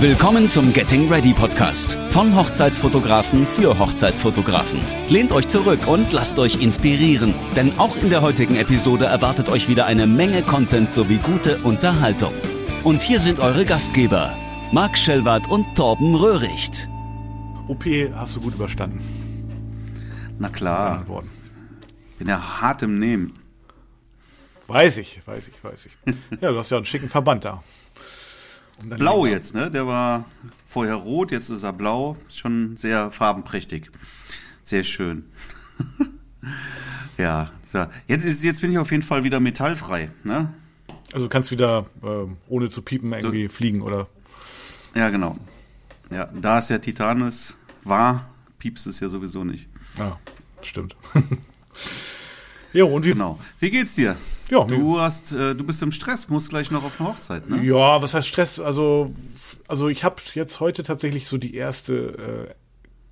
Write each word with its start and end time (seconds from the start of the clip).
Willkommen 0.00 0.48
zum 0.48 0.72
Getting 0.72 1.12
Ready 1.12 1.34
Podcast 1.34 1.94
von 2.10 2.36
Hochzeitsfotografen 2.36 3.44
für 3.44 3.76
Hochzeitsfotografen. 3.80 4.78
Lehnt 5.08 5.32
euch 5.32 5.48
zurück 5.48 5.88
und 5.88 6.12
lasst 6.12 6.38
euch 6.38 6.62
inspirieren, 6.62 7.34
denn 7.56 7.76
auch 7.80 7.96
in 7.96 8.08
der 8.08 8.22
heutigen 8.22 8.54
Episode 8.54 9.06
erwartet 9.06 9.48
euch 9.48 9.68
wieder 9.68 9.86
eine 9.86 10.06
Menge 10.06 10.42
Content 10.42 10.92
sowie 10.92 11.16
gute 11.16 11.58
Unterhaltung. 11.64 12.32
Und 12.84 13.00
hier 13.00 13.18
sind 13.18 13.40
eure 13.40 13.64
Gastgeber, 13.64 14.36
Marc 14.70 14.96
Schellwart 14.96 15.50
und 15.50 15.74
Torben 15.74 16.14
Röhricht. 16.14 16.88
OP 17.66 17.84
hast 18.14 18.36
du 18.36 18.40
gut 18.40 18.54
überstanden. 18.54 19.00
Na 20.38 20.48
klar. 20.48 21.08
Worden. 21.08 21.28
Bin 22.18 22.28
ja 22.28 22.60
hart 22.60 22.84
im 22.84 23.00
Nehmen. 23.00 23.34
Weiß 24.68 24.98
ich, 24.98 25.26
weiß 25.26 25.48
ich, 25.48 25.64
weiß 25.64 25.86
ich. 25.86 26.14
Ja, 26.40 26.52
du 26.52 26.58
hast 26.58 26.70
ja 26.70 26.76
einen 26.76 26.86
schicken 26.86 27.08
Verband 27.08 27.44
da. 27.44 27.64
Blau 28.84 29.26
jetzt, 29.26 29.54
ne? 29.54 29.70
Der 29.70 29.86
war 29.86 30.24
vorher 30.68 30.94
rot, 30.94 31.30
jetzt 31.30 31.50
ist 31.50 31.62
er 31.62 31.72
blau. 31.72 32.16
Schon 32.28 32.76
sehr 32.76 33.10
farbenprächtig. 33.10 33.90
Sehr 34.64 34.84
schön. 34.84 35.24
ja, 37.18 37.50
so. 37.64 37.86
jetzt, 38.06 38.24
ist, 38.24 38.44
jetzt 38.44 38.60
bin 38.60 38.70
ich 38.70 38.78
auf 38.78 38.90
jeden 38.90 39.02
Fall 39.02 39.24
wieder 39.24 39.40
metallfrei, 39.40 40.10
ne? 40.24 40.52
Also 41.12 41.26
du 41.26 41.30
kannst 41.30 41.50
wieder 41.50 41.86
äh, 42.02 42.26
ohne 42.48 42.68
zu 42.68 42.82
piepen 42.82 43.12
irgendwie 43.12 43.44
du, 43.44 43.48
fliegen, 43.48 43.80
oder? 43.80 44.08
Ja, 44.94 45.08
genau. 45.08 45.36
Ja, 46.10 46.26
da 46.26 46.58
es 46.58 46.68
ja 46.68 46.78
Titan 46.78 47.22
ist, 47.22 47.56
war, 47.84 48.28
piepst 48.58 48.86
es 48.86 49.00
ja 49.00 49.08
sowieso 49.08 49.44
nicht. 49.44 49.66
Ja, 49.98 50.18
stimmt. 50.62 50.96
ja, 52.72 52.84
und 52.84 53.04
wie, 53.04 53.12
genau. 53.12 53.38
Wie 53.58 53.70
geht's 53.70 53.94
dir? 53.94 54.16
Ja, 54.50 54.64
du 54.64 54.98
hast, 54.98 55.32
äh, 55.32 55.54
du 55.54 55.64
bist 55.64 55.82
im 55.82 55.92
Stress, 55.92 56.28
musst 56.28 56.48
gleich 56.48 56.70
noch 56.70 56.84
auf 56.84 56.98
eine 56.98 57.10
Hochzeit, 57.10 57.48
ne? 57.48 57.62
Ja, 57.62 58.00
was 58.00 58.14
heißt 58.14 58.26
Stress? 58.26 58.58
Also, 58.58 59.14
also 59.66 59.88
ich 59.88 60.04
habe 60.04 60.16
jetzt 60.34 60.60
heute 60.60 60.82
tatsächlich 60.82 61.28
so 61.28 61.36
die 61.36 61.54
erste 61.54 62.48
äh, 62.48 62.54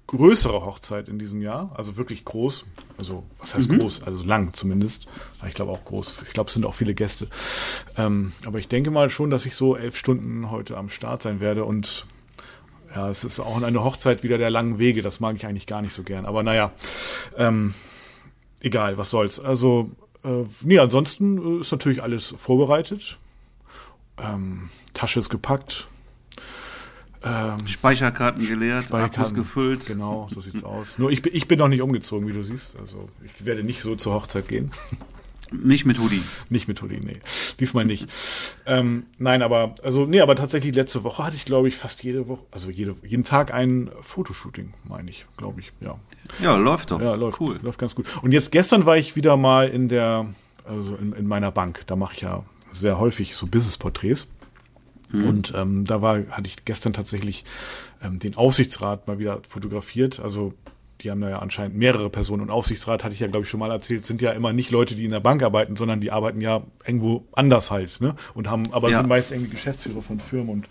größere 0.07 0.65
Hochzeit 0.65 1.09
in 1.09 1.19
diesem 1.19 1.43
Jahr, 1.43 1.73
also 1.75 1.97
wirklich 1.97 2.25
groß. 2.25 2.65
Also 2.97 3.25
was 3.39 3.55
heißt 3.55 3.69
mhm. 3.71 3.81
groß? 3.81 4.03
Also 4.05 4.23
lang 4.23 4.55
zumindest. 4.55 5.07
Ich 5.47 5.55
glaube 5.55 5.73
auch 5.73 5.85
groß. 5.85 6.23
Ich 6.27 6.33
glaube, 6.33 6.49
es 6.49 6.55
sind 6.55 6.65
auch 6.65 6.75
viele 6.75 6.95
Gäste. 6.95 7.29
Ähm, 7.97 8.33
aber 8.47 8.59
ich 8.59 8.69
denke 8.69 8.91
mal 8.91 9.11
schon, 9.11 9.31
dass 9.31 9.47
ich 9.47 9.57
so 9.57 9.77
elf 9.77 9.97
Stunden 9.97 10.51
heute 10.51 10.77
am 10.77 10.89
Start 10.89 11.23
sein 11.23 11.41
werde 11.41 11.65
und 11.65 12.07
ja, 12.95 13.11
es 13.11 13.25
ist 13.25 13.41
auch 13.41 13.61
eine 13.61 13.85
Hochzeit 13.85 14.23
wieder 14.23 14.39
der 14.39 14.49
langen 14.49 14.79
Wege. 14.79 15.03
Das 15.03 15.21
mag 15.21 15.37
ich 15.37 15.45
eigentlich 15.45 15.67
gar 15.67 15.83
nicht 15.83 15.93
so 15.93 16.03
gern. 16.03 16.25
Aber 16.25 16.43
naja, 16.43 16.73
ähm, 17.37 17.75
egal, 18.61 18.97
was 18.97 19.11
soll's. 19.11 19.41
Also 19.41 19.91
äh, 20.27 20.45
nee, 20.63 20.79
ansonsten 20.79 21.59
äh, 21.59 21.61
ist 21.61 21.73
natürlich 21.73 22.03
alles 22.03 22.35
vorbereitet. 22.37 23.19
Ähm, 24.19 24.71
Tasche 24.95 25.21
ist 25.21 25.29
gepackt. 25.29 25.89
Ähm, 27.23 27.67
Speicherkarten 27.67 28.47
geleert, 28.47 28.85
Speicherkarten, 28.85 29.21
Akkus 29.21 29.35
gefüllt. 29.35 29.87
Genau, 29.87 30.29
so 30.31 30.41
sieht's 30.41 30.63
aus. 30.63 30.99
Nur 30.99 31.11
ich, 31.11 31.23
bin, 31.23 31.35
ich 31.35 31.49
bin 31.49 31.59
noch 31.59 31.69
nicht 31.69 31.83
umgezogen, 31.83 32.29
wie 32.29 32.33
du 32.33 32.43
siehst. 32.43 32.77
Also 32.79 33.09
ich 33.25 33.45
werde 33.45 33.65
nicht 33.65 33.83
so 33.83 33.97
zur 33.97 34.15
Hochzeit 34.15 34.49
gehen. 34.49 34.71
Nicht 35.53 35.87
mit 35.87 35.99
Hoodie. 36.01 36.23
Nicht 36.49 36.67
mit 36.67 36.83
Hoodie, 36.83 37.01
nee. 37.01 37.21
Diesmal 37.61 37.85
nicht. 37.85 38.09
ähm, 38.67 39.07
nein, 39.19 39.43
aber, 39.43 39.75
also, 39.83 40.05
nee, 40.05 40.21
aber 40.21 40.35
tatsächlich 40.35 40.75
letzte 40.75 41.05
Woche 41.05 41.25
hatte 41.25 41.37
ich, 41.37 41.45
glaube 41.45 41.69
ich, 41.69 41.77
fast 41.77 42.03
jede 42.03 42.27
Woche, 42.29 42.45
also 42.51 42.69
jede, 42.71 42.97
jeden 43.05 43.25
Tag 43.25 43.55
ein 43.55 43.91
Fotoshooting, 44.01 44.75
meine 44.85 45.11
ich, 45.11 45.27
glaube 45.37 45.61
ich, 45.61 45.69
ja. 45.81 45.99
Ja, 46.43 46.57
läuft 46.57 46.91
doch. 46.91 47.01
Ja, 47.01 47.15
läuft. 47.15 47.41
Cool. 47.41 47.59
Läuft 47.63 47.79
ganz 47.79 47.95
gut. 47.95 48.07
Und 48.23 48.33
jetzt 48.33 48.51
gestern 48.51 48.87
war 48.87 48.97
ich 48.97 49.15
wieder 49.15 49.37
mal 49.37 49.69
in 49.69 49.89
der, 49.89 50.27
also 50.65 50.97
in, 50.97 51.13
in 51.13 51.27
meiner 51.27 51.53
Bank. 51.53 51.83
Da 51.87 51.95
mache 51.95 52.15
ich 52.15 52.21
ja 52.23 52.45
sehr 52.73 52.99
häufig 52.99 53.37
so 53.37 53.47
Business-Porträts. 53.47 54.27
Mhm. 55.11 55.29
Und 55.29 55.53
ähm, 55.55 55.85
da 55.85 56.03
war, 56.03 56.27
hatte 56.31 56.49
ich 56.49 56.65
gestern 56.65 56.93
tatsächlich 56.93 57.45
ähm, 58.03 58.19
den 58.19 58.37
Aufsichtsrat 58.37 59.07
mal 59.07 59.19
wieder 59.19 59.41
fotografiert. 59.49 60.21
Also 60.21 60.55
die 61.03 61.11
haben 61.11 61.21
da 61.21 61.31
ja 61.31 61.39
anscheinend 61.39 61.77
mehrere 61.77 62.11
Personen 62.11 62.43
und 62.43 62.51
Aufsichtsrat 62.51 63.05
hatte 63.05 63.15
ich 63.15 63.21
ja 63.21 63.27
glaube 63.27 63.45
ich 63.45 63.51
schon 63.51 63.61
mal 63.61 63.71
erzählt, 63.71 64.07
sind 64.07 64.23
ja 64.23 64.33
immer 64.33 64.53
nicht 64.53 64.71
Leute, 64.71 64.95
die 64.95 65.05
in 65.05 65.11
der 65.11 65.21
Bank 65.21 65.43
arbeiten, 65.43 65.77
sondern 65.77 66.01
die 66.01 66.11
arbeiten 66.11 66.41
ja 66.41 66.63
irgendwo 66.85 67.25
anders 67.33 67.71
halt, 67.71 68.01
ne? 68.01 68.15
Und 68.35 68.49
haben, 68.49 68.73
aber 68.73 68.91
ja. 68.91 68.99
sind 68.99 69.09
meist 69.09 69.33
irgendwie 69.33 69.51
Geschäftsführer 69.51 70.03
von 70.03 70.21
Firmen 70.21 70.51
und 70.51 70.69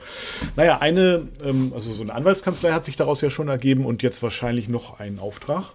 naja, 0.56 0.80
eine, 0.80 1.28
ähm, 1.44 1.72
also 1.74 1.94
so 1.94 2.02
eine 2.02 2.14
Anwaltskanzlei 2.14 2.72
hat 2.72 2.86
sich 2.86 2.96
daraus 2.96 3.22
ja 3.22 3.30
schon 3.30 3.48
ergeben 3.48 3.86
und 3.86 4.04
jetzt 4.04 4.24
wahrscheinlich 4.24 4.68
noch 4.68 5.00
einen 5.00 5.20
Auftrag. 5.20 5.66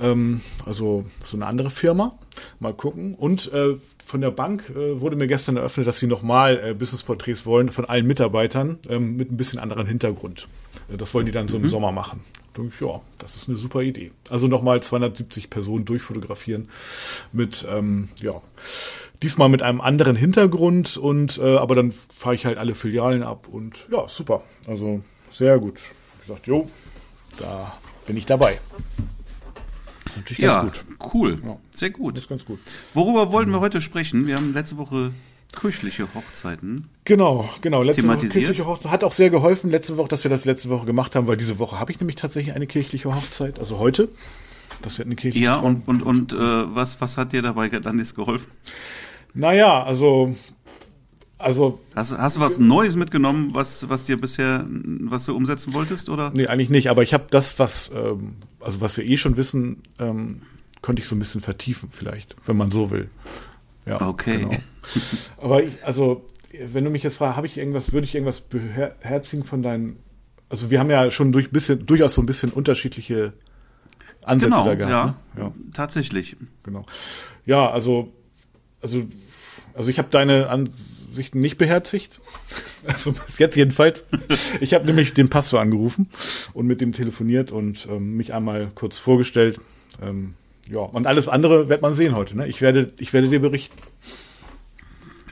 Ähm, 0.00 0.40
also 0.66 1.04
so 1.24 1.36
eine 1.36 1.46
andere 1.46 1.70
Firma. 1.70 2.18
Mal 2.60 2.74
gucken. 2.74 3.14
Und 3.14 3.52
äh, 3.52 3.76
von 4.04 4.20
der 4.20 4.30
Bank 4.30 4.70
äh, 4.70 5.00
wurde 5.00 5.16
mir 5.16 5.26
gestern 5.26 5.56
eröffnet, 5.56 5.86
dass 5.86 5.98
sie 5.98 6.06
nochmal 6.06 6.60
äh, 6.62 6.74
Business-Porträts 6.74 7.46
wollen 7.46 7.70
von 7.70 7.84
allen 7.84 8.06
Mitarbeitern 8.06 8.78
ähm, 8.88 9.16
mit 9.16 9.30
ein 9.32 9.36
bisschen 9.36 9.58
anderen 9.58 9.86
Hintergrund. 9.86 10.48
Äh, 10.92 10.96
das 10.96 11.14
wollen 11.14 11.26
die 11.26 11.32
dann 11.32 11.48
so 11.48 11.56
im 11.56 11.64
mhm. 11.64 11.68
Sommer 11.68 11.92
machen 11.92 12.22
ja, 12.80 13.00
das 13.18 13.36
ist 13.36 13.48
eine 13.48 13.58
super 13.58 13.82
Idee. 13.82 14.12
Also 14.30 14.48
nochmal 14.48 14.82
270 14.82 15.50
Personen 15.50 15.84
durchfotografieren 15.84 16.68
mit, 17.32 17.66
ähm, 17.70 18.08
ja, 18.20 18.40
diesmal 19.22 19.48
mit 19.48 19.62
einem 19.62 19.80
anderen 19.80 20.16
Hintergrund 20.16 20.96
und 20.96 21.38
äh, 21.38 21.56
aber 21.56 21.74
dann 21.74 21.92
fahre 21.92 22.34
ich 22.34 22.46
halt 22.46 22.58
alle 22.58 22.74
Filialen 22.74 23.22
ab 23.22 23.48
und 23.48 23.86
ja, 23.90 24.08
super. 24.08 24.42
Also 24.66 25.02
sehr 25.30 25.58
gut. 25.58 25.80
Ich 26.14 26.26
gesagt, 26.26 26.46
jo, 26.46 26.68
da 27.38 27.76
bin 28.06 28.16
ich 28.16 28.26
dabei. 28.26 28.60
Natürlich 30.16 30.38
ja, 30.38 30.62
ganz 30.62 30.78
gut. 30.78 31.12
Cool. 31.14 31.38
Ja. 31.44 31.56
Sehr 31.72 31.90
gut. 31.90 32.16
Das 32.16 32.24
ist 32.24 32.28
ganz 32.28 32.44
gut. 32.44 32.58
Worüber 32.94 33.30
wollten 33.30 33.50
wir 33.52 33.60
heute 33.60 33.80
sprechen? 33.80 34.26
Wir 34.26 34.36
haben 34.36 34.52
letzte 34.52 34.76
Woche 34.76 35.12
kirchliche 35.56 36.08
Hochzeiten. 36.14 36.88
Genau, 37.04 37.48
genau. 37.60 37.82
Letzte 37.82 38.06
Woche 38.06 38.28
kirchliche 38.28 38.66
Hochzeit 38.66 38.92
hat 38.92 39.04
auch 39.04 39.12
sehr 39.12 39.30
geholfen 39.30 39.70
letzte 39.70 39.96
Woche, 39.96 40.08
dass 40.08 40.24
wir 40.24 40.30
das 40.30 40.44
letzte 40.44 40.68
Woche 40.68 40.86
gemacht 40.86 41.14
haben, 41.14 41.26
weil 41.26 41.36
diese 41.36 41.58
Woche 41.58 41.78
habe 41.78 41.90
ich 41.90 42.00
nämlich 42.00 42.16
tatsächlich 42.16 42.54
eine 42.54 42.66
kirchliche 42.66 43.14
Hochzeit, 43.14 43.58
also 43.58 43.78
heute. 43.78 44.08
Das 44.82 44.98
wird 44.98 45.06
eine 45.06 45.16
kirchliche 45.16 45.44
Ja, 45.44 45.56
und, 45.56 45.88
und, 45.88 46.02
und 46.02 46.32
äh, 46.32 46.36
was, 46.36 47.00
was 47.00 47.16
hat 47.16 47.32
dir 47.32 47.42
dabei 47.42 47.68
dann 47.68 47.98
jetzt 47.98 48.14
geholfen? 48.14 48.50
Naja, 49.34 49.82
also 49.82 50.34
also 51.38 51.78
hast, 51.94 52.16
hast 52.18 52.36
du 52.36 52.40
was 52.40 52.58
Neues 52.58 52.96
mitgenommen, 52.96 53.50
was 53.52 53.88
was 53.88 54.06
dir 54.06 54.20
bisher 54.20 54.66
was 54.68 55.24
du 55.24 55.36
umsetzen 55.36 55.72
wolltest 55.72 56.08
oder? 56.08 56.32
Nee, 56.34 56.48
eigentlich 56.48 56.68
nicht. 56.68 56.90
Aber 56.90 57.04
ich 57.04 57.14
habe 57.14 57.26
das, 57.30 57.58
was 57.60 57.92
ähm, 57.94 58.34
also 58.60 58.80
was 58.80 58.96
wir 58.96 59.04
eh 59.04 59.16
schon 59.16 59.36
wissen, 59.36 59.82
ähm, 60.00 60.42
konnte 60.82 61.00
ich 61.00 61.08
so 61.08 61.14
ein 61.14 61.20
bisschen 61.20 61.40
vertiefen 61.40 61.90
vielleicht, 61.92 62.34
wenn 62.46 62.56
man 62.56 62.72
so 62.72 62.90
will. 62.90 63.08
Ja, 63.88 64.08
okay. 64.08 64.38
Genau. 64.38 64.56
Aber 65.38 65.62
ich, 65.62 65.72
also, 65.84 66.26
wenn 66.52 66.84
du 66.84 66.90
mich 66.90 67.02
jetzt 67.02 67.16
fragst, 67.16 67.36
habe 67.36 67.46
ich 67.46 67.58
irgendwas, 67.58 67.92
würde 67.92 68.06
ich 68.06 68.14
irgendwas 68.14 68.40
beherzigen 68.40 69.44
von 69.44 69.62
deinen, 69.62 69.98
also 70.48 70.70
wir 70.70 70.80
haben 70.80 70.90
ja 70.90 71.10
schon 71.10 71.32
durch 71.32 71.50
bisschen, 71.50 71.86
durchaus 71.86 72.14
so 72.14 72.22
ein 72.22 72.26
bisschen 72.26 72.50
unterschiedliche 72.50 73.34
Ansätze 74.22 74.52
genau, 74.52 74.64
da 74.64 74.74
gehabt. 74.74 74.92
Ja, 75.36 75.42
ne? 75.42 75.42
ja, 75.42 75.52
tatsächlich. 75.72 76.36
Genau. 76.62 76.84
Ja, 77.46 77.70
also, 77.70 78.12
also, 78.82 79.04
also 79.74 79.90
ich 79.90 79.98
habe 79.98 80.08
deine 80.10 80.48
Ansichten 80.48 81.40
nicht 81.40 81.58
beherzigt. 81.58 82.20
Also 82.86 83.12
bis 83.12 83.38
jetzt 83.38 83.56
jedenfalls. 83.56 84.04
Ich 84.60 84.72
habe 84.72 84.86
nämlich 84.86 85.12
den 85.12 85.28
Pastor 85.28 85.60
angerufen 85.60 86.08
und 86.54 86.66
mit 86.66 86.80
dem 86.80 86.92
telefoniert 86.92 87.50
und 87.50 87.86
ähm, 87.90 88.16
mich 88.16 88.32
einmal 88.32 88.70
kurz 88.74 88.96
vorgestellt. 88.96 89.60
Ähm, 90.00 90.34
ja, 90.70 90.80
und 90.80 91.06
alles 91.06 91.28
andere 91.28 91.68
wird 91.68 91.82
man 91.82 91.94
sehen 91.94 92.14
heute. 92.14 92.36
Ne? 92.36 92.46
Ich, 92.46 92.60
werde, 92.60 92.92
ich 92.98 93.12
werde 93.12 93.28
dir 93.28 93.40
berichten. 93.40 93.78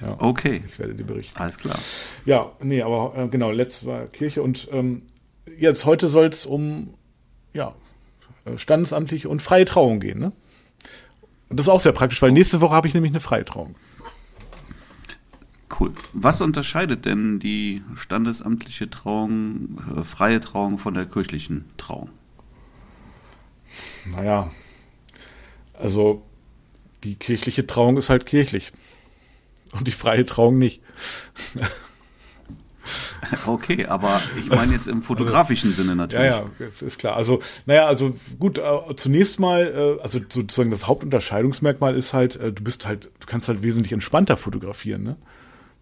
Ja, 0.01 0.17
okay. 0.19 0.63
Ich 0.67 0.79
werde 0.79 0.95
dir 0.95 1.05
berichten. 1.05 1.39
Alles 1.39 1.59
klar. 1.59 1.79
Ja, 2.25 2.53
nee, 2.61 2.83
aber 2.83 3.15
äh, 3.17 3.29
genau, 3.29 3.51
letztes 3.51 3.87
war 3.87 4.07
Kirche 4.07 4.43
und 4.43 4.69
ähm, 4.73 5.03
jetzt 5.59 5.85
heute 5.85 6.09
soll 6.09 6.27
es 6.27 6.47
um 6.47 6.95
ja, 7.53 7.75
äh, 8.45 8.59
standesamtliche 8.59 9.29
und 9.29 9.43
freie 9.43 9.65
Trauung 9.65 10.01
gehen. 10.01 10.19
Ne? 10.19 10.33
Und 11.49 11.59
das 11.59 11.67
ist 11.67 11.71
auch 11.71 11.81
sehr 11.81 11.93
praktisch, 11.93 12.21
weil 12.23 12.33
nächste 12.33 12.61
Woche 12.61 12.75
habe 12.75 12.89
ich 12.89 12.95
nämlich 12.95 13.13
eine 13.13 13.21
freie 13.21 13.45
Trauung. 13.45 13.77
Cool. 15.79 15.93
Was 16.13 16.41
unterscheidet 16.41 17.05
denn 17.05 17.39
die 17.41 17.83
standesamtliche 17.97 18.89
Trauung, 18.89 19.79
äh, 19.97 20.05
freie 20.05 20.41
Trauung 20.41 20.79
von 20.79 20.95
der 20.95 21.07
kirchlichen 21.07 21.67
Trauung? 21.77 22.11
Naja, 24.07 24.51
also 25.79 26.23
die 27.05 27.15
kirchliche 27.15 27.67
Trauung 27.67 27.97
ist 27.97 28.11
halt 28.11 28.27
kirchlich. 28.27 28.73
Und 29.73 29.87
die 29.87 29.93
freie 29.93 30.25
Trauung 30.25 30.59
nicht. 30.59 30.81
Okay, 33.47 33.87
aber 33.87 34.21
ich 34.39 34.49
meine 34.49 34.73
jetzt 34.73 34.87
im 34.87 35.03
fotografischen 35.03 35.71
also, 35.71 35.83
Sinne 35.83 35.97
natürlich. 35.97 36.27
Ja, 36.27 36.49
ja, 36.59 36.67
ist 36.87 36.99
klar. 36.99 37.17
Also, 37.17 37.41
naja, 37.65 37.87
also 37.87 38.17
gut, 38.39 38.59
äh, 38.59 38.95
zunächst 38.97 39.41
mal, 39.41 39.99
äh, 39.99 40.03
also 40.03 40.21
sozusagen 40.29 40.71
das 40.71 40.87
Hauptunterscheidungsmerkmal 40.87 41.97
ist 41.97 42.13
halt, 42.13 42.37
äh, 42.37 42.53
du 42.53 42.63
bist 42.63 42.87
halt, 42.87 43.11
du 43.19 43.27
kannst 43.27 43.49
halt 43.49 43.63
wesentlich 43.63 43.93
entspannter 43.93 44.37
fotografieren, 44.37 45.03
ne? 45.03 45.17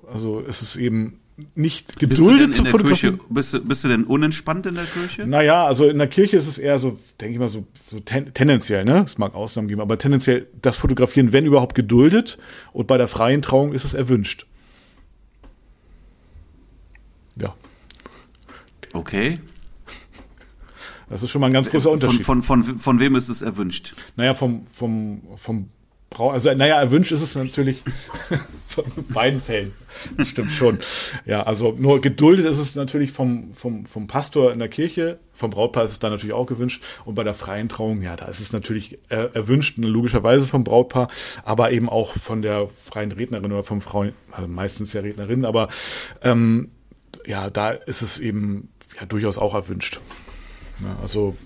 Also 0.06 0.42
es 0.46 0.62
ist 0.62 0.76
eben 0.76 1.20
nicht 1.54 1.98
geduldet 1.98 2.54
zu 2.54 2.64
fotografieren. 2.64 3.18
Kirche, 3.18 3.34
bist, 3.34 3.54
du, 3.54 3.60
bist 3.60 3.84
du 3.84 3.88
denn 3.88 4.04
unentspannt 4.04 4.66
in 4.66 4.76
der 4.76 4.84
Kirche? 4.84 5.26
Naja, 5.26 5.66
also 5.66 5.88
in 5.88 5.98
der 5.98 6.06
Kirche 6.06 6.36
ist 6.36 6.46
es 6.46 6.58
eher 6.58 6.78
so, 6.78 6.98
denke 7.20 7.34
ich 7.34 7.38
mal, 7.40 7.48
so, 7.48 7.66
so 7.90 7.98
ten, 8.00 8.32
tendenziell, 8.34 8.84
ne? 8.84 9.02
Es 9.04 9.18
mag 9.18 9.34
Ausnahmen 9.34 9.68
geben, 9.68 9.80
aber 9.80 9.98
tendenziell 9.98 10.46
das 10.62 10.76
Fotografieren, 10.76 11.32
wenn 11.32 11.44
überhaupt 11.44 11.74
geduldet 11.74 12.38
und 12.72 12.86
bei 12.86 12.98
der 12.98 13.08
freien 13.08 13.42
Trauung 13.42 13.72
ist 13.72 13.84
es 13.84 13.94
erwünscht. 13.94 14.46
Ja. 17.36 17.54
Okay. 18.92 19.40
Das 21.08 21.22
ist 21.22 21.30
schon 21.30 21.40
mal 21.40 21.48
ein 21.48 21.52
ganz 21.52 21.68
großer 21.68 21.90
Unterschied. 21.90 22.22
Von, 22.22 22.42
von, 22.42 22.62
von, 22.62 22.78
von 22.78 23.00
wem 23.00 23.16
ist 23.16 23.28
es 23.28 23.42
erwünscht? 23.42 23.94
Naja, 24.16 24.34
vom, 24.34 24.66
vom, 24.72 25.22
vom 25.36 25.68
Brau 26.14 26.30
also 26.30 26.52
naja, 26.54 26.80
erwünscht 26.80 27.12
ist 27.12 27.20
es 27.20 27.34
natürlich 27.34 27.82
von 28.66 28.84
beiden 29.10 29.42
Fällen. 29.42 29.72
Stimmt 30.24 30.50
schon. 30.50 30.78
Ja, 31.26 31.42
also 31.42 31.74
nur 31.78 32.00
geduldet 32.00 32.46
ist 32.46 32.58
es 32.58 32.74
natürlich 32.74 33.12
vom, 33.12 33.52
vom, 33.54 33.84
vom 33.84 34.06
Pastor 34.06 34.52
in 34.52 34.58
der 34.58 34.68
Kirche, 34.68 35.18
vom 35.32 35.50
Brautpaar 35.50 35.84
ist 35.84 35.92
es 35.92 35.98
dann 35.98 36.12
natürlich 36.12 36.34
auch 36.34 36.46
gewünscht. 36.46 36.82
Und 37.04 37.14
bei 37.14 37.24
der 37.24 37.34
freien 37.34 37.68
Trauung, 37.68 38.02
ja, 38.02 38.16
da 38.16 38.26
ist 38.26 38.40
es 38.40 38.52
natürlich 38.52 38.98
äh, 39.10 39.28
erwünscht, 39.34 39.76
logischerweise 39.78 40.48
vom 40.48 40.64
Brautpaar, 40.64 41.08
aber 41.44 41.72
eben 41.72 41.88
auch 41.88 42.14
von 42.14 42.42
der 42.42 42.68
freien 42.68 43.12
Rednerin 43.12 43.52
oder 43.52 43.62
vom 43.62 43.80
Frau, 43.80 44.06
also 44.32 44.48
meistens 44.48 44.92
der 44.92 45.02
Rednerin, 45.04 45.44
aber 45.44 45.68
ähm, 46.22 46.70
ja, 47.26 47.50
da 47.50 47.70
ist 47.70 48.02
es 48.02 48.18
eben 48.18 48.70
ja 48.98 49.06
durchaus 49.06 49.38
auch 49.38 49.54
erwünscht. 49.54 50.00
Ja, 50.82 50.96
also 51.00 51.36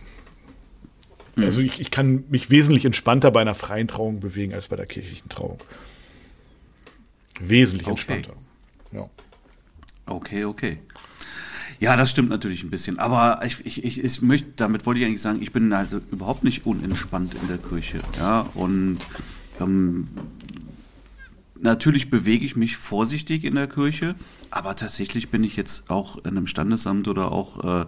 Mhm. 1.39 1.45
Also 1.45 1.61
ich, 1.61 1.81
ich 1.81 1.91
kann 1.91 2.25
mich 2.29 2.51
wesentlich 2.51 2.85
entspannter 2.85 3.31
bei 3.31 3.41
einer 3.41 3.55
freien 3.55 3.89
Trauung 3.89 4.21
bewegen 4.21 4.55
als 4.55 4.69
bei 4.69 4.77
der 4.77 4.87
kirchlichen 4.87 5.29
Trauung. 5.29 5.59
Wesentlich 7.41 7.87
okay. 7.87 7.93
entspannter. 7.93 8.35
Ja. 8.93 9.09
Okay, 10.07 10.45
okay. 10.45 10.79
Ja, 11.81 11.97
das 11.97 12.11
stimmt 12.11 12.31
natürlich 12.31 12.65
ein 12.65 12.71
bisschen. 12.71 12.99
Aber 12.99 13.41
ich, 13.45 13.65
ich, 13.65 13.85
ich, 13.85 14.03
ich 14.03 14.23
möchte, 14.23 14.49
damit 14.57 14.85
wollte 14.85 15.01
ich 15.01 15.07
eigentlich 15.07 15.23
sagen, 15.23 15.41
ich 15.41 15.53
bin 15.53 15.73
also 15.73 16.01
überhaupt 16.11 16.43
nicht 16.43 16.67
unentspannt 16.67 17.35
in 17.41 17.47
der 17.47 17.59
Kirche. 17.59 18.01
Ja, 18.19 18.49
und 18.55 18.99
ähm, 19.61 20.09
natürlich 21.61 22.11
bewege 22.11 22.45
ich 22.45 22.57
mich 22.57 22.77
vorsichtig 22.77 23.45
in 23.45 23.55
der 23.55 23.69
Kirche, 23.69 24.17
aber 24.51 24.75
tatsächlich 24.75 25.31
bin 25.31 25.45
ich 25.45 25.55
jetzt 25.55 25.89
auch 25.89 26.17
in 26.19 26.37
einem 26.37 26.49
Standesamt 26.49 27.07
oder 27.07 27.31
auch 27.31 27.83
äh, 27.83 27.87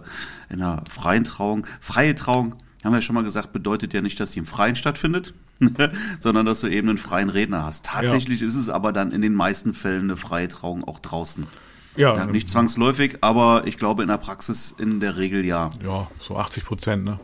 in 0.49 0.61
einer 0.61 0.83
freien 0.89 1.25
Trauung. 1.25 1.67
Freie 1.81 2.15
Trauung 2.15 2.55
haben 2.83 2.93
wir 2.93 2.97
ja 2.97 3.01
schon 3.01 3.15
mal 3.15 3.23
gesagt, 3.23 3.53
bedeutet 3.53 3.93
ja 3.93 4.01
nicht, 4.01 4.19
dass 4.19 4.31
sie 4.31 4.39
im 4.39 4.45
Freien 4.45 4.75
stattfindet, 4.75 5.33
sondern 6.19 6.45
dass 6.45 6.61
du 6.61 6.67
eben 6.67 6.89
einen 6.89 6.97
freien 6.97 7.29
Redner 7.29 7.63
hast. 7.63 7.85
Tatsächlich 7.85 8.41
ja. 8.41 8.47
ist 8.47 8.55
es 8.55 8.69
aber 8.69 8.91
dann 8.91 9.11
in 9.11 9.21
den 9.21 9.35
meisten 9.35 9.73
Fällen 9.73 10.03
eine 10.03 10.17
freie 10.17 10.47
Trauung 10.47 10.83
auch 10.83 10.99
draußen. 10.99 11.47
Ja, 11.95 12.15
ja, 12.15 12.25
nicht 12.25 12.49
zwangsläufig, 12.49 13.17
aber 13.21 13.67
ich 13.67 13.77
glaube 13.77 14.01
in 14.01 14.07
der 14.07 14.17
Praxis 14.17 14.73
in 14.77 14.99
der 14.99 15.17
Regel 15.17 15.45
ja. 15.45 15.71
Ja, 15.83 16.09
so 16.19 16.37
80 16.37 16.63
Prozent, 16.63 17.03
ne? 17.03 17.19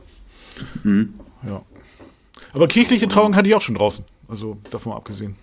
Mhm. 0.83 1.13
Ja. 1.43 1.61
Aber 2.53 2.67
kirchliche 2.67 3.07
Trauung 3.07 3.35
hatte 3.35 3.47
ich 3.47 3.55
auch 3.55 3.61
schon 3.61 3.75
draußen. 3.75 4.03
Also 4.27 4.57
davon 4.71 4.93
abgesehen. 4.93 5.35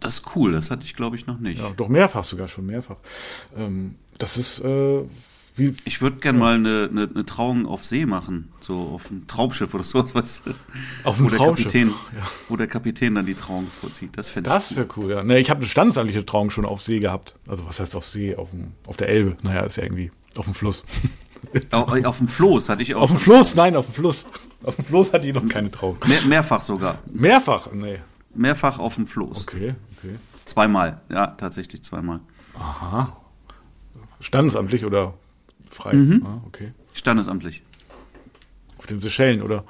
Das 0.00 0.14
ist 0.14 0.36
cool, 0.36 0.52
das 0.52 0.70
hatte 0.70 0.84
ich 0.84 0.94
glaube 0.94 1.16
ich 1.16 1.26
noch 1.26 1.38
nicht. 1.38 1.60
Ja, 1.60 1.70
doch 1.76 1.88
mehrfach 1.88 2.24
sogar 2.24 2.48
schon, 2.48 2.66
mehrfach. 2.66 2.96
Ähm, 3.56 3.96
das 4.18 4.36
ist 4.36 4.60
äh, 4.60 5.02
wie, 5.60 5.76
ich 5.84 6.02
würde 6.02 6.16
gerne 6.16 6.38
ja. 6.38 6.44
mal 6.44 6.54
eine, 6.54 6.88
eine, 6.90 7.08
eine, 7.14 7.26
Trauung 7.26 7.66
auf 7.66 7.84
See 7.84 8.06
machen, 8.06 8.52
so 8.60 8.78
auf 8.94 9.10
einem 9.10 9.26
Traumschiff 9.26 9.72
oder 9.74 9.84
sowas, 9.84 10.14
was, 10.14 10.42
auf 11.04 11.18
einem 11.18 11.28
Traumschiff, 11.28 11.66
Kapitän, 11.66 11.88
ja. 11.88 12.22
wo 12.48 12.56
der 12.56 12.66
Kapitän 12.66 13.14
dann 13.14 13.26
die 13.26 13.34
Trauung 13.34 13.68
vorzieht. 13.80 14.16
Das 14.16 14.28
fände 14.28 14.50
Das 14.50 14.74
wäre 14.74 14.88
cool, 14.96 15.10
ja. 15.10 15.22
Nee, 15.22 15.38
ich 15.38 15.50
habe 15.50 15.58
eine 15.58 15.68
standesamtliche 15.68 16.26
Trauung 16.26 16.50
schon 16.50 16.64
auf 16.64 16.82
See 16.82 16.98
gehabt. 16.98 17.36
Also 17.46 17.66
was 17.66 17.78
heißt 17.78 17.94
auf 17.94 18.04
See? 18.04 18.34
Auf, 18.34 18.50
dem, 18.50 18.72
auf 18.86 18.96
der 18.96 19.08
Elbe. 19.08 19.36
Naja, 19.42 19.60
ist 19.60 19.76
ja 19.76 19.84
irgendwie 19.84 20.10
auf 20.36 20.46
dem 20.46 20.54
Fluss. 20.54 20.84
Auf, 21.70 22.04
auf 22.04 22.18
dem 22.18 22.28
Floß 22.28 22.68
hatte 22.68 22.82
ich 22.82 22.94
auch. 22.94 23.00
Auf 23.00 23.10
dem 23.10 23.18
Floß? 23.18 23.54
Nein, 23.54 23.74
auf 23.74 23.86
dem 23.86 23.94
Fluss. 23.94 24.26
Auf 24.62 24.76
dem 24.76 24.84
Floß 24.84 25.14
hatte 25.14 25.26
ich 25.26 25.34
noch 25.34 25.48
keine 25.48 25.70
Trauung. 25.70 25.96
Mehr, 26.06 26.20
mehrfach 26.26 26.60
sogar. 26.60 26.98
Mehrfach? 27.06 27.72
Nee. 27.72 27.98
Mehrfach 28.34 28.78
auf 28.78 28.96
dem 28.96 29.06
Floß. 29.06 29.48
Okay, 29.48 29.74
okay. 29.96 30.16
Zweimal, 30.44 31.00
ja, 31.08 31.28
tatsächlich 31.28 31.82
zweimal. 31.82 32.20
Aha. 32.58 33.16
Standesamtlich 34.20 34.84
oder 34.84 35.14
frei. 35.80 35.94
Mhm. 35.94 36.24
Ah, 36.24 36.42
okay. 36.46 36.72
Standesamtlich. 36.92 37.62
Auf 38.78 38.86
den 38.86 39.00
Seychellen, 39.00 39.42
oder? 39.42 39.64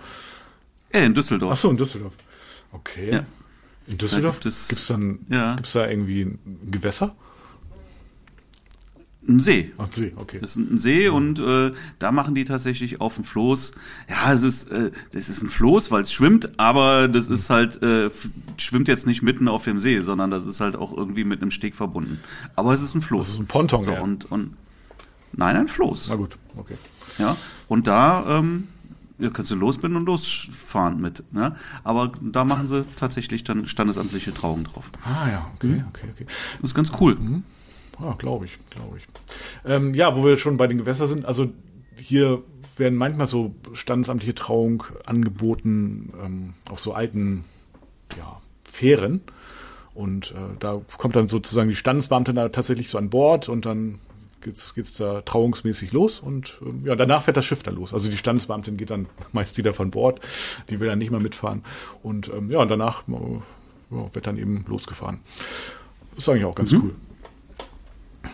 Ja, 0.93 1.01
in 1.01 1.15
Düsseldorf. 1.15 1.53
Ach 1.55 1.59
so, 1.59 1.71
in 1.71 1.77
Düsseldorf. 1.77 2.15
Okay. 2.73 3.13
Ja. 3.13 3.27
In 3.87 3.99
Düsseldorf 3.99 4.37
gibt 4.37 4.47
es 4.47 4.69
gibt's 4.69 4.87
dann 4.87 5.21
ja. 5.29 5.57
gibt's 5.57 5.73
da 5.73 5.89
irgendwie 5.89 6.23
ein 6.23 6.71
Gewässer? 6.71 7.15
Ein 9.29 9.41
See. 9.41 9.73
Ach, 9.77 9.89
See, 9.93 10.13
okay. 10.17 10.39
Das 10.41 10.57
ist 10.57 10.57
ein 10.57 10.79
See 10.79 11.05
ja. 11.05 11.11
und 11.11 11.39
äh, 11.41 11.73
da 11.99 12.11
machen 12.11 12.35
die 12.35 12.45
tatsächlich 12.45 13.01
auf 13.01 13.17
dem 13.17 13.25
Floß. 13.25 13.73
Ja, 14.09 14.33
es 14.33 14.43
ist, 14.43 14.71
äh, 14.71 14.91
das 15.13 15.29
ist 15.29 15.43
ein 15.43 15.49
Floß, 15.49 15.91
weil 15.91 16.03
es 16.03 16.13
schwimmt, 16.13 16.59
aber 16.59 17.07
das 17.07 17.29
mhm. 17.29 17.35
ist 17.35 17.51
halt, 17.51 17.83
äh, 17.83 18.11
schwimmt 18.57 18.89
jetzt 18.89 19.07
nicht 19.07 19.23
mitten 19.23 19.47
auf 19.47 19.65
dem 19.65 19.79
See, 19.79 20.01
sondern 20.01 20.31
das 20.31 20.47
ist 20.47 20.61
halt 20.61 20.75
auch 20.75 20.97
irgendwie 20.97 21.25
mit 21.25 21.43
einem 21.43 21.51
Steg 21.51 21.75
verbunden. 21.75 22.21
Aber 22.57 22.73
es 22.73 22.81
ist 22.81 22.95
ein 22.95 23.03
Floß. 23.03 23.27
Das 23.27 23.35
ist 23.35 23.41
ein 23.41 23.47
Ponton, 23.47 23.83
so, 23.83 23.93
ja. 23.93 24.01
Und, 24.01 24.31
und 24.31 24.57
Nein, 25.33 25.57
ein 25.57 25.69
Floß. 25.69 26.09
Na 26.09 26.17
gut, 26.17 26.37
okay. 26.57 26.77
Ja, 27.19 27.37
und 27.69 27.87
da 27.87 28.39
ähm, 28.39 28.69
ja, 29.19 29.31
kannst 29.31 29.51
du 29.51 29.55
losbinden 29.55 29.99
und 29.99 30.07
losfahren 30.07 31.01
mit. 31.01 31.23
Ne? 31.33 31.55
Aber 31.85 32.13
da 32.21 32.45
machen 32.45 32.67
sie 32.67 32.85
tatsächlich 32.97 33.45
dann 33.45 33.67
standesamtliche 33.67 34.33
Trauung 34.33 34.65
drauf. 34.65 34.91
Ah 35.05 35.29
ja, 35.29 35.51
okay, 35.55 35.67
mhm. 35.67 35.85
okay, 35.89 36.07
okay. 36.13 36.27
Das 36.61 36.71
ist 36.71 36.75
ganz 36.75 36.91
cool. 37.01 37.15
Mhm. 37.17 37.45
Ja, 38.01 38.15
glaube 38.15 38.47
ich, 38.47 38.59
glaube 38.71 38.99
ich. 38.99 39.07
Ähm, 39.65 39.95
ja, 39.95 40.17
wo 40.17 40.25
wir 40.25 40.39
schon 40.39 40.57
bei 40.57 40.67
den 40.67 40.79
Gewässern 40.79 41.07
sind, 41.07 41.27
also 41.27 41.53
hier 41.97 42.43
werden 42.77 42.97
manchmal 42.97 43.27
so 43.27 43.55
standesamtliche 43.75 44.35
Trauung 44.35 44.85
angeboten 45.05 46.13
ähm, 46.25 46.55
auf 46.71 46.81
so 46.81 46.95
alten 46.95 47.45
ja, 48.17 48.41
Fähren. 48.65 49.21
Und 49.93 50.31
äh, 50.31 50.57
da 50.59 50.81
kommt 50.97 51.15
dann 51.15 51.29
sozusagen 51.29 51.69
die 51.69 51.77
Standesbeamte 51.77 52.33
da 52.33 52.49
tatsächlich 52.49 52.89
so 52.89 52.97
an 52.97 53.11
Bord 53.11 53.51
und 53.51 53.67
dann 53.67 53.99
geht's, 54.41 54.75
geht's 54.75 54.95
da 54.95 55.23
trauungsmäßig 55.23 55.93
los 55.93 56.21
und 56.21 56.59
ähm, 56.63 56.83
ja, 56.85 56.97
danach 56.97 57.23
fährt 57.23 57.37
das 57.37 57.45
Schiff 57.45 57.63
dann 57.63 57.75
los. 57.75 57.93
Also 57.95 58.11
die 58.11 58.17
Standesbeamtin 58.17 58.77
geht 58.77 58.91
dann 58.91 59.07
meist 59.33 59.57
wieder 59.59 59.73
von 59.73 59.91
Bord, 59.91 60.21
die 60.69 60.81
will 60.81 60.89
dann 60.89 60.99
nicht 60.99 61.11
mehr 61.11 61.21
mitfahren. 61.21 61.65
Und 62.03 62.29
ähm, 62.29 62.51
ja, 62.51 62.61
und 62.61 62.69
danach 62.69 63.07
äh, 63.09 63.13
ja, 63.91 64.15
wird 64.15 64.27
dann 64.27 64.39
eben 64.39 64.65
losgefahren. 64.69 65.21
Das 66.15 66.25
ist 66.25 66.29
eigentlich 66.29 66.45
auch 66.45 66.55
ganz 66.55 66.73
mhm. 66.73 66.83
cool. 66.83 66.95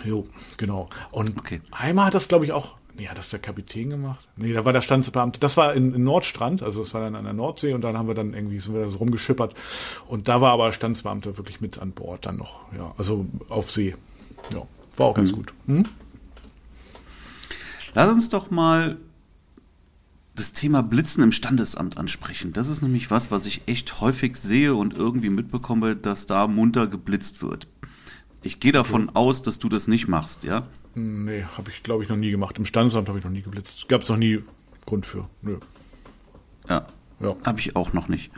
Jo, 0.05 0.26
genau. 0.56 0.88
Und 1.11 1.38
okay. 1.38 1.61
einmal 1.70 2.06
hat 2.06 2.14
das, 2.14 2.29
glaube 2.29 2.44
ich, 2.44 2.53
auch, 2.53 2.76
nee, 2.97 3.08
hat 3.08 3.19
das 3.19 3.31
der 3.31 3.38
Kapitän 3.38 3.91
gemacht? 3.91 4.26
Nee, 4.37 4.53
da 4.53 4.64
war 4.64 4.73
der 4.73 4.81
Standesbeamte. 4.81 5.38
Das 5.41 5.56
war 5.56 5.75
in, 5.75 5.94
in, 5.94 6.05
Nordstrand, 6.05 6.62
also 6.62 6.81
das 6.81 6.93
war 6.94 7.03
dann 7.03 7.14
an 7.14 7.25
der 7.25 7.32
Nordsee 7.32 7.73
und 7.73 7.82
dann 7.82 7.97
haben 7.97 8.08
wir 8.08 8.14
dann 8.14 8.35
irgendwie, 8.35 8.58
sind 8.58 8.75
wir 8.75 8.82
da 8.82 8.88
so 8.88 8.99
rumgeschippert. 8.99 9.55
Und 10.08 10.29
da 10.29 10.41
war 10.41 10.53
aber 10.53 10.73
Standesbeamte 10.73 11.39
wirklich 11.39 11.60
mit 11.60 11.79
an 11.79 11.93
Bord 11.93 12.27
dann 12.27 12.36
noch, 12.36 12.60
ja, 12.77 12.94
also 12.98 13.27
auf 13.48 13.70
See. 13.70 13.94
Ja. 14.53 14.67
War 14.96 15.06
auch 15.06 15.15
ganz 15.15 15.32
mhm. 15.32 15.36
gut. 15.36 15.55
Hm? 15.67 15.84
Lass 17.94 18.12
uns 18.12 18.29
doch 18.29 18.50
mal 18.50 18.98
das 20.34 20.53
Thema 20.53 20.82
Blitzen 20.82 21.22
im 21.22 21.32
Standesamt 21.32 21.96
ansprechen. 21.96 22.53
Das 22.53 22.69
ist 22.69 22.82
nämlich 22.82 23.10
was, 23.10 23.31
was 23.31 23.46
ich 23.46 23.62
echt 23.67 24.00
häufig 24.00 24.36
sehe 24.36 24.74
und 24.74 24.94
irgendwie 24.94 25.31
mitbekomme, 25.31 25.96
dass 25.96 26.26
da 26.26 26.46
munter 26.46 26.86
geblitzt 26.86 27.43
wird. 27.43 27.67
Ich 28.43 28.60
gehe 28.60 28.72
davon 28.72 29.06
ja. 29.06 29.15
aus, 29.15 29.43
dass 29.43 29.58
du 29.58 29.69
das 29.69 29.88
nicht 29.88 30.08
machst, 30.08 30.44
ja? 30.44 30.67
Nee, 30.94 31.44
habe 31.56 31.70
ich 31.70 31.82
glaube 31.82 32.05
ich 32.05 32.08
noch 32.08 32.17
nie 32.17 32.31
gemacht. 32.31 32.58
Im 32.58 32.67
Standesamt 32.67 33.08
habe 33.08 33.19
ich 33.19 33.24
noch 33.24 33.31
nie 33.31 33.43
geblitzt. 33.43 33.88
Gab 33.88 34.03
es 34.03 34.08
noch 34.08 34.17
nie 34.17 34.43
Grund 34.84 35.05
für. 35.05 35.29
Nö. 35.43 35.58
Ja. 36.69 36.86
ja. 37.20 37.34
Habe 37.44 37.60
ich 37.60 37.76
auch 37.76 37.93
noch 37.93 38.08
nicht. 38.08 38.31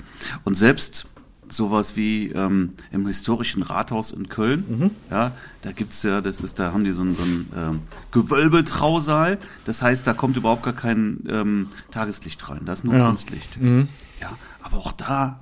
Und 0.44 0.54
selbst 0.54 1.06
sowas 1.52 1.96
wie 1.96 2.28
ähm, 2.28 2.74
im 2.92 3.06
historischen 3.06 3.62
Rathaus 3.62 4.12
in 4.12 4.28
Köln. 4.28 4.64
Mhm. 4.68 4.90
Ja, 5.10 5.32
da 5.62 5.72
gibt's 5.72 6.02
ja, 6.02 6.20
das 6.20 6.40
ist, 6.40 6.58
da 6.58 6.72
haben 6.72 6.84
die 6.84 6.92
so 6.92 7.02
einen, 7.02 7.14
so 7.14 7.22
einen 7.22 7.52
ähm, 7.56 7.80
Gewölbetrausaal. 8.10 9.38
Das 9.64 9.82
heißt, 9.82 10.06
da 10.06 10.14
kommt 10.14 10.36
überhaupt 10.36 10.62
gar 10.62 10.74
kein 10.74 11.24
ähm, 11.28 11.68
Tageslicht 11.90 12.48
rein. 12.48 12.62
Da 12.64 12.72
ist 12.72 12.84
nur 12.84 12.94
ja. 12.94 13.06
Kunstlicht. 13.06 13.60
Mhm. 13.60 13.88
Ja, 14.20 14.36
aber 14.62 14.78
auch 14.78 14.92
da 14.92 15.40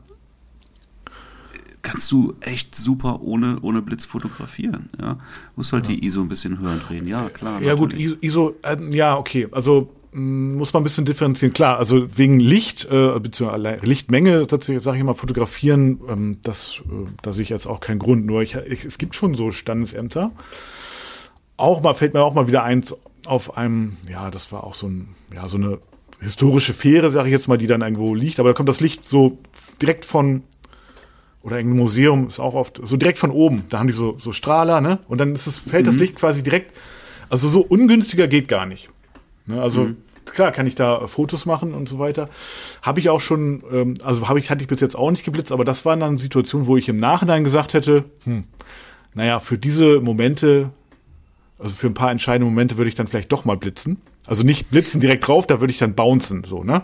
kannst 1.87 2.11
du 2.11 2.35
echt 2.41 2.75
super 2.75 3.23
ohne, 3.23 3.61
ohne 3.61 3.81
Blitz 3.81 4.05
fotografieren. 4.05 4.89
Ja, 5.01 5.19
muss 5.55 5.73
halt 5.73 5.89
ja. 5.89 5.95
die 5.95 6.05
ISO 6.05 6.21
ein 6.21 6.29
bisschen 6.29 6.59
höher 6.59 6.79
drehen. 6.79 7.07
Ja, 7.07 7.29
klar. 7.29 7.63
Ja, 7.63 7.77
natürlich. 7.77 8.09
gut, 8.11 8.23
ISO, 8.23 8.57
äh, 8.63 8.77
ja, 8.91 9.17
okay. 9.17 9.47
Also 9.53 9.95
muss 10.17 10.73
man 10.73 10.81
ein 10.81 10.85
bisschen 10.85 11.05
differenzieren. 11.05 11.53
Klar, 11.53 11.77
also 11.77 12.17
wegen 12.17 12.41
Licht, 12.41 12.87
äh, 12.91 13.19
beziehungsweise 13.21 13.81
Lichtmenge, 13.83 14.47
sage 14.49 14.97
ich 14.97 15.05
mal, 15.05 15.13
fotografieren, 15.13 16.01
ähm, 16.09 16.39
das, 16.43 16.81
äh, 16.87 17.09
da 17.21 17.35
sehe 17.35 17.43
ich 17.43 17.51
jetzt 17.51 17.67
auch 17.67 17.81
keinen 17.81 17.99
Grund. 17.99 18.25
Nur 18.25 18.41
ich, 18.41 18.55
ich, 18.55 18.87
es 18.87 18.97
gibt 18.97 19.15
schon 19.15 19.35
so 19.35 19.53
Standesämter. 19.53 20.33
Auch 21.59 21.83
mal 21.83 21.93
fällt 21.93 22.15
mir 22.15 22.23
auch 22.23 22.33
mal 22.33 22.49
wieder 22.49 22.63
eins 22.63 22.97
auf 23.27 23.59
einem, 23.59 23.99
ja, 24.09 24.31
das 24.31 24.53
war 24.53 24.65
auch 24.65 24.73
so 24.73 24.87
ein, 24.87 25.09
ja, 25.35 25.49
so 25.49 25.59
eine 25.59 25.79
historische 26.21 26.73
Fähre, 26.73 27.11
sage 27.11 27.29
ich 27.29 27.33
jetzt 27.33 27.47
mal, 27.47 27.59
die 27.59 27.67
dann 27.67 27.83
irgendwo 27.83 28.15
liegt. 28.15 28.41
Aber 28.41 28.49
da 28.49 28.55
kommt 28.55 28.71
das 28.71 28.81
Licht 28.81 29.07
so 29.07 29.39
direkt 29.83 30.07
von 30.07 30.45
oder 31.43 31.59
irgendein 31.59 31.79
Museum 31.79 32.27
ist 32.27 32.41
auch 32.41 32.55
oft 32.55 32.81
so 32.83 32.97
direkt 32.97 33.19
von 33.19 33.31
oben. 33.31 33.65
Da 33.69 33.79
haben 33.79 33.87
die 33.87 33.93
so 33.93 34.17
so 34.19 34.33
Strahler, 34.33 34.81
ne? 34.81 34.99
Und 35.09 35.19
dann 35.19 35.35
ist 35.35 35.47
es 35.47 35.59
fällt 35.59 35.85
mhm. 35.85 35.91
das 35.91 35.97
Licht 35.97 36.17
quasi 36.17 36.43
direkt. 36.43 36.75
Also 37.29 37.49
so 37.49 37.61
ungünstiger 37.61 38.29
geht 38.29 38.49
gar 38.49 38.65
nicht. 38.65 38.89
Ne? 39.45 39.61
Also 39.61 39.85
mhm 39.85 39.97
klar 40.27 40.53
kann 40.53 40.67
ich 40.67 40.75
da 40.75 41.07
Fotos 41.07 41.47
machen 41.47 41.75
und 41.75 41.89
so 41.89 41.99
weiter. 41.99 42.29
Habe 42.83 43.01
ich 43.01 43.09
auch 43.09 43.21
schon, 43.21 43.63
ähm, 43.73 43.99
also 44.03 44.29
habe 44.29 44.39
ich, 44.39 44.51
hatte 44.51 44.63
ich 44.63 44.69
bis 44.69 44.81
jetzt 44.81 44.97
auch 44.97 45.11
nicht 45.11 45.25
geblitzt, 45.25 45.53
aber 45.53 45.65
das 45.65 45.85
waren 45.85 46.01
dann 46.01 46.19
Situationen, 46.19 46.67
wo 46.67 46.77
ich 46.77 46.89
im 46.89 46.99
Nachhinein 46.99 47.45
gesagt 47.45 47.75
hätte, 47.75 48.05
hm, 48.25 48.45
naja, 49.15 49.41
für 49.41 49.59
diese 49.59 50.01
Momente 50.01 50.71
Also 51.59 51.75
für 51.75 51.87
ein 51.87 51.95
paar 51.95 52.11
entscheidende 52.11 52.45
Momente 52.45 52.77
würde 52.77 52.91
ich 52.91 52.95
dann 52.95 53.09
vielleicht 53.09 53.33
doch 53.33 53.47
mal 53.47 53.57
blitzen. 53.57 53.97
Also 54.27 54.43
nicht 54.43 54.71
blitzen 54.71 55.01
direkt 55.01 55.27
drauf, 55.27 55.47
da 55.47 55.61
würde 55.61 55.73
ich 55.73 55.79
dann 55.79 55.95
bouncen, 55.95 56.45
so, 56.45 56.65
ne? 56.65 56.83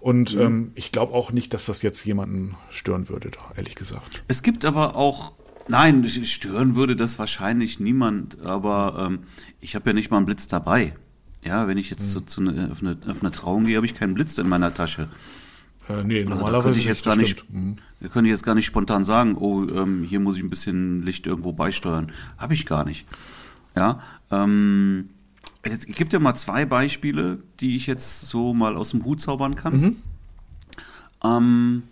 Und 0.00 0.34
mhm. 0.34 0.40
ähm, 0.40 0.72
ich 0.74 0.92
glaube 0.92 1.14
auch 1.14 1.32
nicht, 1.32 1.52
dass 1.52 1.66
das 1.66 1.82
jetzt 1.82 2.04
jemanden 2.04 2.56
stören 2.70 3.08
würde, 3.08 3.30
ehrlich 3.56 3.74
gesagt. 3.74 4.22
Es 4.28 4.42
gibt 4.42 4.64
aber 4.64 4.94
auch, 4.94 5.32
nein, 5.66 6.06
stören 6.06 6.76
würde 6.76 6.94
das 6.94 7.18
wahrscheinlich 7.18 7.80
niemand, 7.80 8.40
aber 8.42 9.08
ähm, 9.08 9.24
ich 9.60 9.74
habe 9.74 9.90
ja 9.90 9.94
nicht 9.94 10.10
mal 10.10 10.18
einen 10.18 10.26
Blitz 10.26 10.46
dabei. 10.46 10.92
Ja, 11.44 11.68
wenn 11.68 11.78
ich 11.78 11.90
jetzt 11.90 12.06
mhm. 12.06 12.10
so 12.10 12.20
zu 12.20 12.40
ne, 12.40 12.70
auf, 12.72 12.80
eine, 12.80 12.96
auf 13.06 13.20
eine 13.20 13.30
Trauung 13.30 13.64
gehe, 13.66 13.76
habe 13.76 13.86
ich 13.86 13.94
keinen 13.94 14.14
Blitz 14.14 14.38
in 14.38 14.48
meiner 14.48 14.72
Tasche. 14.72 15.08
Äh, 15.88 16.02
nee, 16.04 16.20
also 16.20 16.30
normalerweise 16.30 16.52
da 16.52 16.62
könnte 16.62 16.80
ich 16.80 16.86
jetzt 16.86 17.04
gar 17.04 17.16
nicht, 17.16 17.52
mhm. 17.52 17.76
da 18.00 18.08
könnte 18.08 18.28
ich 18.28 18.32
jetzt 18.32 18.44
gar 18.44 18.54
nicht 18.54 18.66
spontan 18.66 19.04
sagen, 19.04 19.36
oh, 19.36 19.64
ähm, 19.68 20.02
hier 20.02 20.20
muss 20.20 20.36
ich 20.36 20.42
ein 20.42 20.50
bisschen 20.50 21.02
Licht 21.02 21.26
irgendwo 21.26 21.52
beisteuern. 21.52 22.12
Habe 22.38 22.54
ich 22.54 22.64
gar 22.64 22.84
nicht. 22.84 23.06
Ja, 23.76 24.00
ähm, 24.30 25.10
es 25.62 25.86
gibt 25.86 26.12
ja 26.12 26.18
mal 26.18 26.34
zwei 26.34 26.64
Beispiele, 26.64 27.38
die 27.60 27.76
ich 27.76 27.86
jetzt 27.86 28.22
so 28.22 28.54
mal 28.54 28.76
aus 28.76 28.90
dem 28.90 29.04
Hut 29.04 29.20
zaubern 29.20 29.56
kann. 29.56 29.80
Mhm. 29.80 29.96
Ähm, 31.22 31.82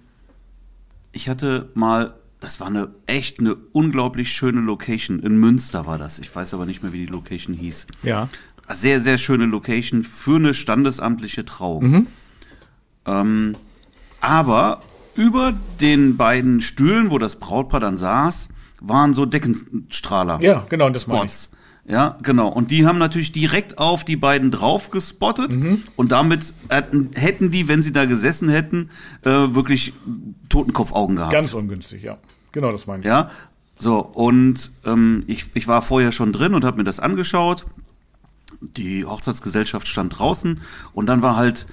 ich 1.12 1.28
hatte 1.28 1.70
mal, 1.74 2.14
das 2.40 2.60
war 2.60 2.68
eine 2.68 2.90
echt 3.06 3.40
eine 3.40 3.54
unglaublich 3.54 4.32
schöne 4.32 4.60
Location. 4.60 5.20
In 5.20 5.36
Münster 5.36 5.86
war 5.86 5.98
das. 5.98 6.18
Ich 6.18 6.34
weiß 6.34 6.54
aber 6.54 6.66
nicht 6.66 6.82
mehr, 6.82 6.92
wie 6.92 7.06
die 7.06 7.12
Location 7.12 7.54
hieß. 7.54 7.86
Ja. 8.02 8.28
Sehr, 8.68 9.00
sehr 9.00 9.18
schöne 9.18 9.46
Location 9.46 10.04
für 10.04 10.36
eine 10.36 10.54
standesamtliche 10.54 11.44
Trauung. 11.44 11.90
Mhm. 11.90 12.06
Ähm, 13.06 13.56
aber 14.20 14.82
über 15.14 15.52
den 15.80 16.16
beiden 16.16 16.60
Stühlen, 16.60 17.10
wo 17.10 17.18
das 17.18 17.36
Brautpaar 17.36 17.80
dann 17.80 17.96
saß, 17.96 18.48
waren 18.80 19.14
so 19.14 19.26
Deckenstrahler. 19.26 20.40
Ja, 20.40 20.64
genau, 20.68 20.90
das 20.90 21.06
meine 21.06 21.26
ich. 21.26 21.48
Ja, 21.84 22.16
genau. 22.22 22.48
Und 22.48 22.70
die 22.70 22.86
haben 22.86 22.98
natürlich 22.98 23.32
direkt 23.32 23.78
auf 23.78 24.04
die 24.04 24.14
beiden 24.16 24.52
drauf 24.52 24.90
gespottet 24.90 25.56
mhm. 25.56 25.82
und 25.96 26.12
damit 26.12 26.54
hätten, 26.68 27.50
die, 27.50 27.66
wenn 27.66 27.82
sie 27.82 27.92
da 27.92 28.04
gesessen 28.04 28.48
hätten, 28.48 28.90
äh, 29.22 29.30
wirklich 29.30 29.92
Totenkopfaugen 30.48 31.16
gehabt. 31.16 31.32
Ganz 31.32 31.54
ungünstig, 31.54 32.02
ja. 32.04 32.18
Genau, 32.52 32.70
das 32.70 32.86
meine 32.86 33.00
ich. 33.00 33.06
Ja, 33.06 33.30
so 33.74 33.98
und 33.98 34.70
ähm, 34.84 35.24
ich, 35.26 35.46
ich 35.54 35.66
war 35.66 35.82
vorher 35.82 36.12
schon 36.12 36.32
drin 36.32 36.54
und 36.54 36.64
habe 36.64 36.76
mir 36.76 36.84
das 36.84 37.00
angeschaut. 37.00 37.66
Die 38.76 39.04
Hochzeitsgesellschaft 39.04 39.88
stand 39.88 40.18
draußen 40.18 40.60
und 40.92 41.06
dann 41.06 41.22
war 41.22 41.36
halt 41.36 41.66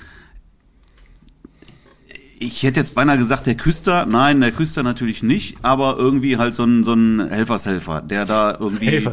ich 2.41 2.63
hätte 2.63 2.79
jetzt 2.79 2.95
beinahe 2.95 3.17
gesagt, 3.17 3.47
der 3.47 3.55
Küster. 3.55 4.05
Nein, 4.05 4.39
der 4.39 4.53
Küster 4.53 4.81
natürlich 4.81 5.21
nicht, 5.21 5.57
aber 5.61 5.97
irgendwie 5.97 6.37
halt 6.37 6.55
so 6.55 6.63
ein, 6.63 6.85
so 6.85 6.93
ein 6.93 7.29
Helfershelfer, 7.29 8.01
der 8.01 8.25
da 8.25 8.55
irgendwie 8.57 9.05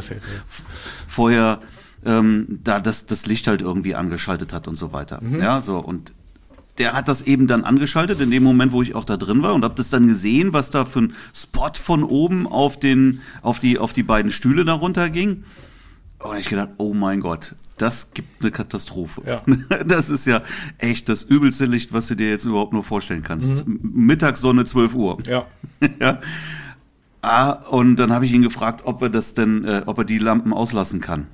vorher 1.07 1.59
ähm, 2.05 2.59
da 2.63 2.79
das, 2.79 3.05
das 3.05 3.25
Licht 3.25 3.47
halt 3.47 3.61
irgendwie 3.61 3.95
angeschaltet 3.95 4.53
hat 4.53 4.67
und 4.67 4.77
so 4.77 4.93
weiter. 4.93 5.19
Mhm. 5.21 5.41
Ja, 5.41 5.61
so 5.61 5.77
und 5.77 6.13
der 6.77 6.93
hat 6.93 7.07
das 7.07 7.23
eben 7.23 7.47
dann 7.47 7.63
angeschaltet 7.63 8.21
in 8.21 8.31
dem 8.31 8.43
Moment, 8.43 8.71
wo 8.71 8.81
ich 8.81 8.95
auch 8.95 9.03
da 9.03 9.17
drin 9.17 9.41
war 9.41 9.55
und 9.55 9.63
habe 9.63 9.75
das 9.75 9.89
dann 9.89 10.07
gesehen, 10.07 10.53
was 10.53 10.69
da 10.69 10.85
für 10.85 10.99
ein 10.99 11.13
Spot 11.33 11.71
von 11.73 12.03
oben 12.03 12.47
auf 12.47 12.79
den 12.79 13.21
auf 13.41 13.59
die 13.59 13.77
auf 13.79 13.93
die 13.93 14.03
beiden 14.03 14.31
Stühle 14.31 14.63
darunter 14.63 15.09
ging. 15.09 15.43
Und 16.19 16.37
ich 16.37 16.49
gedacht, 16.49 16.71
oh 16.77 16.93
mein 16.93 17.21
Gott, 17.21 17.55
das 17.77 18.11
gibt 18.13 18.41
eine 18.41 18.51
Katastrophe. 18.51 19.21
Ja. 19.25 19.41
Das 19.85 20.09
ist 20.09 20.25
ja 20.25 20.41
echt 20.77 21.09
das 21.09 21.23
übelste 21.23 21.65
Licht, 21.65 21.93
was 21.93 22.07
du 22.07 22.15
dir 22.15 22.29
jetzt 22.29 22.45
überhaupt 22.45 22.73
nur 22.73 22.83
vorstellen 22.83 23.23
kannst. 23.23 23.67
Mhm. 23.67 23.79
Mittagssonne 23.81 24.65
12 24.65 24.95
Uhr. 24.95 25.17
Ja. 25.25 25.45
ja. 25.99 26.19
Ah, 27.21 27.51
und 27.51 27.97
dann 27.97 28.11
habe 28.11 28.25
ich 28.25 28.31
ihn 28.31 28.41
gefragt, 28.41 28.81
ob 28.85 29.01
er 29.01 29.09
das 29.09 29.33
denn, 29.33 29.65
äh, 29.65 29.83
ob 29.85 29.99
er 29.99 30.05
die 30.05 30.17
Lampen 30.17 30.53
auslassen 30.53 31.01
kann. 31.01 31.27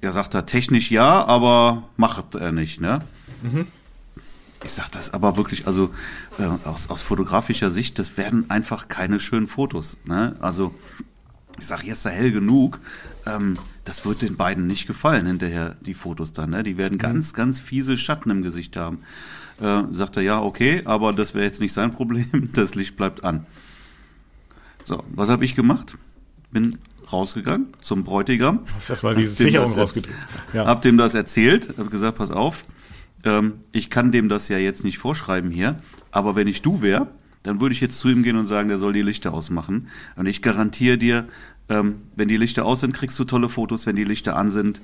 Er 0.00 0.12
sagt 0.12 0.34
da 0.34 0.42
technisch 0.42 0.90
ja, 0.90 1.24
aber 1.24 1.84
macht 1.96 2.34
er 2.34 2.52
nicht, 2.52 2.80
ne? 2.80 3.00
Mhm. 3.42 3.66
Ich 4.64 4.72
sag 4.72 4.88
das 4.90 5.12
aber 5.12 5.36
wirklich, 5.36 5.66
also 5.66 5.90
äh, 6.38 6.44
aus, 6.66 6.88
aus 6.88 7.02
fotografischer 7.02 7.70
Sicht, 7.70 7.98
das 7.98 8.16
werden 8.16 8.50
einfach 8.50 8.88
keine 8.88 9.20
schönen 9.20 9.48
Fotos. 9.48 9.98
Ne? 10.04 10.36
Also 10.40 10.74
ich 11.58 11.66
sag, 11.66 11.82
hier 11.82 11.94
ist 11.94 12.04
er 12.04 12.12
hell 12.12 12.32
genug. 12.32 12.80
Ähm, 13.26 13.58
das 13.84 14.04
wird 14.04 14.22
den 14.22 14.36
beiden 14.36 14.66
nicht 14.66 14.86
gefallen 14.86 15.26
hinterher, 15.26 15.76
die 15.80 15.94
Fotos 15.94 16.32
dann. 16.32 16.50
Ne? 16.50 16.62
Die 16.62 16.76
werden 16.76 16.94
mhm. 16.94 16.98
ganz, 16.98 17.32
ganz 17.32 17.60
fiese 17.60 17.96
Schatten 17.96 18.30
im 18.30 18.42
Gesicht 18.42 18.76
haben. 18.76 18.98
Äh, 19.60 19.84
sagt 19.90 20.16
er, 20.16 20.22
ja, 20.22 20.40
okay, 20.40 20.82
aber 20.84 21.12
das 21.12 21.34
wäre 21.34 21.44
jetzt 21.44 21.60
nicht 21.60 21.72
sein 21.72 21.92
Problem, 21.92 22.50
das 22.52 22.74
Licht 22.74 22.96
bleibt 22.96 23.24
an. 23.24 23.46
So, 24.84 25.02
was 25.14 25.28
habe 25.28 25.44
ich 25.44 25.54
gemacht? 25.54 25.96
Bin 26.50 26.78
rausgegangen 27.12 27.68
zum 27.80 28.04
Bräutigam. 28.04 28.60
Hast 28.76 28.90
erstmal 28.90 29.14
die 29.14 29.26
Sicherung 29.26 29.72
rausgedrückt. 29.72 30.14
Ja. 30.52 30.66
Hab 30.66 30.82
dem 30.82 30.98
das 30.98 31.14
erzählt, 31.14 31.74
hab 31.78 31.90
gesagt, 31.90 32.18
pass 32.18 32.30
auf, 32.30 32.64
ähm, 33.24 33.60
ich 33.72 33.90
kann 33.90 34.12
dem 34.12 34.28
das 34.28 34.48
ja 34.48 34.58
jetzt 34.58 34.84
nicht 34.84 34.98
vorschreiben 34.98 35.50
hier, 35.50 35.80
aber 36.10 36.36
wenn 36.36 36.48
ich 36.48 36.62
du 36.62 36.82
wäre, 36.82 37.08
dann 37.46 37.60
würde 37.60 37.74
ich 37.74 37.80
jetzt 37.80 37.98
zu 37.98 38.08
ihm 38.08 38.22
gehen 38.24 38.36
und 38.36 38.46
sagen, 38.46 38.68
der 38.68 38.78
soll 38.78 38.92
die 38.92 39.02
Lichter 39.02 39.32
ausmachen. 39.32 39.88
Und 40.16 40.26
ich 40.26 40.42
garantiere 40.42 40.98
dir, 40.98 41.28
ähm, 41.68 42.02
wenn 42.16 42.28
die 42.28 42.36
Lichter 42.36 42.64
aus 42.64 42.80
sind, 42.80 42.92
kriegst 42.92 43.16
du 43.18 43.24
tolle 43.24 43.48
Fotos. 43.48 43.86
Wenn 43.86 43.94
die 43.94 44.04
Lichter 44.04 44.36
an 44.36 44.50
sind, 44.50 44.82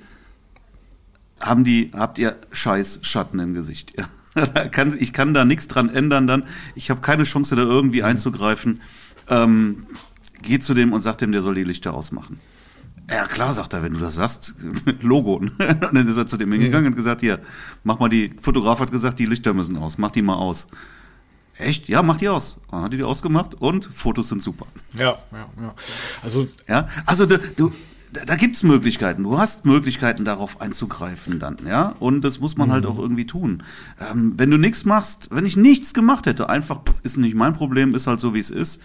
haben 1.41 1.65
die, 1.65 1.91
habt 1.93 2.19
ihr 2.19 2.37
scheiß 2.53 3.01
Schatten 3.03 3.41
im 3.41 3.55
Gesicht. 3.55 3.95
Kann, 4.71 4.97
ich 4.99 5.13
kann 5.13 5.35
da 5.35 5.45
nichts 5.45 5.69
dran 5.69 5.91
ändern 5.91 6.27
dann. 6.27 6.45
Ich 6.75 6.89
habe 6.89 7.03
keine 7.03 7.25
Chance, 7.25 7.55
da 7.55 7.63
irgendwie 7.63 7.99
mhm. 7.99 8.07
einzugreifen. 8.07 8.81
Ähm, 9.29 9.87
geh 10.41 10.59
zu 10.59 10.73
dem 10.73 10.95
und 10.95 11.03
sag 11.03 11.19
dem, 11.19 11.33
der 11.33 11.43
soll 11.43 11.55
die 11.55 11.65
Lichter 11.65 11.93
ausmachen. 11.93 12.41
Ja, 13.11 13.27
klar, 13.27 13.53
sagt 13.53 13.75
er, 13.75 13.83
wenn 13.83 13.93
du 13.93 13.99
das 13.99 14.15
sagst, 14.15 14.55
Logo. 15.03 15.35
und 15.37 15.53
dann 15.59 16.09
ist 16.09 16.17
er 16.17 16.27
zu 16.27 16.39
dem 16.39 16.51
hingegangen 16.53 16.85
mhm. 16.85 16.93
und 16.93 16.97
gesagt, 16.97 17.21
hier, 17.21 17.41
mach 17.85 17.99
mal 17.99 18.09
die, 18.09 18.31
Fotograf 18.41 18.81
hat 18.81 18.91
gesagt, 18.91 19.19
die 19.19 19.27
Lichter 19.27 19.53
müssen 19.53 19.77
aus, 19.77 19.99
mach 19.99 20.13
die 20.13 20.23
mal 20.23 20.37
aus. 20.37 20.69
Echt? 21.59 21.89
Ja, 21.89 22.03
mach 22.03 22.17
die 22.17 22.29
aus. 22.29 22.59
Dann 22.71 22.83
hat 22.83 22.93
die 22.93 22.97
die 22.97 23.03
ausgemacht 23.03 23.55
und 23.61 23.85
Fotos 23.85 24.29
sind 24.29 24.43
super. 24.43 24.67
Ja, 24.95 25.19
ja, 25.33 25.47
ja. 25.61 25.75
Also, 26.23 26.47
ja, 26.69 26.89
also 27.07 27.27
du, 27.27 27.39
du 27.39 27.73
da, 28.13 28.25
da 28.25 28.37
gibt 28.37 28.57
es 28.57 28.63
Möglichkeiten. 28.63 29.23
Du 29.23 29.39
hast 29.39 29.65
Möglichkeiten, 29.65 30.25
darauf 30.25 30.61
einzugreifen 30.61 31.39
dann, 31.39 31.57
ja. 31.67 31.95
Und 31.99 32.23
das 32.23 32.41
muss 32.41 32.57
man 32.57 32.71
halt 32.71 32.85
mhm. 32.85 32.89
halt 32.89 32.99
auch 32.99 33.03
irgendwie 33.03 33.27
tun. 33.27 33.63
Ähm, 34.01 34.35
wenn 34.37 34.51
du 34.51 34.59
nichts 34.59 34.85
machst, 34.85 35.29
wenn 35.31 35.47
ich 35.47 35.57
nichts 35.57 35.95
gemacht 35.95 36.27
hätte, 36.27 36.49
einfach 36.49 36.81
ist 37.03 37.17
nicht 37.17 37.35
mein 37.35 37.55
Problem, 37.55 37.95
ist 37.95 38.07
halt 38.07 38.21
so 38.21 38.35
wie 38.35 38.41
es 38.41 38.51
ist 38.51 38.81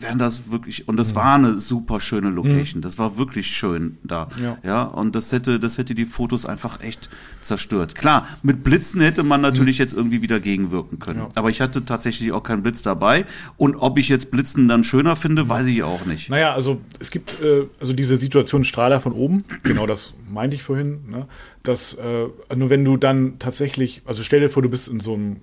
wären 0.00 0.18
das 0.18 0.50
wirklich 0.50 0.86
und 0.86 0.96
das 0.96 1.12
mhm. 1.12 1.16
war 1.16 1.34
eine 1.34 1.58
super 1.58 2.00
schöne 2.00 2.30
Location. 2.30 2.78
Mhm. 2.78 2.82
Das 2.82 2.98
war 2.98 3.18
wirklich 3.18 3.48
schön 3.48 3.98
da. 4.04 4.28
Ja. 4.40 4.58
ja. 4.62 4.82
und 4.84 5.14
das 5.14 5.32
hätte 5.32 5.58
das 5.58 5.78
hätte 5.78 5.94
die 5.94 6.06
Fotos 6.06 6.46
einfach 6.46 6.80
echt 6.80 7.10
zerstört. 7.42 7.94
Klar, 7.94 8.26
mit 8.42 8.62
Blitzen 8.62 9.00
hätte 9.00 9.22
man 9.22 9.40
natürlich 9.40 9.78
mhm. 9.78 9.82
jetzt 9.82 9.92
irgendwie 9.94 10.22
wieder 10.22 10.40
gegenwirken 10.40 10.98
können, 10.98 11.20
ja. 11.20 11.28
aber 11.34 11.50
ich 11.50 11.60
hatte 11.60 11.84
tatsächlich 11.84 12.32
auch 12.32 12.42
keinen 12.42 12.62
Blitz 12.62 12.82
dabei 12.82 13.26
und 13.56 13.76
ob 13.76 13.98
ich 13.98 14.08
jetzt 14.08 14.30
Blitzen 14.30 14.68
dann 14.68 14.84
schöner 14.84 15.16
finde, 15.16 15.48
weiß 15.48 15.66
ich 15.66 15.82
auch 15.82 16.06
nicht. 16.06 16.30
Naja, 16.30 16.54
also 16.54 16.80
es 17.00 17.10
gibt 17.10 17.40
äh, 17.42 17.66
also 17.80 17.92
diese 17.92 18.16
Situation 18.16 18.64
Strahler 18.64 19.00
von 19.00 19.12
oben, 19.12 19.44
genau 19.64 19.86
das 19.86 20.14
meinte 20.30 20.54
ich 20.56 20.62
vorhin, 20.62 21.08
ne? 21.10 21.26
dass 21.64 21.94
äh, 21.94 22.26
nur 22.54 22.70
wenn 22.70 22.84
du 22.84 22.96
dann 22.96 23.38
tatsächlich, 23.38 24.02
also 24.04 24.22
stell 24.22 24.40
dir 24.40 24.48
vor, 24.48 24.62
du 24.62 24.68
bist 24.68 24.88
in 24.88 25.00
so 25.00 25.14
einem 25.14 25.36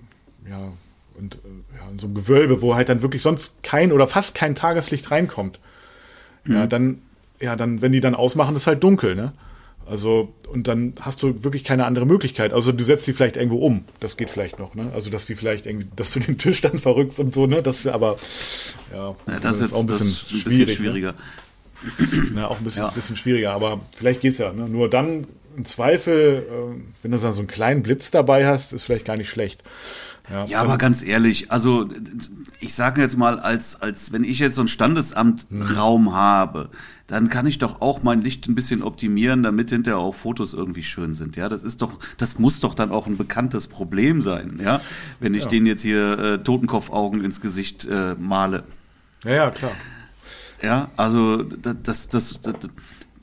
ja 0.50 0.72
und 1.18 1.36
äh, 1.36 1.65
ja, 1.86 1.92
in 1.92 2.00
so 2.00 2.08
einem 2.08 2.16
Gewölbe, 2.16 2.62
wo 2.62 2.76
halt 2.76 2.90
dann 2.90 3.02
wirklich 3.02 3.22
sonst 3.22 3.62
kein 3.64 3.92
oder 3.92 4.08
fast 4.08 4.36
kein 4.36 4.56
Tageslicht 4.56 5.12
reinkommt. 5.12 5.60
Mhm. 6.44 6.54
Ja, 6.54 6.68
dann, 6.68 7.02
ja, 7.40 7.56
dann, 7.56 7.82
wenn 7.82 7.92
die 7.92 8.02
dann 8.02 8.16
ausmachen, 8.16 8.56
ist 8.56 8.68
halt 8.68 8.84
dunkel, 8.84 9.16
ne? 9.16 9.34
Also, 9.88 10.34
und 10.52 10.68
dann 10.68 10.94
hast 11.00 11.22
du 11.22 11.44
wirklich 11.44 11.64
keine 11.64 11.86
andere 11.86 12.08
Möglichkeit. 12.08 12.54
Also, 12.54 12.72
du 12.72 12.84
setzt 12.84 13.06
die 13.06 13.14
vielleicht 13.14 13.38
irgendwo 13.38 13.58
um. 13.58 13.84
Das 14.00 14.18
geht 14.18 14.32
vielleicht 14.32 14.58
noch, 14.58 14.74
ne? 14.74 14.92
Also, 14.96 15.12
dass 15.12 15.28
die 15.28 15.36
vielleicht 15.36 15.68
irgendwie, 15.68 15.88
dass 15.96 16.12
du 16.12 16.20
den 16.20 16.40
Tisch 16.40 16.62
dann 16.62 16.80
verrückst 16.80 17.20
und 17.20 17.36
so, 17.36 17.46
ne? 17.46 17.62
Das 17.62 17.86
aber, 17.86 18.16
ja, 18.92 19.16
ja 19.28 19.40
das, 19.40 19.62
ist 19.62 19.74
auch 19.74 19.82
ein 19.82 19.86
bisschen, 19.86 20.08
ein 20.08 20.44
bisschen 20.44 20.68
schwieriger. 20.70 21.14
Ne? 22.00 22.32
Ja, 22.36 22.48
auch 22.48 22.58
ein 22.58 22.64
bisschen, 22.64 22.84
ja. 22.84 22.90
bisschen 22.90 23.16
schwieriger, 23.16 23.52
aber 23.52 23.82
vielleicht 23.96 24.22
geht's 24.22 24.40
ja, 24.40 24.52
ne? 24.52 24.68
Nur 24.68 24.90
dann, 24.90 25.28
im 25.56 25.66
Zweifel, 25.66 26.46
äh, 26.50 26.82
wenn 27.02 27.12
du 27.12 27.18
dann 27.18 27.34
so 27.34 27.40
einen 27.40 27.48
kleinen 27.48 27.84
Blitz 27.84 28.12
dabei 28.12 28.48
hast, 28.48 28.74
ist 28.74 28.86
vielleicht 28.86 29.06
gar 29.06 29.18
nicht 29.18 29.30
schlecht. 29.30 29.64
Ja, 30.30 30.46
ja 30.46 30.62
aber 30.62 30.78
ganz 30.78 31.04
ehrlich, 31.04 31.52
also 31.52 31.88
ich 32.60 32.74
sage 32.74 33.02
jetzt 33.02 33.18
mal, 33.18 33.40
als, 33.40 33.80
als 33.82 34.12
wenn 34.12 34.24
ich 34.24 34.40
jetzt 34.40 34.56
so 34.56 34.62
einen 34.62 34.68
Standesamtraum 34.68 36.06
mhm. 36.06 36.14
habe, 36.14 36.70
dann 37.08 37.30
kann 37.30 37.46
ich 37.46 37.60
doch 37.60 37.82
auch 37.82 38.02
mein 38.02 38.22
Licht 38.22 38.48
ein 38.48 38.56
bisschen 38.56 38.82
optimieren, 38.82 39.44
damit 39.44 39.70
hinterher 39.70 40.00
auch 40.00 40.16
Fotos 40.16 40.54
irgendwie 40.54 40.84
schön 40.84 41.14
sind. 41.14 41.36
Ja, 41.36 41.50
das 41.50 41.64
ist 41.64 41.82
doch, 41.82 42.00
das 42.18 42.40
muss 42.40 42.60
doch 42.60 42.74
dann 42.74 42.92
auch 42.92 43.06
ein 43.06 43.18
bekanntes 43.18 43.68
Problem 43.68 44.22
sein, 44.22 44.60
ja, 44.64 44.82
wenn 45.20 45.36
ich 45.36 45.44
ja. 45.44 45.50
denen 45.50 45.68
jetzt 45.68 45.84
hier 45.84 46.18
äh, 46.18 46.38
Totenkopfaugen 46.40 47.24
ins 47.24 47.42
Gesicht 47.42 47.86
äh, 47.86 48.16
male. 48.16 48.64
Ja, 49.24 49.32
ja, 49.32 49.52
klar. 49.52 49.72
Ja, 50.62 50.90
also 50.98 51.44
das, 51.44 51.76
das, 51.84 52.08
das, 52.08 52.42
das 52.42 52.56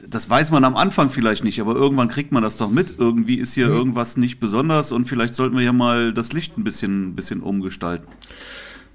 das 0.06 0.28
weiß 0.28 0.50
man 0.50 0.64
am 0.64 0.76
Anfang 0.76 1.10
vielleicht 1.10 1.44
nicht, 1.44 1.60
aber 1.60 1.74
irgendwann 1.74 2.08
kriegt 2.08 2.32
man 2.32 2.42
das 2.42 2.56
doch 2.56 2.70
mit. 2.70 2.94
Irgendwie 2.98 3.36
ist 3.36 3.54
hier 3.54 3.68
mhm. 3.68 3.74
irgendwas 3.74 4.16
nicht 4.16 4.40
besonders 4.40 4.92
und 4.92 5.06
vielleicht 5.06 5.34
sollten 5.34 5.56
wir 5.56 5.64
ja 5.64 5.72
mal 5.72 6.12
das 6.12 6.32
Licht 6.32 6.58
ein 6.58 6.64
bisschen, 6.64 7.14
bisschen 7.14 7.40
umgestalten. 7.40 8.06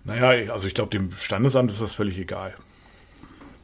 Naja, 0.03 0.53
also 0.53 0.67
ich 0.67 0.73
glaube, 0.73 0.91
dem 0.91 1.11
Standesamt 1.11 1.71
ist 1.71 1.81
das 1.81 1.93
völlig 1.93 2.17
egal. 2.17 2.53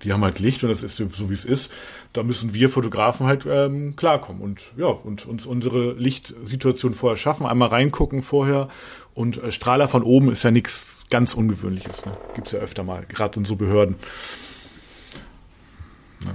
Die 0.03 0.11
haben 0.11 0.23
halt 0.23 0.39
Licht 0.39 0.63
und 0.63 0.69
das 0.69 0.83
ist 0.83 0.97
so, 0.97 1.29
wie 1.29 1.33
es 1.33 1.45
ist. 1.45 1.71
Da 2.11 2.23
müssen 2.23 2.53
wir 2.53 2.69
Fotografen 2.69 3.25
halt 3.25 3.45
ähm, 3.47 3.95
klarkommen 3.95 4.41
und 4.41 4.61
ja, 4.75 4.87
und 4.87 5.25
uns 5.25 5.45
unsere 5.45 5.93
Lichtsituation 5.93 6.93
vorher 6.93 7.15
schaffen. 7.15 7.45
Einmal 7.45 7.69
reingucken 7.69 8.21
vorher 8.21 8.67
und 9.13 9.41
äh, 9.41 9.51
Strahler 9.53 9.87
von 9.87 10.03
oben 10.03 10.29
ist 10.29 10.43
ja 10.43 10.51
nichts 10.51 11.05
ganz 11.09 11.33
Ungewöhnliches. 11.33 12.05
Ne? 12.05 12.17
Gibt's 12.35 12.51
ja 12.51 12.59
öfter 12.59 12.83
mal, 12.83 13.05
gerade 13.07 13.39
in 13.39 13.45
so 13.45 13.55
Behörden. 13.55 13.95
Ja, 16.25 16.33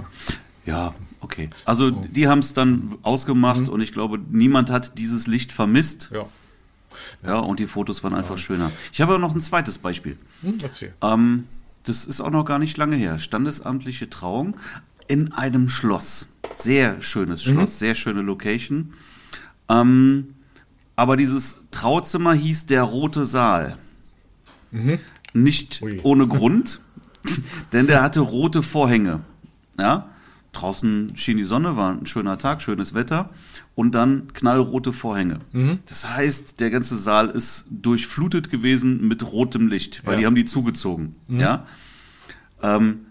ja 0.69 0.93
okay. 1.21 1.49
Also 1.65 1.91
die 1.91 2.27
haben 2.27 2.39
es 2.39 2.53
dann 2.53 2.97
ausgemacht 3.01 3.61
mhm. 3.61 3.69
und 3.69 3.81
ich 3.81 3.91
glaube, 3.91 4.19
niemand 4.29 4.69
hat 4.69 4.97
dieses 4.97 5.27
Licht 5.27 5.51
vermisst. 5.51 6.09
Ja. 6.13 6.25
Ja, 7.23 7.39
und 7.39 7.59
die 7.59 7.67
Fotos 7.67 8.03
waren 8.03 8.13
einfach 8.13 8.35
ja. 8.35 8.37
schöner. 8.37 8.71
Ich 8.91 8.99
habe 8.99 9.13
aber 9.13 9.21
noch 9.21 9.33
ein 9.33 9.41
zweites 9.41 9.77
Beispiel. 9.77 10.17
Hm. 10.41 10.57
Ähm, 11.01 11.47
das 11.83 12.05
ist 12.05 12.19
auch 12.19 12.31
noch 12.31 12.43
gar 12.43 12.59
nicht 12.59 12.77
lange 12.77 12.97
her. 12.97 13.19
Standesamtliche 13.19 14.09
Trauung 14.09 14.57
in 15.07 15.31
einem 15.31 15.69
Schloss. 15.69 16.27
Sehr 16.55 17.01
schönes 17.01 17.45
mhm. 17.45 17.51
Schloss, 17.51 17.79
sehr 17.79 17.95
schöne 17.95 18.21
Location. 18.21 18.93
Ähm, 19.69 20.35
aber 20.95 21.15
dieses 21.15 21.57
Trauzimmer 21.71 22.33
hieß 22.33 22.65
der 22.65 22.83
Rote 22.83 23.25
Saal. 23.25 23.77
Mhm. 24.71 24.99
Nicht 25.33 25.81
Ui. 25.81 25.99
ohne 26.03 26.27
Grund, 26.27 26.81
denn 27.71 27.87
der 27.87 28.01
hatte 28.01 28.19
rote 28.19 28.61
Vorhänge. 28.61 29.21
Ja, 29.77 30.09
draußen 30.51 31.15
schien 31.15 31.37
die 31.37 31.43
Sonne, 31.43 31.77
war 31.77 31.91
ein 31.91 32.05
schöner 32.05 32.37
Tag, 32.37 32.61
schönes 32.61 32.93
Wetter 32.93 33.29
und 33.75 33.93
dann 33.93 34.33
knallrote 34.33 34.93
Vorhänge. 34.93 35.39
Mhm. 35.51 35.79
Das 35.85 36.09
heißt, 36.09 36.59
der 36.59 36.69
ganze 36.69 36.97
Saal 36.97 37.29
ist 37.29 37.65
durchflutet 37.69 38.49
gewesen 38.49 39.07
mit 39.07 39.31
rotem 39.31 39.67
Licht, 39.67 40.01
weil 40.05 40.13
ja. 40.13 40.19
die 40.19 40.25
haben 40.25 40.35
die 40.35 40.45
zugezogen. 40.45 41.15
Mhm. 41.27 41.39
Ja. 41.39 41.65
Ähm, 42.61 43.05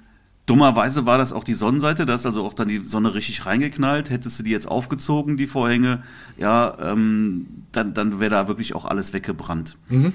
dummerweise 0.46 1.06
war 1.06 1.18
das 1.18 1.32
auch 1.32 1.44
die 1.44 1.54
Sonnenseite, 1.54 2.06
da 2.06 2.14
ist 2.14 2.26
also 2.26 2.44
auch 2.44 2.54
dann 2.54 2.68
die 2.68 2.84
Sonne 2.84 3.14
richtig 3.14 3.46
reingeknallt. 3.46 4.10
Hättest 4.10 4.38
du 4.38 4.42
die 4.42 4.50
jetzt 4.50 4.66
aufgezogen, 4.66 5.36
die 5.36 5.46
Vorhänge, 5.46 6.02
ja, 6.38 6.76
ähm, 6.80 7.46
dann, 7.72 7.94
dann 7.94 8.20
wäre 8.20 8.30
da 8.30 8.48
wirklich 8.48 8.74
auch 8.74 8.84
alles 8.84 9.12
weggebrannt. 9.12 9.76
Mhm. 9.88 10.12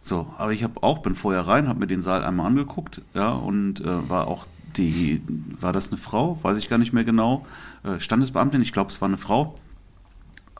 So, 0.00 0.32
aber 0.38 0.52
ich 0.52 0.62
habe 0.62 0.82
auch, 0.82 0.98
bin 0.98 1.14
vorher 1.14 1.46
rein, 1.46 1.68
habe 1.68 1.80
mir 1.80 1.86
den 1.86 2.00
Saal 2.00 2.24
einmal 2.24 2.46
angeguckt, 2.46 3.02
ja, 3.12 3.30
und 3.30 3.80
äh, 3.80 4.08
war 4.08 4.28
auch 4.28 4.46
die, 4.76 5.22
war 5.60 5.72
das 5.72 5.90
eine 5.90 5.98
Frau? 5.98 6.38
Weiß 6.42 6.58
ich 6.58 6.68
gar 6.68 6.78
nicht 6.78 6.92
mehr 6.92 7.04
genau. 7.04 7.46
Äh, 7.84 8.00
Standesbeamtin, 8.00 8.62
ich 8.62 8.72
glaube, 8.72 8.90
es 8.90 9.00
war 9.00 9.08
eine 9.08 9.18
Frau. 9.18 9.58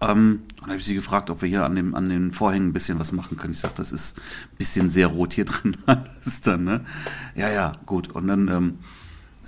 Ähm, 0.01 0.43
und 0.61 0.69
habe 0.69 0.77
ich 0.77 0.85
sie 0.85 0.95
gefragt, 0.95 1.31
ob 1.31 1.41
wir 1.43 1.49
hier 1.49 1.65
an, 1.65 1.75
dem, 1.75 1.95
an 1.95 2.09
den 2.09 2.33
Vorhängen 2.33 2.69
ein 2.69 2.73
bisschen 2.73 2.99
was 2.99 3.13
machen 3.13 3.37
können. 3.37 3.55
Ich 3.55 3.61
sage, 3.61 3.75
das 3.77 3.93
ist 3.93 4.19
ein 4.19 4.57
bisschen 4.59 4.91
sehr 4.91 5.07
rot 5.07 5.35
hier 5.35 5.45
drin. 5.47 5.77
ist 6.25 6.47
dann, 6.47 6.65
ne? 6.65 6.85
Ja, 7.35 7.51
ja, 7.51 7.73
gut. 7.87 8.09
Und 8.09 8.29
dann 8.29 8.49
ähm, 8.49 8.79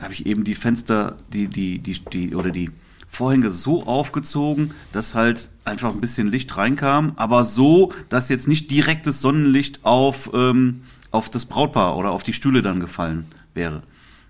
habe 0.00 0.12
ich 0.12 0.26
eben 0.26 0.44
die 0.44 0.54
Fenster, 0.54 1.16
die, 1.32 1.48
die, 1.48 1.78
die, 1.80 2.00
die, 2.04 2.34
oder 2.34 2.50
die 2.50 2.70
Vorhänge 3.10 3.50
so 3.50 3.84
aufgezogen, 3.84 4.72
dass 4.92 5.14
halt 5.14 5.48
einfach 5.64 5.92
ein 5.92 6.00
bisschen 6.00 6.28
Licht 6.28 6.56
reinkam, 6.56 7.12
aber 7.16 7.44
so, 7.44 7.92
dass 8.08 8.28
jetzt 8.28 8.48
nicht 8.48 8.70
direktes 8.70 9.20
Sonnenlicht 9.20 9.84
auf, 9.84 10.30
ähm, 10.34 10.82
auf 11.10 11.30
das 11.30 11.46
Brautpaar 11.46 11.96
oder 11.96 12.10
auf 12.10 12.22
die 12.22 12.32
Stühle 12.32 12.62
dann 12.62 12.80
gefallen 12.80 13.26
wäre. 13.54 13.82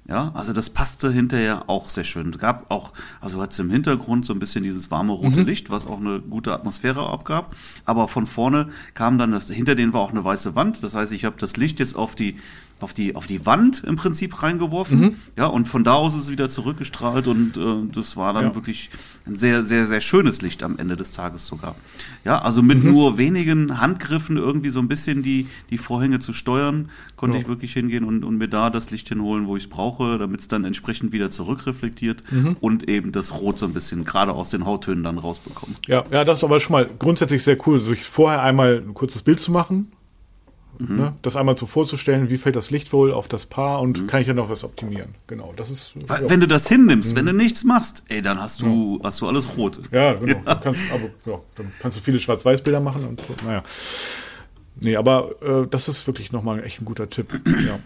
Ja, 0.08 0.30
also 0.32 0.54
das 0.54 0.70
passte 0.70 1.12
hinterher 1.12 1.68
auch 1.68 1.90
sehr 1.90 2.04
schön. 2.04 2.30
Es 2.30 2.38
gab 2.38 2.70
auch, 2.70 2.94
also 3.20 3.42
hat 3.42 3.52
es 3.52 3.58
im 3.58 3.70
Hintergrund 3.70 4.24
so 4.24 4.32
ein 4.32 4.38
bisschen 4.38 4.64
dieses 4.64 4.90
warme 4.90 5.12
rote 5.12 5.40
mhm. 5.40 5.46
Licht, 5.46 5.68
was 5.68 5.86
auch 5.86 6.00
eine 6.00 6.20
gute 6.20 6.54
Atmosphäre 6.54 7.06
abgab. 7.06 7.54
Aber 7.84 8.08
von 8.08 8.24
vorne 8.24 8.70
kam 8.94 9.18
dann 9.18 9.32
das, 9.32 9.48
hinter 9.48 9.74
denen 9.74 9.92
war 9.92 10.00
auch 10.00 10.10
eine 10.10 10.24
weiße 10.24 10.54
Wand. 10.54 10.82
Das 10.82 10.94
heißt, 10.94 11.12
ich 11.12 11.26
habe 11.26 11.36
das 11.38 11.58
Licht 11.58 11.78
jetzt 11.78 11.94
auf 11.94 12.14
die 12.14 12.36
auf 12.82 12.92
die, 12.92 13.14
auf 13.16 13.26
die 13.26 13.44
Wand 13.46 13.82
im 13.84 13.96
Prinzip 13.96 14.42
reingeworfen. 14.42 15.00
Mhm. 15.00 15.16
Ja, 15.36 15.46
und 15.46 15.66
von 15.66 15.84
da 15.84 15.94
aus 15.94 16.14
ist 16.14 16.24
es 16.24 16.30
wieder 16.30 16.48
zurückgestrahlt 16.48 17.26
und 17.26 17.56
äh, 17.56 17.92
das 17.92 18.16
war 18.16 18.32
dann 18.32 18.44
ja. 18.44 18.54
wirklich 18.54 18.90
ein 19.26 19.36
sehr, 19.36 19.64
sehr, 19.64 19.86
sehr 19.86 20.00
schönes 20.00 20.42
Licht 20.42 20.62
am 20.62 20.78
Ende 20.78 20.96
des 20.96 21.12
Tages 21.12 21.46
sogar. 21.46 21.74
Ja, 22.24 22.40
also 22.40 22.62
mit 22.62 22.82
mhm. 22.82 22.92
nur 22.92 23.18
wenigen 23.18 23.80
Handgriffen 23.80 24.36
irgendwie 24.36 24.70
so 24.70 24.80
ein 24.80 24.88
bisschen 24.88 25.22
die, 25.22 25.46
die 25.70 25.78
Vorhänge 25.78 26.18
zu 26.18 26.32
steuern, 26.32 26.90
konnte 27.16 27.36
ja. 27.36 27.42
ich 27.42 27.48
wirklich 27.48 27.72
hingehen 27.72 28.04
und, 28.04 28.24
und 28.24 28.38
mir 28.38 28.48
da 28.48 28.70
das 28.70 28.90
Licht 28.90 29.08
hinholen, 29.08 29.46
wo 29.46 29.56
ich 29.56 29.64
es 29.64 29.70
brauche, 29.70 30.18
damit 30.18 30.40
es 30.40 30.48
dann 30.48 30.64
entsprechend 30.64 31.12
wieder 31.12 31.30
zurückreflektiert 31.30 32.24
mhm. 32.30 32.56
und 32.60 32.88
eben 32.88 33.12
das 33.12 33.32
Rot 33.40 33.58
so 33.58 33.66
ein 33.66 33.74
bisschen 33.74 34.04
gerade 34.04 34.32
aus 34.32 34.50
den 34.50 34.64
Hauttönen 34.64 35.04
dann 35.04 35.18
rausbekommen. 35.18 35.76
Ja, 35.86 36.04
ja, 36.10 36.24
das 36.24 36.38
ist 36.38 36.44
aber 36.44 36.60
schon 36.60 36.72
mal 36.72 36.88
grundsätzlich 36.98 37.42
sehr 37.42 37.58
cool, 37.66 37.78
sich 37.78 38.02
vorher 38.02 38.42
einmal 38.42 38.82
ein 38.86 38.94
kurzes 38.94 39.22
Bild 39.22 39.40
zu 39.40 39.52
machen, 39.52 39.92
Mhm. 40.78 40.96
Ne? 40.96 41.12
Das 41.22 41.36
einmal 41.36 41.58
so 41.58 41.66
vorzustellen, 41.66 42.30
wie 42.30 42.38
fällt 42.38 42.56
das 42.56 42.70
Licht 42.70 42.92
wohl 42.92 43.12
auf 43.12 43.28
das 43.28 43.46
Paar 43.46 43.80
und 43.80 44.02
mhm. 44.02 44.06
kann 44.06 44.20
ich 44.20 44.28
ja 44.28 44.34
noch 44.34 44.48
was 44.48 44.64
optimieren. 44.64 45.14
Genau, 45.26 45.52
das 45.56 45.70
ist. 45.70 45.94
Ja. 46.08 46.20
Wenn 46.28 46.40
du 46.40 46.46
das 46.46 46.68
hinnimmst, 46.68 47.12
mhm. 47.12 47.16
wenn 47.16 47.26
du 47.26 47.32
nichts 47.32 47.64
machst, 47.64 48.02
ey, 48.08 48.22
dann 48.22 48.40
hast 48.40 48.62
du, 48.62 48.98
ja. 48.98 49.08
hast 49.08 49.20
du 49.20 49.26
alles 49.26 49.56
rot. 49.56 49.80
Ja, 49.92 50.14
genau. 50.14 50.28
Ja. 50.48 50.54
Dann 50.54 50.60
kannst, 50.62 50.80
aber, 50.92 51.40
dann 51.56 51.72
kannst 51.80 51.98
du 51.98 52.02
viele 52.02 52.20
Schwarz-Weiß-Bilder 52.20 52.80
machen 52.80 53.04
und 53.04 53.20
so. 53.20 53.34
Naja. 53.44 53.62
Nee, 54.80 54.96
aber 54.96 55.30
äh, 55.42 55.66
das 55.68 55.88
ist 55.88 56.06
wirklich 56.06 56.32
nochmal 56.32 56.62
echt 56.62 56.80
ein 56.80 56.84
guter 56.84 57.10
Tipp. 57.10 57.40
ja. 57.66 57.78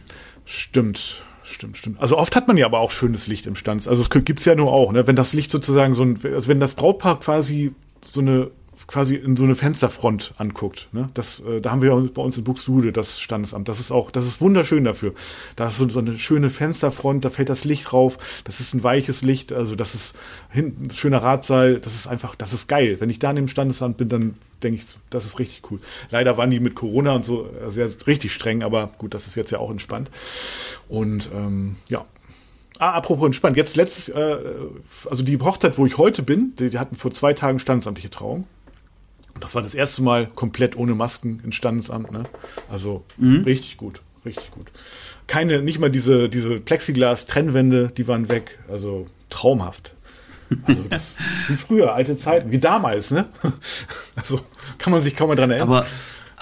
Stimmt. 0.45 1.23
Stimmt, 1.45 1.77
stimmt. 1.77 2.01
Also 2.01 2.19
oft 2.19 2.37
hat 2.37 2.47
man 2.49 2.57
ja 2.57 2.67
aber 2.67 2.81
auch 2.81 2.91
schönes 2.91 3.27
Licht 3.27 3.47
im 3.47 3.57
Stand. 3.57 3.87
Also 3.89 4.03
es 4.03 4.11
gibt's 4.11 4.45
ja 4.45 4.55
nur 4.55 4.73
auch, 4.73 4.93
ne? 4.93 5.07
Wenn 5.07 5.17
das 5.17 5.33
Licht 5.33 5.51
sozusagen 5.51 5.95
so 5.95 6.03
ein, 6.03 6.19
also 6.23 6.49
wenn 6.49 6.61
das 6.61 6.75
Brautpaar 6.75 7.21
quasi 7.21 7.73
so 8.01 8.21
eine 8.21 8.51
quasi 8.87 9.17
in 9.17 9.37
so 9.37 9.45
eine 9.45 9.55
Fensterfront 9.55 10.35
anguckt. 10.39 10.89
Ne? 10.93 11.09
Das, 11.15 11.41
äh, 11.41 11.61
da 11.61 11.71
haben 11.71 11.83
wir 11.83 11.91
bei 12.13 12.23
uns 12.23 12.37
in 12.37 12.45
Buxtehude 12.45 12.93
das 12.93 13.21
Standesamt. 13.21 13.69
Das 13.69 13.81
ist 13.81 13.91
auch, 13.91 14.11
das 14.11 14.27
ist 14.27 14.41
wunderschön 14.41 14.85
dafür. 14.85 15.15
Da 15.57 15.69
ist 15.69 15.79
so, 15.79 15.89
so 15.89 16.01
eine 16.01 16.19
schöne 16.19 16.51
Fensterfront, 16.51 17.25
da 17.25 17.31
fällt 17.31 17.49
das 17.49 17.65
Licht 17.65 17.91
drauf. 17.91 18.19
Das 18.45 18.61
ist 18.61 18.75
ein 18.75 18.83
weiches 18.83 19.23
Licht, 19.23 19.53
also 19.53 19.77
das 19.77 19.95
ist 19.95 20.17
hinten 20.51 20.87
ein 20.87 20.91
schöner 20.91 21.23
Radsaal. 21.23 21.79
Das 21.79 21.95
ist 21.95 22.07
einfach, 22.07 22.35
das 22.35 22.53
ist 22.53 22.69
geil. 22.69 22.97
Wenn 22.99 23.11
ich 23.11 23.19
da 23.19 23.31
in 23.31 23.37
dem 23.37 23.49
Standesamt 23.49 23.97
bin, 23.97 24.09
dann 24.09 24.35
denke 24.63 24.81
ich, 24.81 24.87
das 25.11 25.25
ist 25.25 25.39
richtig 25.39 25.63
cool. 25.71 25.81
Leider 26.11 26.37
waren 26.37 26.51
die 26.51 26.61
mit 26.61 26.75
Corona 26.75 27.15
und 27.15 27.25
so 27.25 27.51
sehr 27.69 27.89
richtig 28.07 28.33
streng, 28.33 28.63
aber 28.63 28.91
gut, 28.99 29.15
das 29.15 29.27
ist 29.27 29.35
jetzt 29.35 29.51
ja 29.51 29.59
auch 29.59 29.71
entspannt. 29.71 30.11
Und 30.89 31.31
ähm, 31.35 31.77
ja, 31.89 32.05
Ah, 32.79 32.95
apropos 32.95 33.27
entspannt. 33.27 33.57
Jetzt 33.57 33.77
letztes, 33.77 34.09
äh, 34.09 34.39
also 35.09 35.23
die 35.23 35.39
Hochzeit, 35.39 35.79
wo 35.79 35.87
ich 35.87 35.99
heute 35.99 36.25
bin, 36.25 36.55
die, 36.59 36.69
die 36.69 36.81
hatten 36.81 36.97
vor 36.97 37.13
zwei 37.13 37.33
Tagen 37.33 37.61
standesamtliche 37.61 38.11
Trauung. 38.11 38.45
Das 39.41 39.55
war 39.55 39.63
das 39.63 39.75
erste 39.75 40.03
Mal 40.03 40.27
komplett 40.27 40.77
ohne 40.77 40.95
Masken 40.95 41.41
in 41.45 41.53
Standesamt. 41.53 42.13
Ne? 42.13 42.25
Also 42.71 43.05
mhm. 43.17 43.43
richtig 43.43 43.77
gut, 43.77 44.03
richtig 44.25 44.51
gut. 44.51 44.71
Keine, 45.27 45.63
nicht 45.63 45.79
mal 45.79 45.91
diese, 45.91 46.29
diese 46.29 46.61
Plexiglas-Trennwände, 46.61 47.93
die 47.97 48.07
waren 48.09 48.29
weg. 48.29 48.59
Also 48.71 49.07
traumhaft. 49.31 49.95
Also 50.67 50.83
das, 50.89 51.15
wie 51.49 51.57
früher, 51.57 51.95
alte 51.95 52.17
Zeiten, 52.17 52.51
wie 52.53 52.59
damals, 52.59 53.11
ne? 53.11 53.27
Also 54.15 54.41
kann 54.79 54.93
man 54.93 55.01
sich 55.01 55.17
kaum 55.17 55.29
mehr 55.29 55.37
dran 55.37 55.51
erinnern. 55.51 55.69
Aber, 55.69 55.87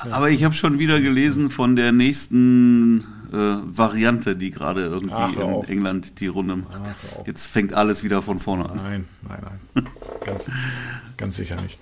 ja. 0.04 0.12
aber 0.12 0.30
ich 0.30 0.42
habe 0.42 0.54
schon 0.54 0.78
wieder 0.78 1.00
gelesen 1.00 1.50
von 1.50 1.76
der 1.76 1.92
nächsten 1.92 3.06
äh, 3.32 3.36
Variante, 3.36 4.36
die 4.36 4.50
gerade 4.50 4.84
irgendwie 4.84 5.14
Ach, 5.14 5.32
in 5.32 5.42
auf. 5.42 5.68
England 5.68 6.20
die 6.20 6.26
Runde 6.26 6.56
macht. 6.56 6.80
Ach, 6.82 7.26
Jetzt 7.26 7.46
fängt 7.46 7.74
alles 7.74 8.02
wieder 8.02 8.22
von 8.22 8.40
vorne 8.40 8.68
an. 8.68 8.76
Nein, 8.76 9.08
nein, 9.28 9.40
nein. 9.74 9.88
ganz, 10.24 10.50
ganz 11.16 11.36
sicher 11.36 11.60
nicht. 11.60 11.78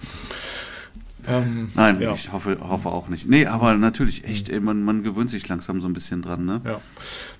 Ähm, 1.28 1.70
Nein, 1.74 2.00
ja. 2.00 2.14
ich 2.14 2.32
hoffe, 2.32 2.58
hoffe 2.60 2.88
auch 2.88 3.08
nicht. 3.08 3.28
Nee, 3.28 3.46
aber 3.46 3.74
natürlich, 3.74 4.24
echt, 4.24 4.48
ey, 4.48 4.60
man, 4.60 4.82
man 4.82 5.02
gewöhnt 5.02 5.30
sich 5.30 5.46
langsam 5.48 5.80
so 5.80 5.88
ein 5.88 5.92
bisschen 5.92 6.22
dran, 6.22 6.44
ne? 6.44 6.60
Ja. 6.64 6.80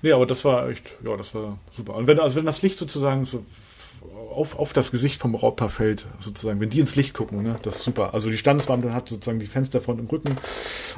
Nee, 0.01 0.11
aber 0.11 0.25
das 0.25 0.45
war 0.45 0.69
echt, 0.69 0.95
ja, 1.03 1.17
das 1.17 1.33
war 1.33 1.57
super. 1.71 1.95
Und 1.95 2.07
wenn, 2.07 2.19
also 2.19 2.35
wenn 2.35 2.45
das 2.45 2.61
Licht 2.61 2.77
sozusagen 2.77 3.25
so 3.25 3.43
auf, 4.33 4.57
auf 4.57 4.73
das 4.73 4.91
Gesicht 4.91 5.19
vom 5.19 5.31
Brautpaar 5.31 5.69
fällt, 5.69 6.05
sozusagen, 6.19 6.59
wenn 6.59 6.69
die 6.69 6.79
ins 6.79 6.95
Licht 6.95 7.13
gucken, 7.13 7.43
ne, 7.43 7.57
das 7.61 7.77
ist 7.77 7.83
super. 7.83 8.13
Also 8.13 8.29
die 8.29 8.37
Standesbeamtin 8.37 8.93
hat 8.93 9.09
sozusagen 9.09 9.39
die 9.39 9.45
Fensterfront 9.45 9.99
im 9.99 10.07
Rücken 10.07 10.37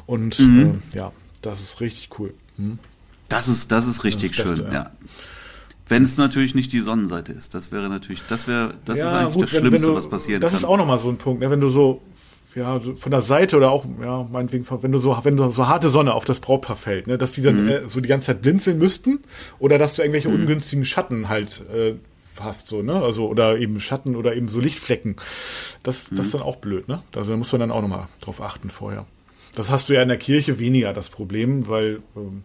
und 0.05 0.39
mhm. 0.39 0.81
äh, 0.93 0.97
ja, 0.97 1.11
das 1.41 1.61
ist 1.61 1.81
richtig 1.81 2.09
cool. 2.19 2.33
Mhm. 2.57 2.79
Das 3.29 3.47
ist, 3.47 3.71
das 3.71 3.87
ist 3.87 4.03
richtig 4.03 4.35
das 4.35 4.45
Beste, 4.45 4.63
schön, 4.63 4.73
ja. 4.73 4.83
ja. 4.83 4.91
Wenn 5.87 6.03
es 6.03 6.17
natürlich 6.17 6.55
nicht 6.55 6.71
die 6.71 6.79
Sonnenseite 6.79 7.33
ist, 7.33 7.53
das 7.53 7.71
wäre 7.71 7.89
natürlich, 7.89 8.21
das 8.29 8.47
wäre, 8.47 8.75
das 8.85 8.99
ja, 8.99 9.07
ist 9.07 9.13
eigentlich 9.13 9.33
gut, 9.33 9.43
das 9.43 9.53
wenn, 9.53 9.59
Schlimmste, 9.59 9.87
wenn 9.87 9.93
du, 9.93 9.97
was 9.97 10.09
passieren 10.09 10.41
das 10.41 10.51
kann. 10.51 10.55
Das 10.55 10.63
ist 10.63 10.69
auch 10.69 10.77
nochmal 10.77 10.99
so 10.99 11.09
ein 11.09 11.17
Punkt, 11.17 11.41
ne? 11.41 11.49
wenn 11.49 11.59
du 11.59 11.67
so 11.67 12.01
ja, 12.55 12.79
von 12.79 13.11
der 13.11 13.21
Seite 13.21 13.57
oder 13.57 13.71
auch, 13.71 13.85
ja, 14.01 14.27
meinetwegen, 14.29 14.65
wenn 14.81 14.91
du 14.91 14.99
so, 14.99 15.17
wenn 15.23 15.37
du 15.37 15.49
so 15.49 15.67
harte 15.67 15.89
Sonne 15.89 16.13
auf 16.13 16.25
das 16.25 16.39
Brautpaar 16.39 16.75
fällt, 16.75 17.07
ne, 17.07 17.17
dass 17.17 17.31
die 17.31 17.41
dann 17.41 17.63
mhm. 17.63 17.69
äh, 17.69 17.89
so 17.89 18.01
die 18.01 18.09
ganze 18.09 18.27
Zeit 18.27 18.41
blinzeln 18.41 18.77
müssten 18.77 19.19
oder 19.59 19.77
dass 19.77 19.95
du 19.95 20.01
irgendwelche 20.01 20.29
mhm. 20.29 20.41
ungünstigen 20.41 20.85
Schatten 20.85 21.29
halt 21.29 21.63
äh, 21.73 21.93
hast, 22.39 22.67
so, 22.67 22.81
ne, 22.81 23.01
also 23.01 23.27
oder 23.27 23.57
eben 23.57 23.79
Schatten 23.79 24.15
oder 24.15 24.35
eben 24.35 24.47
so 24.47 24.59
Lichtflecken. 24.59 25.15
Das, 25.83 26.11
mhm. 26.11 26.15
das 26.15 26.27
ist 26.27 26.33
dann 26.33 26.41
auch 26.41 26.57
blöd, 26.57 26.87
ne? 26.87 27.03
Also 27.15 27.31
da 27.31 27.37
muss 27.37 27.51
man 27.51 27.61
dann 27.61 27.71
auch 27.71 27.81
nochmal 27.81 28.07
drauf 28.19 28.41
achten 28.41 28.69
vorher. 28.69 29.05
Das 29.55 29.69
hast 29.69 29.89
du 29.89 29.93
ja 29.93 30.01
in 30.01 30.07
der 30.07 30.17
Kirche 30.17 30.59
weniger 30.59 30.93
das 30.93 31.09
Problem, 31.09 31.67
weil 31.67 32.01
ähm, 32.15 32.43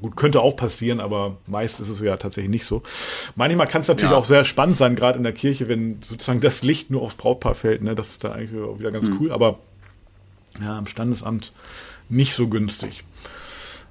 Gut, 0.00 0.16
könnte 0.16 0.40
auch 0.40 0.56
passieren, 0.56 1.00
aber 1.00 1.36
meist 1.46 1.80
ist 1.80 1.88
es 1.88 2.00
ja 2.00 2.16
tatsächlich 2.16 2.50
nicht 2.50 2.66
so. 2.66 2.82
Manchmal 3.34 3.66
kann 3.66 3.80
es 3.80 3.88
natürlich 3.88 4.12
ja. 4.12 4.16
auch 4.16 4.24
sehr 4.24 4.44
spannend 4.44 4.76
sein, 4.76 4.96
gerade 4.96 5.18
in 5.18 5.24
der 5.24 5.32
Kirche, 5.32 5.68
wenn 5.68 6.00
sozusagen 6.02 6.40
das 6.40 6.62
Licht 6.62 6.90
nur 6.90 7.02
aufs 7.02 7.14
Brautpaar 7.14 7.54
fällt. 7.54 7.82
Ne? 7.82 7.94
Das 7.94 8.10
ist 8.10 8.24
da 8.24 8.32
eigentlich 8.32 8.52
wieder 8.52 8.90
ganz 8.90 9.08
mhm. 9.08 9.18
cool, 9.20 9.32
aber 9.32 9.58
ja, 10.60 10.78
am 10.78 10.86
Standesamt 10.86 11.52
nicht 12.08 12.34
so 12.34 12.48
günstig. 12.48 13.04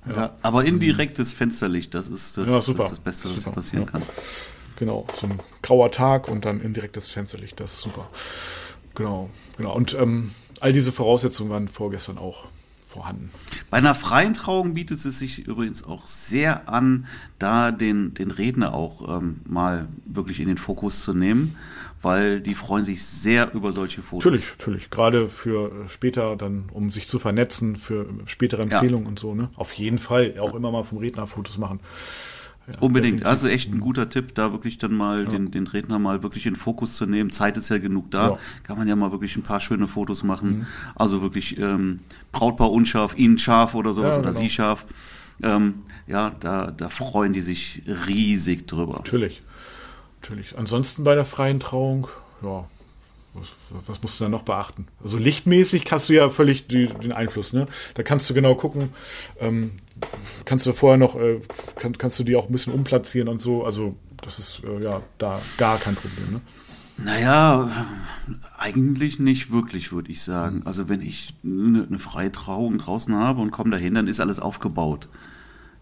Ja. 0.05 0.35
aber 0.41 0.65
indirektes 0.65 1.31
Fensterlicht, 1.31 1.93
das 1.93 2.09
ist 2.09 2.37
das, 2.37 2.49
Ja. 2.49 2.55
Das, 2.55 2.67
ist 2.67 2.77
das 2.77 2.99
Beste, 2.99 3.29
was 3.29 3.37
Super, 3.37 3.51
passieren 3.51 3.85
ja. 3.85 3.91
kann. 3.91 4.01
Genau, 4.75 5.07
so 5.15 5.27
ein 5.27 5.39
grauer 5.61 5.91
Tag 5.91 6.27
und 6.27 6.43
dann 6.43 6.59
indirektes 6.59 7.09
Fensterlicht, 7.09 7.59
das 7.59 7.73
ist 7.73 7.81
super. 7.81 8.09
Genau, 8.95 9.29
genau. 9.55 9.73
Und 9.73 9.93
ähm, 9.93 10.31
all 10.59 10.73
diese 10.73 10.91
Voraussetzungen 10.91 11.49
waren 11.49 11.67
vorgestern 11.67 12.17
auch 12.17 12.45
vorhanden. 12.93 13.31
Bei 13.69 13.77
einer 13.77 13.95
freien 13.95 14.33
Trauung 14.33 14.73
bietet 14.75 15.03
es 15.03 15.19
sich 15.19 15.47
übrigens 15.47 15.83
auch 15.83 16.05
sehr 16.05 16.69
an, 16.69 17.07
da 17.39 17.71
den, 17.71 18.13
den 18.13 18.31
Redner 18.31 18.73
auch 18.73 19.17
ähm, 19.17 19.41
mal 19.45 19.87
wirklich 20.05 20.39
in 20.39 20.47
den 20.47 20.57
Fokus 20.57 21.03
zu 21.03 21.13
nehmen, 21.13 21.55
weil 22.01 22.39
die 22.39 22.53
freuen 22.53 22.85
sich 22.85 23.03
sehr 23.03 23.53
über 23.53 23.71
solche 23.71 24.01
Fotos. 24.01 24.25
Natürlich, 24.25 24.51
natürlich. 24.57 24.89
Gerade 24.89 25.27
für 25.27 25.87
später 25.89 26.35
dann, 26.35 26.65
um 26.71 26.91
sich 26.91 27.07
zu 27.07 27.19
vernetzen, 27.19 27.75
für 27.75 28.05
spätere 28.25 28.65
Ja. 28.67 28.79
Empfehlungen 28.79 29.07
und 29.07 29.19
so, 29.19 29.33
ne? 29.33 29.49
Auf 29.55 29.73
jeden 29.73 29.97
Fall 29.97 30.35
auch 30.39 30.53
immer 30.53 30.71
mal 30.71 30.83
vom 30.83 30.99
Redner 30.99 31.27
Fotos 31.27 31.57
machen. 31.57 31.79
Ja, 32.65 32.79
Unbedingt. 32.79 33.19
definitiv. 33.19 33.27
Also 33.27 33.47
echt 33.49 33.73
ein 33.73 33.79
guter 33.81 34.09
Tipp, 34.09 34.35
da 34.35 34.53
wirklich 34.53 34.77
dann 34.77 34.93
mal 34.93 35.25
den, 35.25 35.51
den 35.51 35.67
Redner 35.67 35.99
mal 35.99 36.23
wirklich 36.23 36.45
in 36.45 36.53
den 36.53 36.59
Fokus 36.59 36.95
zu 36.95 37.05
nehmen. 37.05 37.29
Zeit 37.31 37.57
ist 37.57 37.67
ja 37.69 37.77
genug 37.77 38.09
da. 38.11 38.29
Ja. 38.31 38.37
Kann 38.63 38.77
man 38.77 38.87
ja 38.87 38.95
mal 38.95 39.11
wirklich 39.11 39.35
ein 39.35 39.43
paar 39.43 39.59
schöne 39.59 39.87
Fotos 39.87 40.23
machen. 40.23 40.65
Also 40.95 41.21
wirklich 41.21 41.57
ähm, 41.57 41.99
Brautpaar 42.31 42.71
unscharf, 42.71 43.17
ihn 43.17 43.37
scharf 43.37 43.75
oder 43.75 43.91
sowas 43.91 44.15
Ja, 44.15 44.21
oder 44.21 44.29
genau. 44.29 44.41
sie 44.41 44.49
scharf. 44.49 44.85
Ähm, 45.41 45.83
ja, 46.07 46.29
da, 46.39 46.71
da 46.71 46.87
freuen 46.89 47.33
die 47.33 47.41
sich 47.41 47.81
riesig 48.07 48.65
drüber. 48.67 48.93
Natürlich. 48.93 49.41
Natürlich. 50.21 50.57
Ansonsten 50.57 51.03
bei 51.03 51.15
der 51.15 51.25
freien 51.25 51.59
Trauung, 51.59 52.07
ja, 52.41 52.65
was, 53.33 53.51
was 53.87 54.01
musst 54.01 54.19
du 54.19 54.25
da 54.25 54.29
noch 54.29 54.43
beachten? 54.43 54.87
Also 55.03 55.17
lichtmäßig 55.17 55.91
hast 55.91 56.07
du 56.07 56.13
ja 56.13 56.29
völlig 56.29 56.67
die, 56.67 56.87
den 56.87 57.11
Einfluss, 57.11 57.51
ne? 57.51 57.67
Da 57.95 58.03
kannst 58.03 58.29
du 58.29 58.33
genau 58.33 58.55
gucken, 58.55 58.89
ähm, 59.39 59.71
kannst 60.45 60.65
du 60.65 60.73
vorher 60.73 60.97
noch, 60.97 61.15
äh, 61.15 61.39
kann, 61.75 61.97
kannst 61.97 62.19
du 62.19 62.23
die 62.23 62.35
auch 62.35 62.47
ein 62.47 62.51
bisschen 62.51 62.73
umplatzieren 62.73 63.27
und 63.27 63.41
so. 63.41 63.63
Also 63.65 63.95
das 64.23 64.39
ist 64.39 64.61
äh, 64.65 64.83
ja 64.83 65.01
da 65.17 65.41
gar 65.57 65.77
kein 65.79 65.95
Problem, 65.95 66.33
ne? 66.33 66.41
Naja, 66.95 67.69
eigentlich 68.57 69.19
nicht 69.19 69.51
wirklich, 69.51 69.91
würde 69.91 70.11
ich 70.11 70.21
sagen. 70.21 70.61
Also 70.65 70.89
wenn 70.89 71.01
ich 71.01 71.33
eine, 71.43 71.85
eine 71.87 71.99
freie 71.99 72.31
Trauung 72.31 72.77
draußen 72.77 73.15
habe 73.15 73.41
und 73.41 73.51
komme 73.51 73.71
dahin, 73.71 73.95
dann 73.95 74.07
ist 74.07 74.19
alles 74.19 74.39
aufgebaut. 74.39 75.09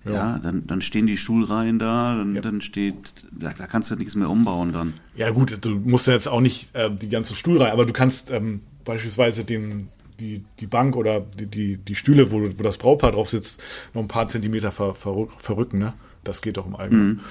Ja, 0.05 0.11
Ja. 0.13 0.39
dann, 0.39 0.65
dann 0.67 0.81
stehen 0.81 1.05
die 1.07 1.17
Stuhlreihen 1.17 1.79
da, 1.79 2.15
dann, 2.15 2.35
Ja. 2.35 2.41
dann 2.41 2.61
steht, 2.61 3.25
da, 3.31 3.51
da 3.55 3.67
kannst 3.67 3.91
du 3.91 3.95
nichts 3.95 4.15
mehr 4.15 4.29
umbauen 4.29 4.71
dann. 4.71 4.93
Ja 5.15 5.29
gut, 5.31 5.57
du 5.61 5.71
musst 5.75 6.07
ja 6.07 6.13
jetzt 6.13 6.27
auch 6.27 6.39
nicht 6.41 6.73
äh, 6.73 6.89
die 6.89 7.09
ganze 7.09 7.35
Stuhlreihe, 7.35 7.71
aber 7.73 7.85
du 7.85 7.93
kannst 7.93 8.31
ähm, 8.31 8.61
beispielsweise 8.85 9.43
den, 9.43 9.89
die, 10.21 10.43
die 10.59 10.67
Bank 10.67 10.95
oder 10.95 11.19
die, 11.19 11.47
die, 11.47 11.77
die 11.77 11.95
Stühle, 11.95 12.31
wo, 12.31 12.41
wo 12.41 12.63
das 12.63 12.77
Brautpaar 12.77 13.11
drauf 13.11 13.29
sitzt, 13.29 13.61
noch 13.93 14.01
ein 14.01 14.07
paar 14.07 14.27
Zentimeter 14.27 14.71
ver, 14.71 14.93
ver, 14.93 15.27
verrücken, 15.37 15.79
ne? 15.79 15.93
Das 16.23 16.41
geht 16.41 16.57
doch 16.57 16.67
im 16.67 16.75
Allgemeinen. 16.75 17.21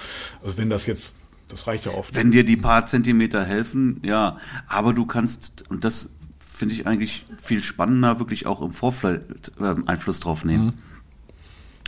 Also 0.43 0.59
wenn 0.59 0.69
das 0.69 0.87
jetzt, 0.87 1.15
das 1.49 1.69
reicht 1.69 1.87
ja 1.87 1.93
oft. 1.93 2.15
Wenn 2.15 2.33
dir 2.33 2.45
die 2.45 2.57
paar 2.57 2.87
Zentimeter 2.87 3.45
helfen, 3.45 4.01
ja, 4.05 4.39
aber 4.67 4.93
du 4.93 5.07
kannst, 5.07 5.65
und 5.71 5.85
das 5.85 6.11
finde 6.41 6.75
ich 6.75 6.87
eigentlich 6.89 7.25
viel 7.41 7.63
spannender, 7.63 8.19
wirklich 8.19 8.47
auch 8.47 8.61
im 8.61 8.73
Vorfeld 8.73 9.53
äh, 9.61 9.75
Einfluss 9.87 10.19
drauf 10.19 10.45
nehmen. 10.45 10.83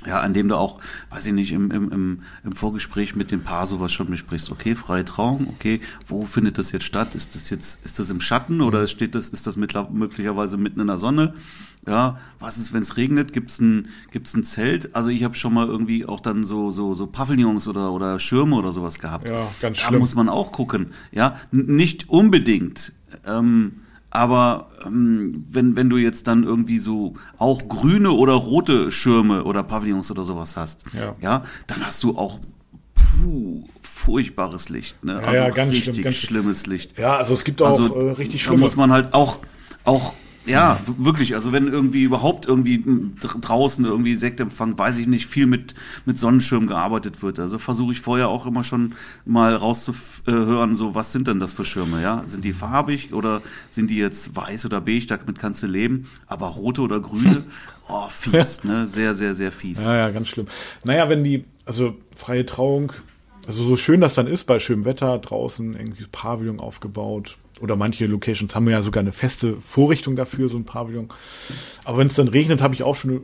Ja, 0.06 0.24
indem 0.24 0.48
du 0.48 0.56
auch, 0.56 0.80
weiß 1.10 1.26
ich 1.26 1.32
nicht, 1.32 1.52
im, 1.52 1.70
im, 1.70 1.92
im, 1.92 2.22
im 2.44 2.52
Vorgespräch 2.52 3.14
mit 3.14 3.30
dem 3.30 3.42
Paar 3.42 3.66
sowas 3.66 3.92
schon 3.92 4.08
besprichst. 4.08 4.50
Okay, 4.50 4.74
freie 4.74 5.04
Trauung, 5.04 5.46
okay, 5.48 5.80
wo 6.06 6.24
findet 6.26 6.58
das 6.58 6.72
jetzt 6.72 6.84
statt? 6.84 7.14
Ist 7.14 7.34
das 7.34 7.50
jetzt, 7.50 7.78
ist 7.84 7.98
das 7.98 8.10
im 8.10 8.20
Schatten 8.20 8.60
oder 8.60 8.86
steht 8.86 9.14
das, 9.14 9.28
ist 9.28 9.46
das 9.46 9.56
möglicherweise 9.56 10.56
mitten 10.56 10.80
in 10.80 10.88
der 10.88 10.98
Sonne? 10.98 11.34
Ja, 11.86 12.18
was 12.38 12.58
ist, 12.58 12.72
wenn 12.72 12.82
es 12.82 12.96
regnet? 12.96 13.32
Gibt's 13.32 13.58
ein, 13.60 13.88
gibt's 14.12 14.34
ein 14.34 14.44
Zelt? 14.44 14.94
Also 14.94 15.10
ich 15.10 15.24
habe 15.24 15.34
schon 15.34 15.52
mal 15.52 15.66
irgendwie 15.66 16.06
auch 16.06 16.20
dann 16.20 16.44
so, 16.44 16.70
so, 16.70 16.94
so 16.94 17.08
Pavillons 17.08 17.66
oder, 17.66 17.92
oder 17.92 18.20
Schirme 18.20 18.56
oder 18.56 18.72
sowas 18.72 19.00
gehabt. 19.00 19.28
Ja, 19.28 19.48
ganz 19.60 19.78
da 19.78 19.88
schlimm. 19.88 20.00
muss 20.00 20.14
man 20.14 20.28
auch 20.28 20.52
gucken. 20.52 20.92
Ja, 21.10 21.36
N 21.52 21.66
nicht 21.66 22.08
unbedingt. 22.08 22.92
Ähm, 23.26 23.81
aber 24.14 24.68
ähm, 24.86 25.46
wenn, 25.50 25.74
wenn 25.74 25.88
du 25.90 25.96
jetzt 25.96 26.26
dann 26.28 26.44
irgendwie 26.44 26.78
so 26.78 27.14
auch 27.38 27.66
grüne 27.68 28.10
oder 28.12 28.34
rote 28.34 28.92
Schirme 28.92 29.44
oder 29.44 29.62
Pavillons 29.62 30.10
oder 30.10 30.24
sowas 30.24 30.56
hast, 30.56 30.84
Ja. 31.20 31.44
dann 31.66 31.84
hast 31.84 32.02
du 32.02 32.16
auch 32.18 32.38
puh, 32.94 33.64
furchtbares 33.80 34.68
Licht. 34.68 35.02
Ne? 35.04 35.20
Ja, 35.22 35.34
ja, 35.34 35.50
ganz 35.50 35.74
schlimm, 35.76 35.88
richtig 35.88 36.04
ganz 36.04 36.16
schlimm. 36.16 36.40
schlimmes 36.42 36.66
Licht. 36.66 36.98
Ja, 36.98 37.16
also 37.16 37.32
es 37.32 37.42
gibt 37.44 37.62
auch 37.62 37.70
Also 37.80 37.94
äh, 37.94 38.10
richtig 38.12 38.42
da 38.42 38.48
schlimme. 38.48 38.60
muss 38.62 38.76
man 38.76 38.92
halt 38.92 39.14
auch, 39.14 39.38
auch 39.84 40.12
ja, 40.44 40.80
wirklich, 40.98 41.34
also 41.34 41.52
wenn 41.52 41.68
irgendwie 41.68 42.02
überhaupt 42.02 42.46
irgendwie 42.46 42.84
draußen 43.20 43.84
irgendwie 43.84 44.16
Sektempfang, 44.16 44.76
weiß 44.76 44.98
ich 44.98 45.06
nicht, 45.06 45.26
viel 45.26 45.46
mit, 45.46 45.74
mit 46.04 46.18
Sonnenschirm 46.18 46.66
gearbeitet 46.66 47.22
wird. 47.22 47.38
Also 47.38 47.58
versuche 47.58 47.92
ich 47.92 48.00
vorher 48.00 48.28
auch 48.28 48.46
immer 48.46 48.64
schon 48.64 48.94
mal 49.24 49.54
rauszuhören, 49.54 50.74
so 50.74 50.94
was 50.94 51.12
sind 51.12 51.28
denn 51.28 51.38
das 51.38 51.52
für 51.52 51.64
Schirme, 51.64 52.02
ja? 52.02 52.24
Sind 52.26 52.44
die 52.44 52.52
farbig 52.52 53.12
oder 53.12 53.42
sind 53.70 53.90
die 53.90 53.98
jetzt 53.98 54.34
weiß 54.34 54.64
oder 54.66 54.80
beige, 54.80 55.06
damit 55.06 55.38
kannst 55.38 55.62
du 55.62 55.66
leben, 55.66 56.08
aber 56.26 56.48
rote 56.48 56.80
oder 56.80 56.98
grüne, 56.98 57.44
oh, 57.88 58.08
fies, 58.08 58.64
ne? 58.64 58.86
Sehr, 58.88 59.14
sehr, 59.14 59.34
sehr 59.34 59.52
fies. 59.52 59.84
Ja, 59.84 59.96
ja, 59.96 60.10
ganz 60.10 60.28
schlimm. 60.28 60.46
Naja, 60.82 61.08
wenn 61.08 61.22
die, 61.22 61.44
also 61.66 61.96
freie 62.16 62.44
Trauung, 62.46 62.92
also 63.46 63.64
so 63.64 63.76
schön 63.76 64.00
das 64.00 64.14
dann 64.14 64.26
ist, 64.26 64.44
bei 64.44 64.58
schönem 64.58 64.84
Wetter 64.84 65.18
draußen, 65.18 65.76
irgendwie 65.76 66.04
Pavillon 66.10 66.60
aufgebaut. 66.60 67.36
Oder 67.62 67.76
manche 67.76 68.06
Locations 68.06 68.54
haben 68.54 68.68
ja 68.68 68.82
sogar 68.82 69.00
eine 69.00 69.12
feste 69.12 69.56
Vorrichtung 69.60 70.16
dafür, 70.16 70.48
so 70.48 70.56
ein 70.56 70.64
Pavillon. 70.64 71.08
Aber 71.84 71.96
wenn 71.98 72.08
es 72.08 72.14
dann 72.16 72.26
regnet, 72.28 72.60
habe 72.60 72.74
ich 72.74 72.82
auch 72.82 72.96
schon 72.96 73.18
äh, 73.18 73.20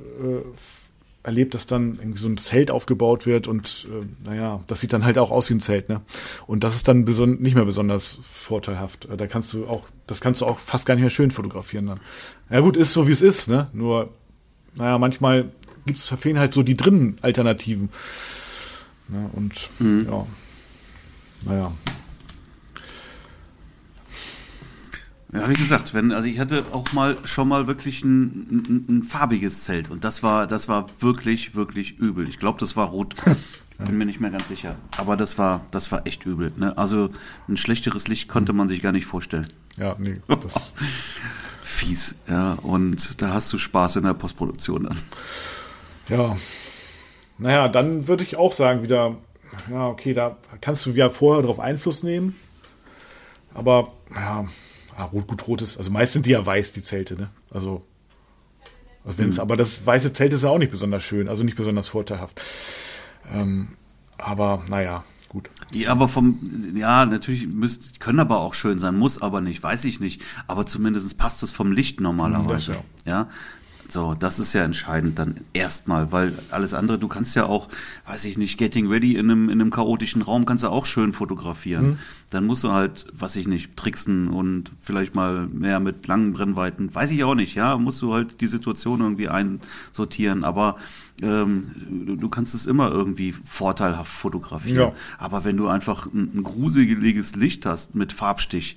erlebt, 1.24 1.54
dass 1.54 1.66
dann 1.66 1.98
irgendwie 1.98 2.20
so 2.20 2.28
ein 2.28 2.38
Zelt 2.38 2.70
aufgebaut 2.70 3.26
wird 3.26 3.48
und 3.48 3.88
äh, 3.90 4.06
naja, 4.28 4.60
das 4.68 4.80
sieht 4.80 4.92
dann 4.92 5.04
halt 5.04 5.18
auch 5.18 5.32
aus 5.32 5.50
wie 5.50 5.54
ein 5.54 5.60
Zelt, 5.60 5.88
ne? 5.88 6.02
Und 6.46 6.62
das 6.62 6.76
ist 6.76 6.86
dann 6.86 7.00
nicht 7.02 7.56
mehr 7.56 7.64
besonders 7.64 8.20
vorteilhaft. 8.32 9.06
Äh, 9.06 9.16
Da 9.16 9.26
kannst 9.26 9.52
du 9.52 9.66
auch, 9.66 9.82
das 10.06 10.20
kannst 10.20 10.40
du 10.40 10.46
auch 10.46 10.60
fast 10.60 10.86
gar 10.86 10.94
nicht 10.94 11.02
mehr 11.02 11.10
schön 11.10 11.32
fotografieren 11.32 11.86
dann. 11.86 12.00
Ja 12.48 12.60
gut, 12.60 12.76
ist 12.76 12.92
so 12.92 13.08
wie 13.08 13.12
es 13.12 13.22
ist, 13.22 13.48
ne? 13.48 13.66
Nur, 13.72 14.10
naja, 14.76 14.98
manchmal 14.98 15.50
gibt 15.84 15.98
es 15.98 16.08
fehlen 16.08 16.38
halt 16.38 16.54
so 16.54 16.62
die 16.62 16.76
drinnen 16.76 17.16
Alternativen. 17.22 17.88
Ne? 19.08 19.28
Und 19.32 19.68
ja, 19.80 20.26
naja. 21.44 21.72
Ja, 25.32 25.48
wie 25.48 25.54
gesagt, 25.54 25.92
wenn, 25.92 26.12
also 26.12 26.26
ich 26.26 26.38
hatte 26.38 26.64
auch 26.72 26.92
mal 26.92 27.18
schon 27.24 27.48
mal 27.48 27.66
wirklich 27.66 28.02
ein, 28.02 28.26
ein, 28.50 28.86
ein 28.88 29.02
farbiges 29.02 29.64
Zelt 29.64 29.90
und 29.90 30.04
das 30.04 30.22
war, 30.22 30.46
das 30.46 30.68
war 30.68 30.86
wirklich, 31.00 31.54
wirklich 31.54 31.98
übel. 31.98 32.28
Ich 32.28 32.38
glaube, 32.38 32.58
das 32.58 32.76
war 32.76 32.88
rot. 32.88 33.14
Ich 33.78 33.78
bin 33.84 33.98
mir 33.98 34.06
nicht 34.06 34.20
mehr 34.20 34.30
ganz 34.30 34.48
sicher. 34.48 34.76
Aber 34.96 35.18
das 35.18 35.36
war, 35.36 35.66
das 35.70 35.92
war 35.92 36.06
echt 36.06 36.24
übel. 36.24 36.52
Ne? 36.56 36.76
Also 36.78 37.10
ein 37.46 37.58
schlechteres 37.58 38.08
Licht 38.08 38.28
konnte 38.28 38.54
man 38.54 38.68
sich 38.68 38.80
gar 38.80 38.92
nicht 38.92 39.04
vorstellen. 39.04 39.48
Ja, 39.76 39.96
nee, 39.98 40.14
das, 40.28 40.72
Fies, 41.62 42.16
ja. 42.26 42.54
Und 42.54 43.20
da 43.20 43.34
hast 43.34 43.52
du 43.52 43.58
Spaß 43.58 43.96
in 43.96 44.04
der 44.04 44.14
Postproduktion 44.14 44.84
dann. 44.84 44.98
ja. 46.08 46.36
Naja, 47.40 47.68
dann 47.68 48.08
würde 48.08 48.24
ich 48.24 48.36
auch 48.36 48.52
sagen, 48.52 48.82
wieder, 48.82 49.16
ja, 49.70 49.86
okay, 49.86 50.12
da 50.12 50.36
kannst 50.60 50.86
du 50.86 50.90
ja 50.90 51.08
vorher 51.08 51.44
drauf 51.44 51.60
Einfluss 51.60 52.02
nehmen. 52.02 52.34
Aber, 53.54 53.92
ja, 54.12 54.46
ah, 54.98 55.04
rot, 55.04 55.28
gut, 55.28 55.46
rot 55.46 55.62
ist, 55.62 55.78
also 55.78 55.90
meist 55.90 56.12
sind 56.12 56.26
die 56.26 56.30
ja 56.30 56.44
weiß, 56.44 56.72
die 56.72 56.82
Zelte, 56.82 57.14
ne? 57.14 57.30
Also, 57.50 57.86
also 59.04 59.18
wenn's, 59.18 59.38
aber 59.38 59.56
das 59.56 59.86
weiße 59.86 60.12
Zelt 60.12 60.32
ist 60.32 60.42
ja 60.42 60.50
auch 60.50 60.58
nicht 60.58 60.72
besonders 60.72 61.04
schön, 61.04 61.28
also 61.28 61.44
nicht 61.44 61.56
besonders 61.56 61.88
vorteilhaft. 61.88 62.40
Ähm, 63.32 63.68
aber, 64.18 64.64
naja, 64.68 65.04
gut. 65.28 65.50
Die 65.72 65.86
aber 65.86 66.08
vom, 66.08 66.74
ja, 66.74 67.06
natürlich 67.06 67.46
müsst, 67.46 68.00
können 68.00 68.18
aber 68.18 68.40
auch 68.40 68.54
schön 68.54 68.80
sein, 68.80 68.96
muss 68.96 69.22
aber 69.22 69.40
nicht, 69.40 69.62
weiß 69.62 69.84
ich 69.84 70.00
nicht. 70.00 70.20
Aber 70.48 70.66
zumindest 70.66 71.16
passt 71.16 71.42
es 71.44 71.52
vom 71.52 71.70
Licht 71.70 72.00
normalerweise. 72.00 72.72
Das 72.72 72.82
ja. 73.04 73.28
So, 73.90 74.14
das 74.14 74.38
ist 74.38 74.52
ja 74.52 74.64
entscheidend 74.64 75.18
dann 75.18 75.36
erstmal, 75.54 76.12
weil 76.12 76.34
alles 76.50 76.74
andere, 76.74 76.98
du 76.98 77.08
kannst 77.08 77.34
ja 77.34 77.46
auch, 77.46 77.68
weiß 78.06 78.26
ich 78.26 78.36
nicht, 78.36 78.58
Getting 78.58 78.86
Ready 78.88 79.16
in 79.16 79.30
einem, 79.30 79.48
in 79.48 79.60
einem 79.60 79.70
chaotischen 79.70 80.20
Raum 80.20 80.44
kannst 80.44 80.62
du 80.62 80.68
auch 80.68 80.84
schön 80.84 81.14
fotografieren. 81.14 81.98
Dann 82.28 82.44
musst 82.44 82.64
du 82.64 82.70
halt, 82.70 83.06
weiß 83.12 83.36
ich 83.36 83.48
nicht, 83.48 83.76
tricksen 83.76 84.28
und 84.28 84.72
vielleicht 84.82 85.14
mal 85.14 85.46
mehr 85.46 85.80
mit 85.80 86.06
langen 86.06 86.34
Brennweiten, 86.34 86.94
weiß 86.94 87.10
ich 87.10 87.24
auch 87.24 87.34
nicht, 87.34 87.54
ja, 87.54 87.78
musst 87.78 88.02
du 88.02 88.12
halt 88.12 88.42
die 88.42 88.46
Situation 88.46 89.00
irgendwie 89.00 89.28
einsortieren, 89.28 90.44
aber 90.44 90.74
ähm, 91.22 92.16
du, 92.20 92.28
kannst 92.28 92.54
es 92.54 92.66
immer 92.66 92.90
irgendwie 92.90 93.32
vorteilhaft 93.32 94.12
fotografieren. 94.12 94.76
Ja. 94.76 94.92
Aber 95.18 95.44
wenn 95.44 95.56
du 95.56 95.68
einfach 95.68 96.06
ein, 96.06 96.30
ein 96.34 96.42
gruseliges 96.42 97.36
Licht 97.36 97.64
hast 97.64 97.94
mit 97.94 98.12
Farbstich, 98.12 98.76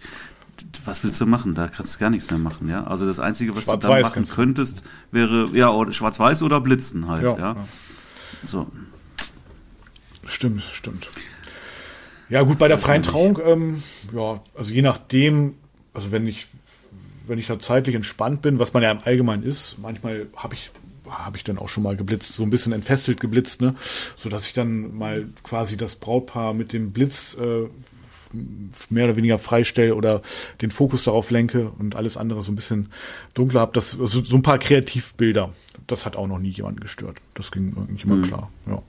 was 0.85 1.03
willst 1.03 1.19
du 1.21 1.25
machen? 1.25 1.55
Da 1.55 1.67
kannst 1.67 1.95
du 1.95 1.99
gar 1.99 2.09
nichts 2.09 2.29
mehr 2.29 2.39
machen, 2.39 2.69
ja. 2.69 2.83
Also 2.85 3.05
das 3.05 3.19
Einzige, 3.19 3.55
was 3.55 3.65
du 3.65 3.75
dann 3.77 4.01
machen 4.01 4.25
könntest, 4.25 4.83
wäre 5.11 5.49
ja 5.53 5.69
oder 5.69 5.91
Schwarz-Weiß 5.93 6.43
oder 6.43 6.61
Blitzen 6.61 7.07
halt, 7.07 7.23
ja. 7.23 7.37
Ja, 7.37 7.53
ja. 7.53 7.67
So. 8.45 8.67
Stimmt, 10.25 10.63
stimmt. 10.63 11.09
Ja, 12.29 12.43
gut, 12.43 12.57
bei 12.57 12.69
der 12.69 12.77
freien 12.77 13.03
Trauung, 13.03 13.39
ähm, 13.45 13.83
ja, 14.15 14.41
also 14.55 14.71
je 14.71 14.81
nachdem, 14.81 15.55
also 15.93 16.11
wenn 16.11 16.25
ich, 16.27 16.47
wenn 17.27 17.37
ich 17.37 17.47
da 17.47 17.59
zeitlich 17.59 17.95
entspannt 17.95 18.41
bin, 18.41 18.57
was 18.57 18.73
man 18.73 18.81
ja 18.83 18.91
im 18.91 18.99
Allgemeinen 19.03 19.43
ist, 19.43 19.77
manchmal 19.79 20.27
habe 20.37 20.55
ich, 20.55 20.71
habe 21.09 21.35
ich 21.35 21.43
dann 21.43 21.57
auch 21.57 21.67
schon 21.67 21.83
mal 21.83 21.97
geblitzt, 21.97 22.33
so 22.33 22.43
ein 22.43 22.49
bisschen 22.49 22.71
entfesselt 22.71 23.19
geblitzt, 23.19 23.59
ne, 23.59 23.75
so 24.15 24.29
dass 24.29 24.47
ich 24.47 24.53
dann 24.53 24.95
mal 24.95 25.27
quasi 25.43 25.75
das 25.75 25.95
Brautpaar 25.95 26.53
mit 26.53 26.71
dem 26.71 26.93
Blitz 26.93 27.35
äh, 27.35 27.67
mehr 28.89 29.05
oder 29.05 29.15
weniger 29.15 29.39
freistelle 29.39 29.95
oder 29.95 30.21
den 30.61 30.71
Fokus 30.71 31.03
darauf 31.03 31.31
lenke 31.31 31.69
und 31.79 31.95
alles 31.95 32.17
andere 32.17 32.43
so 32.43 32.51
ein 32.51 32.55
bisschen 32.55 32.89
dunkler 33.33 33.61
habe. 33.61 33.73
Das 33.73 33.99
also 33.99 34.23
so 34.23 34.35
ein 34.35 34.41
paar 34.41 34.59
Kreativbilder. 34.59 35.49
Das 35.87 36.05
hat 36.05 36.15
auch 36.15 36.27
noch 36.27 36.39
nie 36.39 36.51
jemand 36.51 36.81
gestört. 36.81 37.17
Das 37.33 37.51
ging 37.51 37.75
eigentlich 37.77 38.03
immer 38.03 38.15
mhm. 38.15 38.23
klar. 38.23 38.51
Ja. 38.67 38.81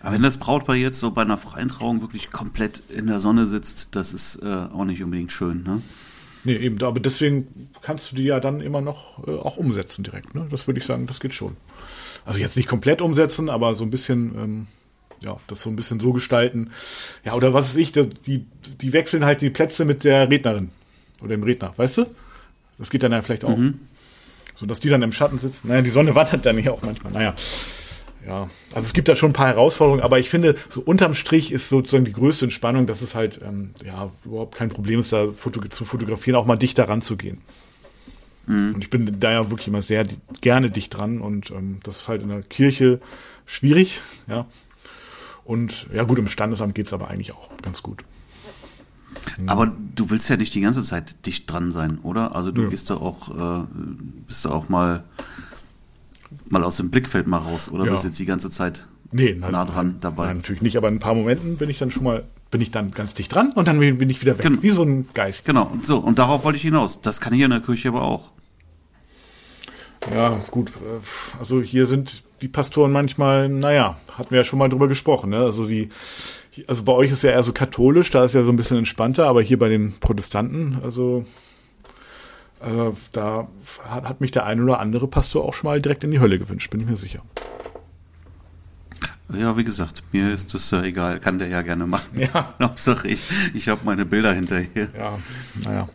Aber 0.00 0.14
wenn 0.14 0.22
das 0.22 0.36
Brautpaar 0.36 0.76
jetzt 0.76 1.00
so 1.00 1.10
bei 1.10 1.22
einer 1.22 1.38
freien 1.38 1.68
Trauung 1.68 2.00
wirklich 2.00 2.30
komplett 2.30 2.82
in 2.90 3.06
der 3.06 3.20
Sonne 3.20 3.46
sitzt, 3.46 3.88
das 3.92 4.12
ist 4.12 4.36
äh, 4.42 4.46
auch 4.46 4.84
nicht 4.84 5.02
unbedingt 5.02 5.32
schön, 5.32 5.62
ne? 5.62 5.82
Nee, 6.44 6.56
eben, 6.56 6.82
aber 6.82 7.00
deswegen 7.00 7.68
kannst 7.82 8.12
du 8.12 8.16
die 8.16 8.22
ja 8.22 8.40
dann 8.40 8.60
immer 8.60 8.80
noch 8.80 9.26
äh, 9.26 9.32
auch 9.32 9.56
umsetzen 9.56 10.04
direkt. 10.04 10.34
Ne? 10.34 10.46
Das 10.50 10.66
würde 10.66 10.78
ich 10.78 10.86
sagen, 10.86 11.06
das 11.06 11.20
geht 11.20 11.34
schon. 11.34 11.56
Also 12.24 12.40
jetzt 12.40 12.56
nicht 12.56 12.68
komplett 12.68 13.02
umsetzen, 13.02 13.50
aber 13.50 13.74
so 13.74 13.84
ein 13.84 13.90
bisschen, 13.90 14.34
ähm, 14.36 14.66
ja, 15.20 15.36
das 15.46 15.60
so 15.60 15.70
ein 15.70 15.76
bisschen 15.76 16.00
so 16.00 16.12
gestalten. 16.12 16.70
Ja, 17.24 17.34
oder 17.34 17.54
was 17.54 17.70
weiß 17.70 17.76
ich, 17.76 17.92
die, 17.92 18.46
die 18.80 18.92
wechseln 18.92 19.24
halt 19.24 19.40
die 19.40 19.50
Plätze 19.50 19.84
mit 19.84 20.04
der 20.04 20.30
Rednerin 20.30 20.70
oder 21.20 21.30
dem 21.30 21.42
Redner, 21.42 21.72
weißt 21.76 21.98
du? 21.98 22.06
Das 22.78 22.90
geht 22.90 23.02
dann 23.02 23.12
ja 23.12 23.22
vielleicht 23.22 23.44
auch. 23.44 23.56
Mhm. 23.56 23.80
So 24.54 24.66
dass 24.66 24.80
die 24.80 24.88
dann 24.88 25.02
im 25.02 25.12
Schatten 25.12 25.38
sitzen. 25.38 25.68
Naja, 25.68 25.82
die 25.82 25.90
Sonne 25.90 26.14
wandert 26.14 26.44
dann 26.44 26.58
ja 26.58 26.72
auch 26.72 26.82
manchmal. 26.82 27.12
Naja 27.12 27.34
ja, 28.28 28.50
also 28.74 28.84
es 28.84 28.92
gibt 28.92 29.08
da 29.08 29.16
schon 29.16 29.30
ein 29.30 29.34
paar 29.34 29.46
Herausforderungen, 29.46 30.02
aber 30.02 30.18
ich 30.18 30.28
finde, 30.28 30.56
so 30.68 30.82
unterm 30.82 31.14
Strich 31.14 31.50
ist 31.50 31.70
sozusagen 31.70 32.04
die 32.04 32.12
größte 32.12 32.44
Entspannung, 32.44 32.86
dass 32.86 33.00
es 33.00 33.14
halt 33.14 33.40
ähm, 33.42 33.70
ja 33.84 34.10
überhaupt 34.24 34.56
kein 34.56 34.68
Problem 34.68 35.00
ist, 35.00 35.12
da 35.12 35.32
foto 35.32 35.66
zu 35.68 35.86
fotografieren, 35.86 36.36
auch 36.36 36.44
mal 36.44 36.56
dichter 36.56 36.88
ranzugehen. 36.88 37.38
Mhm. 38.46 38.74
Und 38.74 38.82
ich 38.82 38.90
bin 38.90 39.18
da 39.18 39.32
ja 39.32 39.50
wirklich 39.50 39.68
immer 39.68 39.80
sehr 39.80 40.04
gerne 40.42 40.70
dicht 40.70 40.94
dran 40.94 41.20
und 41.20 41.50
ähm, 41.50 41.80
das 41.84 42.02
ist 42.02 42.08
halt 42.08 42.22
in 42.22 42.28
der 42.28 42.42
Kirche 42.42 43.00
schwierig, 43.46 44.00
ja. 44.26 44.46
Und 45.48 45.86
ja 45.94 46.04
gut, 46.04 46.18
im 46.18 46.28
Standesamt 46.28 46.74
geht's 46.74 46.92
aber 46.92 47.08
eigentlich 47.08 47.32
auch 47.32 47.48
ganz 47.62 47.82
gut. 47.82 48.04
Aber 49.46 49.72
du 49.94 50.10
willst 50.10 50.28
ja 50.28 50.36
nicht 50.36 50.54
die 50.54 50.60
ganze 50.60 50.82
Zeit 50.82 51.24
dicht 51.24 51.50
dran 51.50 51.72
sein, 51.72 52.00
oder? 52.02 52.36
Also 52.36 52.52
du 52.52 52.64
ja. 52.64 52.68
gehst 52.68 52.90
da 52.90 52.96
auch, 52.96 53.62
äh, 53.62 53.66
bist 54.26 54.44
da 54.44 54.50
auch 54.50 54.68
mal 54.68 55.04
mal 56.50 56.62
aus 56.64 56.76
dem 56.76 56.90
Blickfeld 56.90 57.26
mal 57.26 57.38
raus, 57.38 57.70
oder 57.70 57.86
ja. 57.86 57.92
bist 57.92 58.04
jetzt 58.04 58.18
die 58.18 58.26
ganze 58.26 58.50
Zeit 58.50 58.86
nee, 59.10 59.34
nein, 59.38 59.52
nah 59.52 59.64
dran 59.64 59.86
nein, 59.86 59.96
dabei? 60.02 60.26
Nein, 60.26 60.36
natürlich 60.36 60.60
nicht, 60.60 60.76
aber 60.76 60.88
in 60.88 60.96
ein 60.96 61.00
paar 61.00 61.14
Momenten 61.14 61.56
bin 61.56 61.70
ich 61.70 61.78
dann 61.78 61.90
schon 61.90 62.04
mal, 62.04 62.24
bin 62.50 62.60
ich 62.60 62.70
dann 62.70 62.90
ganz 62.90 63.14
dicht 63.14 63.34
dran 63.34 63.52
und 63.52 63.66
dann 63.66 63.78
bin 63.78 64.10
ich 64.10 64.20
wieder 64.20 64.36
weg, 64.36 64.42
genau. 64.42 64.62
wie 64.62 64.70
so 64.70 64.82
ein 64.82 65.08
Geist. 65.14 65.46
Genau, 65.46 65.64
und 65.64 65.86
so, 65.86 65.96
und 65.96 66.18
darauf 66.18 66.44
wollte 66.44 66.58
ich 66.58 66.62
hinaus. 66.62 67.00
Das 67.00 67.22
kann 67.22 67.32
hier 67.32 67.46
in 67.46 67.52
der 67.52 67.60
Kirche 67.60 67.88
aber 67.88 68.02
auch. 68.02 68.28
Ja, 70.14 70.40
gut, 70.50 70.70
äh, 70.70 71.38
also 71.38 71.60
hier 71.60 71.86
sind 71.86 72.22
die 72.40 72.48
Pastoren 72.48 72.92
manchmal, 72.92 73.48
naja, 73.48 73.98
hatten 74.16 74.30
wir 74.30 74.38
ja 74.38 74.44
schon 74.44 74.58
mal 74.58 74.68
drüber 74.68 74.88
gesprochen, 74.88 75.30
ne? 75.30 75.38
Also 75.38 75.66
die, 75.66 75.88
also 76.66 76.82
bei 76.82 76.92
euch 76.92 77.10
ist 77.10 77.22
ja 77.22 77.30
eher 77.30 77.42
so 77.42 77.52
katholisch, 77.52 78.10
da 78.10 78.24
ist 78.24 78.34
ja 78.34 78.42
so 78.42 78.50
ein 78.50 78.56
bisschen 78.56 78.78
entspannter, 78.78 79.26
aber 79.26 79.42
hier 79.42 79.58
bei 79.58 79.68
den 79.68 79.98
Protestanten, 80.00 80.78
also 80.82 81.24
äh, 82.60 82.92
da 83.12 83.48
hat, 83.88 84.08
hat 84.08 84.20
mich 84.20 84.30
der 84.30 84.46
ein 84.46 84.62
oder 84.62 84.80
andere 84.80 85.08
Pastor 85.08 85.44
auch 85.44 85.54
schon 85.54 85.68
mal 85.68 85.80
direkt 85.80 86.04
in 86.04 86.10
die 86.10 86.20
Hölle 86.20 86.38
gewünscht, 86.38 86.70
bin 86.70 86.80
ich 86.80 86.86
mir 86.86 86.96
sicher. 86.96 87.22
Ja, 89.32 89.56
wie 89.58 89.64
gesagt, 89.64 90.02
mir 90.10 90.32
ist 90.32 90.54
das 90.54 90.72
äh, 90.72 90.86
egal, 90.86 91.20
kann 91.20 91.38
der 91.38 91.48
ja 91.48 91.60
gerne 91.60 91.86
machen. 91.86 92.18
Ja. 92.18 92.54
Hauptsache 92.62 93.08
ich, 93.08 93.20
ich 93.52 93.68
habe 93.68 93.82
meine 93.84 94.06
Bilder 94.06 94.32
hinterher. 94.32 94.88
Ja, 94.96 95.18
naja. 95.64 95.88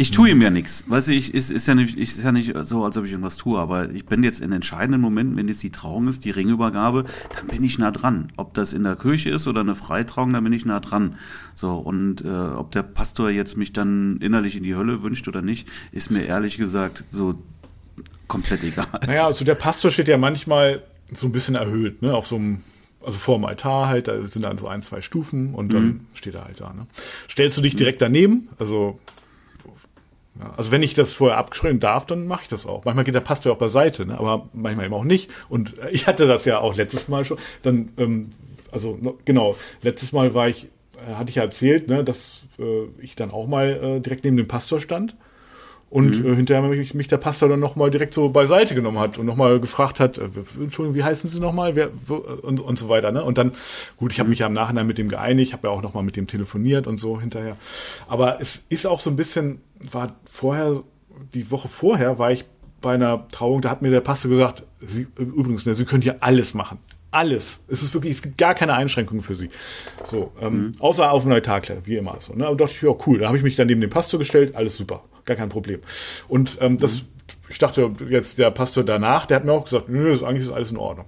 Ich 0.00 0.12
tue 0.12 0.30
ihm 0.30 0.40
ja 0.40 0.48
nichts. 0.48 0.84
Weißt 0.86 1.08
du, 1.08 1.12
ich, 1.12 1.34
ist, 1.34 1.50
ist, 1.50 1.68
ja 1.68 1.74
nicht, 1.74 1.98
ist 1.98 2.22
ja 2.22 2.32
nicht 2.32 2.54
so, 2.62 2.86
als 2.86 2.96
ob 2.96 3.04
ich 3.04 3.10
irgendwas 3.10 3.36
tue, 3.36 3.58
aber 3.58 3.90
ich 3.90 4.06
bin 4.06 4.24
jetzt 4.24 4.40
in 4.40 4.50
entscheidenden 4.50 4.98
Momenten, 4.98 5.36
wenn 5.36 5.46
jetzt 5.46 5.62
die 5.62 5.72
Trauung 5.72 6.08
ist, 6.08 6.24
die 6.24 6.30
Ringübergabe, 6.30 7.04
dann 7.36 7.48
bin 7.48 7.62
ich 7.62 7.78
nah 7.78 7.90
dran. 7.90 8.32
Ob 8.38 8.54
das 8.54 8.72
in 8.72 8.82
der 8.82 8.96
Kirche 8.96 9.28
ist 9.28 9.46
oder 9.46 9.60
eine 9.60 9.74
Freitrauung, 9.74 10.32
dann 10.32 10.42
bin 10.42 10.54
ich 10.54 10.64
nah 10.64 10.80
dran. 10.80 11.16
So, 11.54 11.74
und 11.74 12.24
äh, 12.24 12.28
ob 12.28 12.70
der 12.70 12.82
Pastor 12.82 13.28
jetzt 13.28 13.58
mich 13.58 13.74
dann 13.74 14.16
innerlich 14.22 14.56
in 14.56 14.62
die 14.62 14.74
Hölle 14.74 15.02
wünscht 15.02 15.28
oder 15.28 15.42
nicht, 15.42 15.68
ist 15.92 16.10
mir 16.10 16.24
ehrlich 16.24 16.56
gesagt 16.56 17.04
so 17.10 17.34
komplett 18.26 18.64
egal. 18.64 18.86
Naja, 19.06 19.26
also 19.26 19.44
der 19.44 19.54
Pastor 19.54 19.90
steht 19.90 20.08
ja 20.08 20.16
manchmal 20.16 20.82
so 21.12 21.26
ein 21.26 21.32
bisschen 21.32 21.56
erhöht, 21.56 22.00
ne, 22.00 22.14
auf 22.14 22.26
so 22.26 22.36
einem 22.36 22.62
also 23.04 23.18
vor 23.18 23.36
dem 23.36 23.44
Altar 23.44 23.88
halt, 23.88 24.08
da 24.08 24.22
sind 24.22 24.42
dann 24.42 24.56
so 24.56 24.66
ein, 24.66 24.82
zwei 24.82 25.02
Stufen 25.02 25.54
und 25.54 25.74
dann 25.74 25.84
mhm. 25.84 26.00
steht 26.14 26.34
er 26.34 26.44
halt 26.46 26.60
da. 26.60 26.72
Ne? 26.72 26.86
Stellst 27.28 27.58
du 27.58 27.62
dich 27.62 27.76
direkt 27.76 28.00
daneben, 28.00 28.48
also 28.58 28.98
ja, 30.38 30.54
also 30.56 30.70
wenn 30.70 30.82
ich 30.82 30.94
das 30.94 31.12
vorher 31.14 31.38
abschreiben 31.38 31.80
darf, 31.80 32.06
dann 32.06 32.26
mache 32.26 32.42
ich 32.42 32.48
das 32.48 32.66
auch. 32.66 32.84
Manchmal 32.84 33.04
geht 33.04 33.14
der 33.14 33.20
Pastor 33.20 33.52
auch 33.52 33.58
beiseite, 33.58 34.06
ne? 34.06 34.18
aber 34.18 34.48
manchmal 34.52 34.86
eben 34.86 34.94
auch 34.94 35.04
nicht. 35.04 35.30
Und 35.48 35.74
ich 35.90 36.06
hatte 36.06 36.26
das 36.26 36.44
ja 36.44 36.60
auch 36.60 36.76
letztes 36.76 37.08
Mal 37.08 37.24
schon. 37.24 37.38
Dann, 37.62 37.90
ähm, 37.98 38.30
also 38.70 38.98
genau, 39.24 39.56
letztes 39.82 40.12
Mal 40.12 40.34
war 40.34 40.48
ich, 40.48 40.68
äh, 40.96 41.14
hatte 41.14 41.30
ich 41.30 41.36
ja 41.36 41.42
erzählt, 41.42 41.88
ne, 41.88 42.04
dass 42.04 42.44
äh, 42.58 42.84
ich 43.00 43.16
dann 43.16 43.30
auch 43.30 43.48
mal 43.48 43.96
äh, 43.96 44.00
direkt 44.00 44.24
neben 44.24 44.36
dem 44.36 44.48
Pastor 44.48 44.80
stand. 44.80 45.16
Und 45.90 46.22
mhm. 46.22 46.32
äh, 46.32 46.36
hinterher 46.36 46.62
mich, 46.68 46.94
mich 46.94 47.08
der 47.08 47.16
Pastor 47.16 47.48
dann 47.48 47.58
nochmal 47.58 47.90
direkt 47.90 48.14
so 48.14 48.28
beiseite 48.28 48.76
genommen 48.76 49.00
hat 49.00 49.18
und 49.18 49.26
nochmal 49.26 49.58
gefragt 49.58 49.98
hat, 49.98 50.18
äh, 50.18 50.28
Entschuldigung, 50.60 50.94
wie 50.94 51.02
heißen 51.02 51.28
Sie 51.28 51.40
nochmal? 51.40 51.74
Wer, 51.74 51.90
wo, 52.06 52.14
und, 52.14 52.60
und 52.60 52.78
so 52.78 52.88
weiter. 52.88 53.10
Ne? 53.10 53.24
Und 53.24 53.38
dann, 53.38 53.52
gut, 53.96 54.12
ich 54.12 54.20
habe 54.20 54.28
mhm. 54.28 54.30
mich 54.30 54.38
ja 54.38 54.46
im 54.46 54.52
Nachhinein 54.52 54.86
mit 54.86 54.98
dem 54.98 55.08
geeinigt, 55.08 55.52
habe 55.52 55.66
ja 55.66 55.74
auch 55.74 55.82
nochmal 55.82 56.04
mit 56.04 56.16
dem 56.16 56.28
telefoniert 56.28 56.86
und 56.86 56.98
so 56.98 57.20
hinterher. 57.20 57.56
Aber 58.06 58.40
es 58.40 58.64
ist 58.68 58.86
auch 58.86 59.00
so 59.00 59.10
ein 59.10 59.16
bisschen, 59.16 59.62
war 59.90 60.14
vorher, 60.30 60.84
die 61.34 61.50
Woche 61.50 61.68
vorher 61.68 62.20
war 62.20 62.30
ich 62.30 62.44
bei 62.80 62.94
einer 62.94 63.26
Trauung, 63.28 63.60
da 63.60 63.70
hat 63.70 63.82
mir 63.82 63.90
der 63.90 64.00
Pastor 64.00 64.30
gesagt, 64.30 64.62
Sie, 64.78 65.08
übrigens, 65.16 65.66
ne, 65.66 65.74
Sie 65.74 65.84
können 65.84 66.02
hier 66.02 66.18
alles 66.20 66.54
machen 66.54 66.78
alles. 67.10 67.60
Es 67.68 67.82
ist 67.82 67.94
wirklich, 67.94 68.14
es 68.14 68.22
gibt 68.22 68.38
gar 68.38 68.54
keine 68.54 68.74
Einschränkungen 68.74 69.22
für 69.22 69.34
sie. 69.34 69.50
So, 70.04 70.32
ähm, 70.40 70.52
mhm. 70.52 70.72
außer 70.78 71.10
auf 71.10 71.26
Altarkletter, 71.26 71.86
wie 71.86 71.96
immer 71.96 72.16
so. 72.20 72.34
Ne? 72.34 72.48
Und 72.48 72.60
dachte 72.60 72.72
ich, 72.74 72.82
ja, 72.82 72.94
cool. 73.06 73.18
Da 73.18 73.26
habe 73.26 73.36
ich 73.36 73.42
mich 73.42 73.56
dann 73.56 73.66
neben 73.66 73.80
den 73.80 73.90
Pastor 73.90 74.18
gestellt, 74.18 74.56
alles 74.56 74.76
super, 74.76 75.04
gar 75.24 75.36
kein 75.36 75.48
Problem. 75.48 75.80
Und 76.28 76.58
ähm, 76.60 76.78
das, 76.78 77.02
mhm. 77.02 77.08
ich 77.48 77.58
dachte 77.58 77.90
jetzt 78.08 78.38
der 78.38 78.50
Pastor 78.50 78.84
danach, 78.84 79.26
der 79.26 79.36
hat 79.36 79.44
mir 79.44 79.52
auch 79.52 79.64
gesagt, 79.64 79.88
nö, 79.88 80.12
das, 80.12 80.22
eigentlich 80.22 80.46
ist 80.46 80.52
alles 80.52 80.70
in 80.70 80.76
Ordnung. 80.76 81.06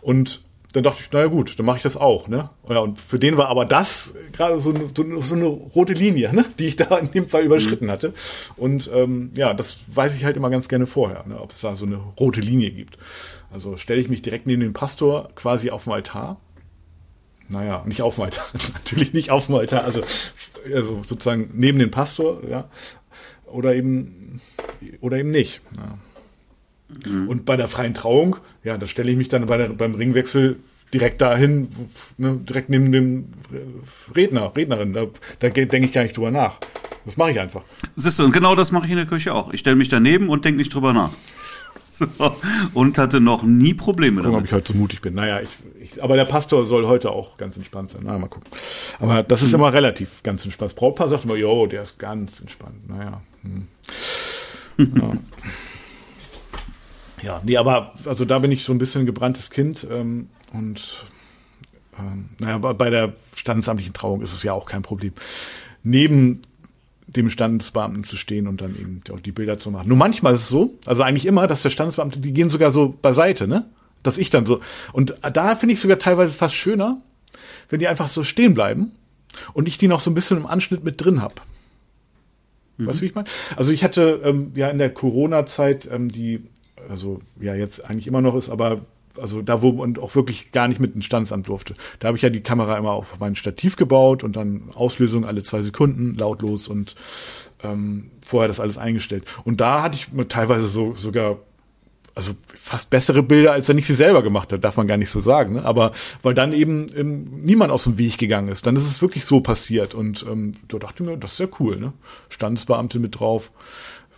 Und 0.00 0.42
dann 0.72 0.84
dachte 0.84 1.02
ich, 1.02 1.10
naja 1.10 1.26
gut, 1.26 1.58
dann 1.58 1.66
mache 1.66 1.78
ich 1.78 1.82
das 1.82 1.96
auch, 1.96 2.28
ne? 2.28 2.50
Ja, 2.68 2.78
und 2.78 3.00
für 3.00 3.18
den 3.18 3.36
war 3.36 3.48
aber 3.48 3.64
das 3.64 4.14
gerade 4.32 4.60
so, 4.60 4.72
so, 4.72 5.20
so, 5.20 5.34
eine 5.34 5.46
rote 5.46 5.94
Linie, 5.94 6.32
ne? 6.32 6.44
die 6.58 6.66
ich 6.66 6.76
da 6.76 6.96
in 6.98 7.10
dem 7.10 7.28
Fall 7.28 7.42
überschritten 7.42 7.86
mhm. 7.86 7.90
hatte. 7.90 8.14
Und 8.56 8.88
ähm, 8.94 9.32
ja, 9.34 9.52
das 9.52 9.78
weiß 9.88 10.14
ich 10.16 10.24
halt 10.24 10.36
immer 10.36 10.50
ganz 10.50 10.68
gerne 10.68 10.86
vorher, 10.86 11.24
ne? 11.26 11.40
ob 11.40 11.50
es 11.50 11.60
da 11.60 11.74
so 11.74 11.86
eine 11.86 11.96
rote 11.96 12.40
Linie 12.40 12.70
gibt. 12.70 12.98
Also 13.52 13.76
stelle 13.76 14.00
ich 14.00 14.08
mich 14.08 14.22
direkt 14.22 14.46
neben 14.46 14.60
den 14.60 14.72
Pastor 14.72 15.28
quasi 15.34 15.70
auf 15.70 15.84
dem 15.84 15.92
Altar. 15.92 16.40
Naja, 17.48 17.82
nicht 17.84 18.02
auf 18.02 18.14
dem 18.14 18.24
Altar, 18.24 18.46
natürlich 18.74 19.12
nicht 19.12 19.30
auf 19.30 19.46
dem 19.46 19.56
Altar, 19.56 19.82
also, 19.82 20.02
also 20.72 21.02
sozusagen 21.04 21.50
neben 21.54 21.80
den 21.80 21.90
Pastor, 21.90 22.42
ja. 22.48 22.68
Oder 23.46 23.74
eben, 23.74 24.40
oder 25.00 25.16
eben 25.16 25.30
nicht. 25.30 25.60
Ja. 25.76 25.98
Mhm. 27.06 27.28
Und 27.28 27.44
bei 27.44 27.56
der 27.56 27.68
freien 27.68 27.94
Trauung, 27.94 28.36
ja, 28.64 28.76
da 28.78 28.86
stelle 28.86 29.10
ich 29.10 29.16
mich 29.16 29.28
dann 29.28 29.46
bei 29.46 29.56
der, 29.56 29.68
beim 29.68 29.94
Ringwechsel 29.94 30.56
direkt 30.92 31.20
dahin, 31.20 31.68
ne, 32.18 32.38
direkt 32.42 32.68
neben 32.68 32.92
dem 32.92 33.26
Redner, 34.14 34.52
Rednerin. 34.54 34.92
Da, 34.92 35.06
da 35.38 35.48
denke 35.48 35.78
ich 35.78 35.92
gar 35.92 36.02
nicht 36.02 36.16
drüber 36.16 36.30
nach. 36.30 36.58
Das 37.04 37.16
mache 37.16 37.30
ich 37.30 37.40
einfach. 37.40 37.62
Siehst 37.96 38.18
du, 38.18 38.24
und 38.24 38.32
genau 38.32 38.54
das 38.54 38.72
mache 38.72 38.84
ich 38.86 38.90
in 38.90 38.96
der 38.96 39.06
Küche 39.06 39.32
auch. 39.32 39.52
Ich 39.52 39.60
stelle 39.60 39.76
mich 39.76 39.88
daneben 39.88 40.28
und 40.28 40.44
denke 40.44 40.58
nicht 40.58 40.74
drüber 40.74 40.92
nach. 40.92 41.10
So, 42.00 42.34
und 42.72 42.96
hatte 42.96 43.20
noch 43.20 43.42
nie 43.42 43.74
Probleme 43.74 44.22
gucken, 44.22 44.32
damit. 44.32 44.44
ob 44.44 44.46
ich 44.46 44.52
heute 44.54 44.72
so 44.72 44.78
mutig 44.78 45.02
bin. 45.02 45.12
Naja, 45.12 45.42
ich, 45.42 45.50
ich, 45.82 46.02
aber 46.02 46.16
der 46.16 46.24
Pastor 46.24 46.64
soll 46.64 46.86
heute 46.86 47.10
auch 47.10 47.36
ganz 47.36 47.58
entspannt 47.58 47.90
sein. 47.90 48.00
Na, 48.04 48.16
mal 48.16 48.28
gucken. 48.28 48.48
Aber 49.00 49.22
das 49.22 49.42
ist 49.42 49.48
hm. 49.48 49.56
immer 49.56 49.74
relativ 49.74 50.22
ganz 50.22 50.46
entspannt. 50.46 50.74
Brautpaar 50.76 51.08
sagt 51.08 51.26
immer, 51.26 51.36
jo, 51.36 51.66
der 51.66 51.82
ist 51.82 51.98
ganz 51.98 52.40
entspannt. 52.40 52.88
Naja. 52.88 53.20
Hm. 53.42 53.68
ja. 54.96 55.12
Ja, 57.22 57.40
nee, 57.44 57.56
aber 57.56 57.94
also 58.04 58.24
da 58.24 58.38
bin 58.38 58.52
ich 58.52 58.64
so 58.64 58.72
ein 58.72 58.78
bisschen 58.78 59.06
gebranntes 59.06 59.50
Kind 59.50 59.86
ähm, 59.90 60.28
und 60.52 61.04
ähm, 61.98 62.30
naja, 62.38 62.58
bei 62.58 62.90
der 62.90 63.12
standesamtlichen 63.34 63.92
Trauung 63.92 64.22
ist 64.22 64.32
es 64.32 64.42
ja 64.42 64.52
auch 64.52 64.66
kein 64.66 64.82
Problem. 64.82 65.12
Neben 65.82 66.42
dem 67.06 67.28
Standesbeamten 67.28 68.04
zu 68.04 68.16
stehen 68.16 68.46
und 68.46 68.60
dann 68.60 68.76
eben 68.76 69.02
auch 69.12 69.20
die 69.20 69.32
Bilder 69.32 69.58
zu 69.58 69.70
machen. 69.70 69.88
Nur 69.88 69.96
manchmal 69.96 70.34
ist 70.34 70.42
es 70.42 70.48
so, 70.48 70.74
also 70.86 71.02
eigentlich 71.02 71.26
immer, 71.26 71.46
dass 71.46 71.62
der 71.62 71.70
Standesbeamte, 71.70 72.20
die 72.20 72.32
gehen 72.32 72.50
sogar 72.50 72.70
so 72.70 72.94
beiseite, 73.02 73.48
ne? 73.48 73.66
Dass 74.02 74.16
ich 74.16 74.30
dann 74.30 74.46
so. 74.46 74.60
Und 74.92 75.16
da 75.32 75.56
finde 75.56 75.74
ich 75.74 75.80
sogar 75.80 75.98
teilweise 75.98 76.36
fast 76.36 76.54
schöner, 76.54 77.02
wenn 77.68 77.80
die 77.80 77.88
einfach 77.88 78.08
so 78.08 78.24
stehen 78.24 78.54
bleiben 78.54 78.92
und 79.52 79.68
ich 79.68 79.76
die 79.76 79.88
noch 79.88 80.00
so 80.00 80.10
ein 80.10 80.14
bisschen 80.14 80.38
im 80.38 80.46
Anschnitt 80.46 80.84
mit 80.84 81.04
drin 81.04 81.20
hab. 81.20 81.42
Mhm. 82.76 82.86
Weißt 82.86 82.98
du, 82.98 83.02
wie 83.02 83.06
ich 83.06 83.14
meine? 83.14 83.28
Also 83.56 83.72
ich 83.72 83.84
hatte 83.84 84.20
ähm, 84.24 84.52
ja 84.54 84.68
in 84.68 84.78
der 84.78 84.90
Corona-Zeit 84.90 85.88
ähm, 85.90 86.10
die, 86.10 86.44
also 86.90 87.20
ja 87.40 87.54
jetzt 87.54 87.84
eigentlich 87.84 88.06
immer 88.06 88.20
noch 88.20 88.34
ist, 88.34 88.50
aber 88.50 88.80
also 89.20 89.42
da, 89.42 89.62
wo 89.62 89.72
man 89.72 89.96
auch 89.98 90.14
wirklich 90.14 90.52
gar 90.52 90.68
nicht 90.68 90.80
mit 90.80 90.94
ins 90.94 91.04
Standsamt 91.04 91.48
durfte. 91.48 91.74
Da 91.98 92.08
habe 92.08 92.16
ich 92.16 92.22
ja 92.22 92.30
die 92.30 92.42
Kamera 92.42 92.78
immer 92.78 92.92
auf 92.92 93.18
mein 93.18 93.36
Stativ 93.36 93.76
gebaut 93.76 94.22
und 94.22 94.36
dann 94.36 94.70
Auslösung 94.74 95.24
alle 95.24 95.42
zwei 95.42 95.62
Sekunden, 95.62 96.14
lautlos 96.14 96.68
und 96.68 96.94
ähm, 97.62 98.10
vorher 98.24 98.48
das 98.48 98.60
alles 98.60 98.78
eingestellt. 98.78 99.24
Und 99.44 99.60
da 99.60 99.82
hatte 99.82 99.96
ich 99.96 100.28
teilweise 100.28 100.66
so 100.66 100.94
sogar 100.94 101.38
also 102.14 102.32
fast 102.46 102.90
bessere 102.90 103.22
Bilder, 103.22 103.52
als 103.52 103.68
wenn 103.68 103.78
ich 103.78 103.86
sie 103.86 103.94
selber 103.94 104.22
gemacht 104.22 104.52
habe, 104.52 104.60
darf 104.60 104.76
man 104.76 104.86
gar 104.86 104.96
nicht 104.96 105.10
so 105.10 105.20
sagen. 105.20 105.54
Ne? 105.54 105.64
Aber 105.64 105.92
weil 106.22 106.34
dann 106.34 106.52
eben 106.52 106.86
ähm, 106.94 107.42
niemand 107.42 107.72
aus 107.72 107.84
dem 107.84 107.98
Weg 107.98 108.18
gegangen 108.18 108.48
ist, 108.48 108.66
dann 108.66 108.76
ist 108.76 108.86
es 108.86 109.00
wirklich 109.00 109.24
so 109.24 109.40
passiert. 109.40 109.94
Und 109.94 110.26
ähm, 110.28 110.54
da 110.68 110.78
dachte 110.78 111.02
ich 111.02 111.08
mir, 111.08 111.16
das 111.16 111.32
ist 111.34 111.38
ja 111.38 111.48
cool. 111.60 111.78
Ne? 111.78 111.92
Standesbeamte 112.28 112.98
mit 112.98 113.18
drauf, 113.18 113.52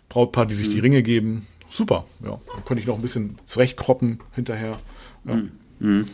Brautpaar, 0.09 0.47
die 0.47 0.55
sich 0.55 0.69
mhm. 0.69 0.73
die 0.73 0.81
Ringe 0.81 1.03
geben. 1.03 1.47
Super, 1.73 2.05
ja. 2.23 2.39
Dann 2.53 2.65
konnte 2.67 2.83
ich 2.83 2.87
noch 2.87 2.97
ein 2.97 3.03
bisschen 3.03 3.39
zurechtkroppen 3.47 4.21
hinterher. 4.35 4.77
Ja. 5.25 5.43
Mhm. 5.79 6.05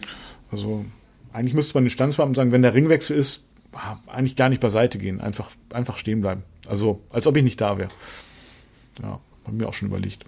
Also 0.52 0.84
eigentlich 1.32 1.54
müsste 1.54 1.74
man 1.74 1.84
den 1.84 1.90
Standesbeamten 1.90 2.36
sagen, 2.36 2.52
wenn 2.52 2.62
der 2.62 2.74
Ringwechsel 2.74 3.16
ist, 3.16 3.42
eigentlich 4.06 4.36
gar 4.36 4.48
nicht 4.48 4.60
beiseite 4.60 4.98
gehen, 4.98 5.20
einfach, 5.20 5.50
einfach 5.70 5.96
stehen 5.96 6.20
bleiben. 6.20 6.44
Also 6.68 7.02
als 7.10 7.26
ob 7.26 7.36
ich 7.36 7.42
nicht 7.42 7.60
da 7.60 7.76
wäre. 7.76 7.90
Ja, 9.02 9.20
habe 9.44 9.56
mir 9.56 9.68
auch 9.68 9.74
schon 9.74 9.88
überlegt. 9.88 10.24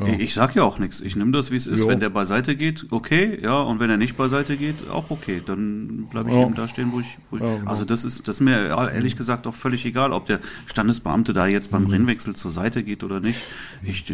Ja. 0.00 0.06
Ich 0.18 0.34
sag 0.34 0.54
ja 0.54 0.64
auch 0.64 0.78
nichts. 0.78 1.00
Ich 1.00 1.16
nehme 1.16 1.32
das, 1.32 1.50
wie 1.50 1.56
es 1.56 1.66
ist. 1.66 1.80
Jo. 1.80 1.88
Wenn 1.88 2.00
der 2.00 2.10
beiseite 2.10 2.56
geht, 2.56 2.86
okay, 2.90 3.38
ja, 3.40 3.60
und 3.60 3.78
wenn 3.78 3.88
er 3.88 3.96
nicht 3.96 4.16
beiseite 4.16 4.56
geht, 4.56 4.88
auch 4.88 5.10
okay. 5.10 5.42
Dann 5.44 6.08
bleibe 6.10 6.30
ich 6.30 6.34
ja. 6.34 6.42
eben 6.42 6.54
da 6.54 6.68
stehen, 6.68 6.92
wo 6.92 7.00
ich. 7.00 7.06
Wo 7.30 7.36
ich 7.36 7.42
ja, 7.42 7.56
genau. 7.58 7.70
Also 7.70 7.84
das 7.84 8.04
ist, 8.04 8.26
das 8.26 8.36
ist 8.36 8.40
mir 8.40 8.56
ehrlich 8.56 9.16
gesagt 9.16 9.46
auch 9.46 9.54
völlig 9.54 9.84
egal, 9.84 10.12
ob 10.12 10.26
der 10.26 10.40
Standesbeamte 10.66 11.32
da 11.32 11.46
jetzt 11.46 11.70
beim 11.70 11.84
mhm. 11.84 11.90
Rennwechsel 11.90 12.34
zur 12.34 12.50
Seite 12.50 12.82
geht 12.82 13.04
oder 13.04 13.20
nicht. 13.20 13.40
Ich, 13.82 14.04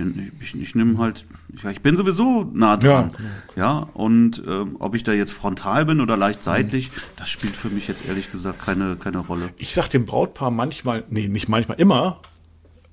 ich, 0.40 0.54
ich 0.54 0.74
nehme 0.74 0.98
halt, 0.98 1.24
ich, 1.54 1.64
ich 1.64 1.80
bin 1.80 1.96
sowieso 1.96 2.50
nah 2.52 2.76
dran. 2.76 3.12
Genau. 3.16 3.28
Ja, 3.56 3.78
und 3.94 4.42
ähm, 4.46 4.76
ob 4.78 4.94
ich 4.94 5.04
da 5.04 5.12
jetzt 5.12 5.32
frontal 5.32 5.86
bin 5.86 6.00
oder 6.00 6.16
leicht 6.16 6.42
seitlich, 6.42 6.90
mhm. 6.90 7.00
das 7.16 7.30
spielt 7.30 7.56
für 7.56 7.70
mich 7.70 7.88
jetzt 7.88 8.06
ehrlich 8.06 8.30
gesagt 8.30 8.60
keine, 8.60 8.96
keine 8.96 9.18
Rolle. 9.18 9.50
Ich 9.56 9.72
sag 9.72 9.88
dem 9.88 10.04
Brautpaar 10.06 10.50
manchmal, 10.50 11.04
nee, 11.08 11.28
nicht 11.28 11.48
manchmal, 11.48 11.80
immer, 11.80 12.20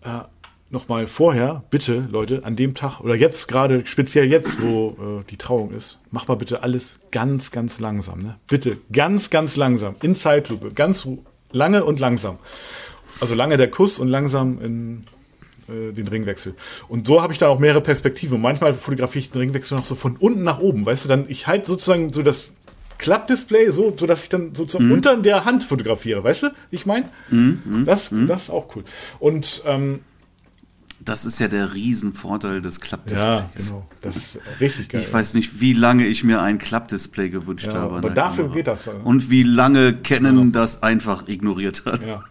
äh, 0.02 0.22
nochmal 0.70 1.08
vorher, 1.08 1.64
bitte, 1.70 2.08
Leute, 2.12 2.46
an 2.46 2.56
dem 2.56 2.76
Tag 2.76 3.00
oder 3.02 3.16
jetzt 3.16 3.48
gerade, 3.48 3.86
speziell 3.86 4.26
jetzt, 4.26 4.62
wo 4.62 5.22
äh, 5.22 5.24
die 5.30 5.38
Trauung 5.38 5.72
ist, 5.72 6.00
mach 6.12 6.28
mal 6.28 6.36
bitte 6.36 6.64
alles 6.64 7.00
ganz, 7.12 7.52
ganz 7.52 7.80
langsam. 7.80 8.22
Ne? 8.22 8.36
Bitte, 8.48 8.78
ganz, 8.92 9.30
ganz 9.30 9.56
langsam, 9.56 9.96
in 10.02 10.16
Zeitlupe, 10.16 10.72
ganz 10.74 11.08
lange 11.52 11.84
und 11.84 12.00
langsam. 12.00 12.38
Also 13.20 13.36
lange 13.36 13.58
der 13.58 13.70
Kuss 13.70 14.00
und 14.00 14.08
langsam 14.08 14.62
in 14.62 15.04
äh, 15.68 15.92
den 15.92 16.08
Ringwechsel. 16.08 16.56
Und 16.88 17.08
so 17.08 17.22
habe 17.22 17.34
ich 17.34 17.40
dann 17.40 17.50
auch 17.50 17.60
mehrere 17.60 17.82
Perspektiven. 17.82 18.36
Und 18.36 18.42
manchmal 18.42 18.74
fotografiere 18.74 19.24
ich 19.24 19.32
den 19.32 19.42
Ringwechsel 19.42 19.78
noch 19.78 19.86
so 19.86 19.96
von 19.96 20.16
unten 20.18 20.44
nach 20.44 20.60
oben, 20.60 20.86
weißt 20.86 21.06
du, 21.06 21.10
dann 21.10 21.26
ich 21.28 21.48
halt 21.48 21.66
sozusagen 21.66 22.14
so 22.14 22.22
das 22.22 22.54
Klappdisplay 23.00 23.72
so, 23.72 23.96
so 23.98 24.06
dass 24.06 24.24
ich 24.24 24.30
dann 24.30 24.54
sozusagen 24.56 24.88
mhm. 24.88 24.94
unter 24.94 25.18
der 25.18 25.46
Hand 25.46 25.64
fotografiere, 25.64 26.24
weißt 26.24 26.44
du? 26.44 26.48
Ich 26.70 26.86
meine, 26.86 27.10
mhm. 27.30 27.62
mhm. 27.66 27.86
das, 27.86 28.12
mhm. 28.12 28.28
das 28.28 28.44
ist 28.44 28.50
auch 28.50 28.76
cool. 28.76 28.84
Und 29.20 29.64
ähm, 29.66 30.02
das 31.00 31.26
ist 31.26 31.40
ja 31.40 31.48
der 31.48 31.74
Riesenvorteil 31.74 32.62
des 32.62 32.80
Klappdisplays. 32.80 33.24
Ja, 33.24 33.50
genau. 33.56 33.86
Das 34.02 34.16
ist 34.16 34.40
richtig 34.60 34.90
geil. 34.90 35.02
Ich 35.02 35.12
weiß 35.12 35.34
nicht, 35.34 35.62
wie 35.62 35.74
lange 35.74 36.06
ich 36.06 36.24
mir 36.24 36.42
ein 36.42 36.58
Klappdisplay 36.58 37.30
gewünscht 37.30 37.68
ja, 37.68 37.74
habe. 37.74 37.98
Aber 37.98 38.10
dafür 38.10 38.46
Kamera. 38.46 38.56
geht 38.56 38.68
das. 38.68 38.90
Und 39.04 39.30
wie 39.30 39.44
lange 39.44 39.94
Canon 39.94 40.38
ja. 40.38 40.52
das 40.52 40.84
einfach 40.84 41.28
ignoriert 41.28 41.84
hat. 41.86 42.06
Ja. 42.06 42.24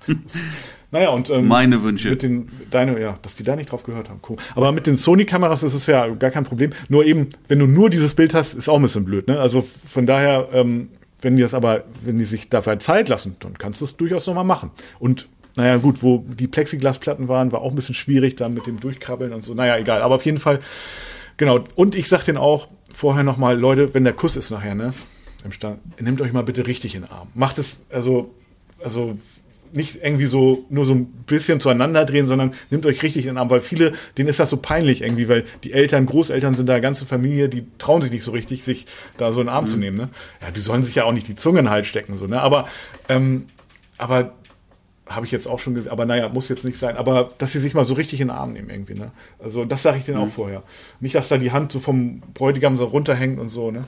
Naja, 0.90 1.10
und 1.10 1.28
ähm, 1.28 1.46
meine 1.46 1.82
Wünsche. 1.82 2.08
Mit 2.10 2.22
den, 2.22 2.48
deine, 2.70 2.98
ja, 2.98 3.18
dass 3.20 3.34
die 3.34 3.42
da 3.42 3.56
nicht 3.56 3.70
drauf 3.70 3.82
gehört 3.82 4.08
haben. 4.08 4.20
Cool. 4.26 4.36
Aber 4.54 4.72
mit 4.72 4.86
den 4.86 4.96
Sony-Kameras 4.96 5.62
ist 5.62 5.74
es 5.74 5.86
ja 5.86 6.08
gar 6.08 6.30
kein 6.30 6.44
Problem. 6.44 6.70
Nur 6.88 7.04
eben, 7.04 7.28
wenn 7.46 7.58
du 7.58 7.66
nur 7.66 7.90
dieses 7.90 8.14
Bild 8.14 8.32
hast, 8.32 8.54
ist 8.54 8.68
auch 8.70 8.76
ein 8.76 8.82
bisschen 8.82 9.04
blöd. 9.04 9.28
Ne? 9.28 9.38
Also 9.38 9.60
von 9.60 10.06
daher, 10.06 10.48
ähm, 10.52 10.88
wenn 11.20 11.36
die 11.36 11.42
das 11.42 11.52
aber, 11.52 11.84
wenn 12.02 12.18
die 12.18 12.24
sich 12.24 12.48
dafür 12.48 12.78
Zeit 12.78 13.08
lassen, 13.08 13.36
dann 13.40 13.58
kannst 13.58 13.80
du 13.80 13.84
es 13.84 13.96
durchaus 13.98 14.26
nochmal 14.26 14.44
machen. 14.44 14.70
Und 14.98 15.28
naja, 15.58 15.76
gut, 15.76 16.04
wo 16.04 16.24
die 16.26 16.46
Plexiglasplatten 16.46 17.26
waren, 17.26 17.50
war 17.50 17.60
auch 17.62 17.70
ein 17.70 17.74
bisschen 17.74 17.96
schwierig 17.96 18.36
da 18.36 18.48
mit 18.48 18.66
dem 18.68 18.78
Durchkrabbeln 18.78 19.32
und 19.32 19.42
so. 19.42 19.54
Naja, 19.54 19.76
egal. 19.76 20.02
Aber 20.02 20.14
auf 20.14 20.24
jeden 20.24 20.38
Fall, 20.38 20.60
genau. 21.36 21.64
Und 21.74 21.96
ich 21.96 22.08
sag 22.08 22.24
denen 22.24 22.38
auch 22.38 22.68
vorher 22.92 23.24
nochmal, 23.24 23.58
Leute, 23.58 23.92
wenn 23.92 24.04
der 24.04 24.12
Kuss 24.12 24.36
ist 24.36 24.50
nachher, 24.50 24.76
ne? 24.76 24.94
Im 25.44 25.50
Stand, 25.50 26.00
nehmt 26.00 26.20
euch 26.20 26.32
mal 26.32 26.44
bitte 26.44 26.66
richtig 26.68 26.94
in 26.94 27.02
den 27.02 27.10
Arm. 27.10 27.28
Macht 27.34 27.58
es, 27.58 27.80
also, 27.90 28.32
also, 28.82 29.18
nicht 29.72 29.96
irgendwie 30.00 30.26
so, 30.26 30.64
nur 30.70 30.84
so 30.84 30.94
ein 30.94 31.06
bisschen 31.26 31.58
zueinander 31.58 32.04
drehen, 32.04 32.28
sondern 32.28 32.54
nehmt 32.70 32.86
euch 32.86 33.02
richtig 33.02 33.24
in 33.24 33.32
den 33.32 33.38
Arm, 33.38 33.50
weil 33.50 33.60
viele, 33.60 33.92
denen 34.16 34.28
ist 34.28 34.38
das 34.38 34.50
so 34.50 34.58
peinlich 34.58 35.02
irgendwie, 35.02 35.28
weil 35.28 35.44
die 35.64 35.72
Eltern, 35.72 36.06
Großeltern 36.06 36.54
sind 36.54 36.68
da, 36.68 36.78
ganze 36.78 37.04
Familie, 37.04 37.48
die 37.48 37.66
trauen 37.78 38.00
sich 38.00 38.12
nicht 38.12 38.22
so 38.22 38.30
richtig, 38.30 38.62
sich 38.62 38.86
da 39.16 39.32
so 39.32 39.40
in 39.40 39.48
den 39.48 39.52
Arm 39.52 39.64
mhm. 39.64 39.68
zu 39.68 39.76
nehmen, 39.76 39.96
ne? 39.96 40.08
Ja, 40.40 40.52
die 40.52 40.60
sollen 40.60 40.84
sich 40.84 40.94
ja 40.94 41.04
auch 41.04 41.12
nicht 41.12 41.26
die 41.26 41.36
Zungen 41.36 41.68
halt 41.68 41.86
stecken, 41.86 42.16
so, 42.16 42.28
ne? 42.28 42.40
Aber, 42.40 42.68
ähm, 43.08 43.46
aber 43.98 44.34
habe 45.08 45.26
ich 45.26 45.32
jetzt 45.32 45.48
auch 45.48 45.58
schon 45.58 45.74
gesehen, 45.74 45.90
aber 45.90 46.04
naja, 46.04 46.28
muss 46.28 46.48
jetzt 46.48 46.64
nicht 46.64 46.78
sein. 46.78 46.96
Aber 46.96 47.30
dass 47.38 47.52
sie 47.52 47.58
sich 47.58 47.74
mal 47.74 47.84
so 47.84 47.94
richtig 47.94 48.20
in 48.20 48.28
den 48.28 48.36
Arm 48.36 48.52
nehmen 48.52 48.70
irgendwie, 48.70 48.94
ne? 48.94 49.10
Also 49.38 49.64
das 49.64 49.82
sage 49.82 49.98
ich 49.98 50.04
denen 50.04 50.18
mhm. 50.18 50.24
auch 50.24 50.28
vorher. 50.28 50.62
Nicht, 51.00 51.14
dass 51.14 51.28
da 51.28 51.38
die 51.38 51.52
Hand 51.52 51.72
so 51.72 51.80
vom 51.80 52.20
Bräutigam 52.34 52.76
so 52.76 52.84
runterhängt 52.84 53.38
und 53.38 53.48
so, 53.48 53.70
ne? 53.70 53.84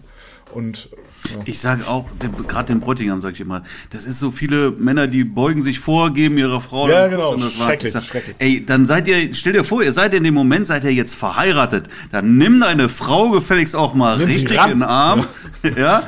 Und 0.53 0.89
ja. 1.31 1.39
ich 1.45 1.61
sage 1.61 1.87
auch, 1.87 2.07
gerade 2.49 2.73
den 2.73 2.81
Bräutigam 2.81 3.21
sage 3.21 3.35
ich 3.35 3.41
immer, 3.41 3.63
das 3.91 4.05
ist 4.05 4.19
so 4.19 4.31
viele 4.31 4.73
Männer, 4.73 5.07
die 5.07 5.23
beugen 5.23 5.63
sich 5.63 5.79
vor, 5.79 6.13
geben 6.13 6.39
ihrer 6.39 6.61
Frau 6.61 6.89
ja, 6.89 7.07
genau. 7.07 7.35
und 7.35 7.43
das 7.43 7.53
schrecklich, 7.53 7.93
sag, 7.93 8.05
schrecklich. 8.05 8.35
Ey, 8.39 8.65
dann 8.65 8.87
seid 8.87 9.07
ihr, 9.07 9.33
stell 9.35 9.53
dir 9.53 9.65
vor, 9.65 9.83
ihr 9.83 9.93
seid 9.93 10.13
in 10.15 10.25
dem 10.25 10.35
Moment, 10.35 10.67
seid 10.67 10.83
ihr 10.85 10.93
jetzt 10.93 11.15
verheiratet, 11.15 11.89
dann 12.11 12.37
nimm 12.37 12.61
deine 12.61 12.89
Frau 12.89 13.31
gefälligst 13.31 13.77
auch 13.77 13.95
mal 13.95 14.19
nimm 14.19 14.27
richtig 14.27 14.51
in 14.51 14.71
den 14.71 14.83
Arm, 14.83 15.27
ja. 15.63 15.71
ja. 15.77 16.03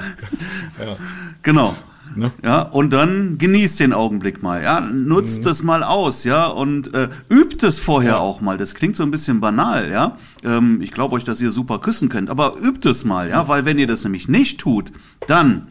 ja. 0.81 0.97
Genau. 1.43 1.77
Ne? 2.17 2.33
Ja, 2.43 2.63
und 2.63 2.93
dann 2.93 3.39
genießt 3.39 3.81
den 3.81 3.93
Augenblick 3.93 4.43
mal, 4.43 4.63
ja, 4.63 4.81
nutzt 4.81 5.41
mhm. 5.41 5.43
das 5.45 5.63
mal 5.63 5.83
aus, 5.83 6.25
ja, 6.25 6.47
und 6.47 6.93
äh, 6.95 7.09
übt 7.31 7.67
es 7.67 7.79
vorher 7.79 8.13
ja. 8.13 8.19
auch 8.19 8.41
mal. 8.41 8.59
Das 8.59 8.75
klingt 8.75 8.97
so 8.97 9.03
ein 9.03 9.11
bisschen 9.11 9.41
banal, 9.41 9.91
ja. 9.91 10.17
Ähm, 10.45 10.81
ich 10.83 10.93
glaube 10.93 11.15
euch, 11.15 11.25
dass 11.25 11.41
ihr 11.41 11.51
super 11.51 11.79
küssen 11.79 12.09
könnt, 12.09 12.31
aber 12.31 12.55
übt 12.61 12.89
es 12.89 13.05
mal, 13.05 13.29
ja, 13.29 13.49
weil 13.49 13.65
wenn 13.65 13.79
ihr 13.79 13.87
das 13.87 14.05
nämlich 14.05 14.29
nicht 14.29 14.61
tut, 14.61 14.93
dann 15.27 15.69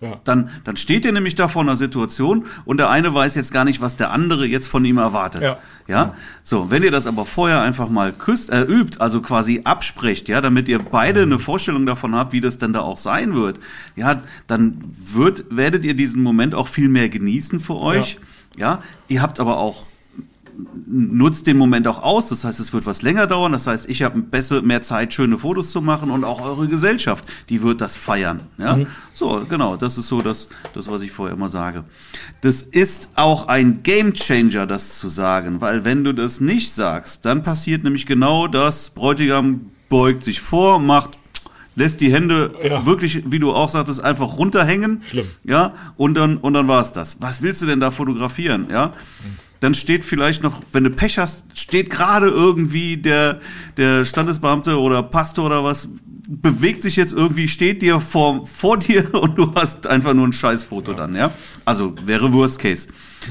ja. 0.00 0.20
Dann, 0.24 0.50
dann 0.64 0.76
steht 0.76 1.04
ihr 1.04 1.12
nämlich 1.12 1.34
da 1.34 1.48
vor 1.48 1.62
einer 1.62 1.76
Situation 1.76 2.46
und 2.64 2.78
der 2.78 2.90
eine 2.90 3.14
weiß 3.14 3.34
jetzt 3.34 3.52
gar 3.52 3.64
nicht, 3.64 3.80
was 3.80 3.96
der 3.96 4.12
andere 4.12 4.46
jetzt 4.46 4.66
von 4.66 4.84
ihm 4.84 4.98
erwartet. 4.98 5.42
Ja. 5.42 5.58
ja? 5.86 6.14
So, 6.42 6.70
wenn 6.70 6.82
ihr 6.82 6.90
das 6.90 7.06
aber 7.06 7.24
vorher 7.24 7.62
einfach 7.62 7.88
mal 7.88 8.12
küsst, 8.12 8.50
äh, 8.50 8.62
übt, 8.62 9.00
also 9.00 9.22
quasi 9.22 9.62
absprecht, 9.64 10.28
ja, 10.28 10.40
damit 10.40 10.68
ihr 10.68 10.78
beide 10.78 11.22
eine 11.22 11.38
Vorstellung 11.38 11.86
davon 11.86 12.14
habt, 12.14 12.32
wie 12.32 12.40
das 12.40 12.58
dann 12.58 12.72
da 12.72 12.80
auch 12.80 12.98
sein 12.98 13.34
wird, 13.34 13.58
ja, 13.94 14.22
dann 14.46 14.78
wird, 14.84 15.44
werdet 15.50 15.84
ihr 15.84 15.94
diesen 15.94 16.22
Moment 16.22 16.54
auch 16.54 16.68
viel 16.68 16.88
mehr 16.88 17.08
genießen 17.08 17.60
für 17.60 17.76
euch. 17.76 18.18
Ja, 18.56 18.72
ja? 18.72 18.82
ihr 19.08 19.22
habt 19.22 19.40
aber 19.40 19.58
auch 19.58 19.84
nutzt 20.86 21.46
den 21.46 21.56
Moment 21.56 21.88
auch 21.88 22.02
aus. 22.02 22.28
Das 22.28 22.44
heißt, 22.44 22.60
es 22.60 22.72
wird 22.72 22.86
was 22.86 23.02
länger 23.02 23.26
dauern. 23.26 23.52
Das 23.52 23.66
heißt, 23.66 23.88
ich 23.88 24.02
habe 24.02 24.20
besser 24.22 24.62
mehr 24.62 24.82
Zeit, 24.82 25.12
schöne 25.12 25.38
Fotos 25.38 25.70
zu 25.70 25.80
machen 25.80 26.10
und 26.10 26.24
auch 26.24 26.40
eure 26.40 26.68
Gesellschaft, 26.68 27.24
die 27.48 27.62
wird 27.62 27.80
das 27.80 27.96
feiern. 27.96 28.42
Ja, 28.58 28.76
mhm. 28.76 28.86
so 29.14 29.44
genau. 29.48 29.76
Das 29.76 29.98
ist 29.98 30.08
so 30.08 30.22
das, 30.22 30.48
das 30.74 30.88
was 30.88 31.02
ich 31.02 31.12
vorher 31.12 31.34
immer 31.34 31.48
sage. 31.48 31.84
Das 32.40 32.62
ist 32.62 33.10
auch 33.14 33.48
ein 33.48 33.82
Gamechanger, 33.82 34.66
das 34.66 34.98
zu 34.98 35.08
sagen, 35.08 35.60
weil 35.60 35.84
wenn 35.84 36.04
du 36.04 36.12
das 36.12 36.40
nicht 36.40 36.72
sagst, 36.72 37.24
dann 37.24 37.42
passiert 37.42 37.84
nämlich 37.84 38.06
genau 38.06 38.46
das. 38.46 38.90
Bräutigam 38.90 39.70
beugt 39.88 40.22
sich 40.22 40.40
vor, 40.40 40.78
macht 40.78 41.18
lässt 41.78 42.00
die 42.00 42.10
Hände 42.10 42.52
ja. 42.64 42.86
wirklich, 42.86 43.30
wie 43.30 43.38
du 43.38 43.52
auch 43.52 43.68
sagtest, 43.68 44.02
einfach 44.02 44.38
runterhängen. 44.38 45.02
Schlimm. 45.02 45.26
Ja, 45.44 45.74
und 45.98 46.14
dann, 46.14 46.38
und 46.38 46.54
dann 46.54 46.66
war 46.68 46.80
es 46.80 46.90
das. 46.90 47.18
Was 47.20 47.42
willst 47.42 47.60
du 47.60 47.66
denn 47.66 47.80
da 47.80 47.90
fotografieren? 47.90 48.68
Ja. 48.70 48.86
Mhm 48.86 49.45
dann 49.60 49.74
steht 49.74 50.04
vielleicht 50.04 50.42
noch, 50.42 50.60
wenn 50.72 50.84
du 50.84 50.90
Pech 50.90 51.18
hast, 51.18 51.44
steht 51.54 51.90
gerade 51.90 52.28
irgendwie 52.28 52.96
der, 52.96 53.40
der 53.76 54.04
Standesbeamte 54.04 54.78
oder 54.78 55.02
Pastor 55.02 55.46
oder 55.46 55.64
was, 55.64 55.88
bewegt 56.28 56.82
sich 56.82 56.96
jetzt 56.96 57.12
irgendwie, 57.12 57.48
steht 57.48 57.82
dir 57.82 58.00
vor, 58.00 58.46
vor 58.46 58.76
dir 58.78 59.14
und 59.14 59.36
du 59.38 59.54
hast 59.54 59.86
einfach 59.86 60.14
nur 60.14 60.26
ein 60.26 60.32
Scheißfoto 60.32 60.92
ja. 60.92 60.96
dann, 60.96 61.14
ja? 61.14 61.30
Also 61.64 61.94
wäre 62.04 62.32
Worst 62.32 62.58
Case. 62.58 62.88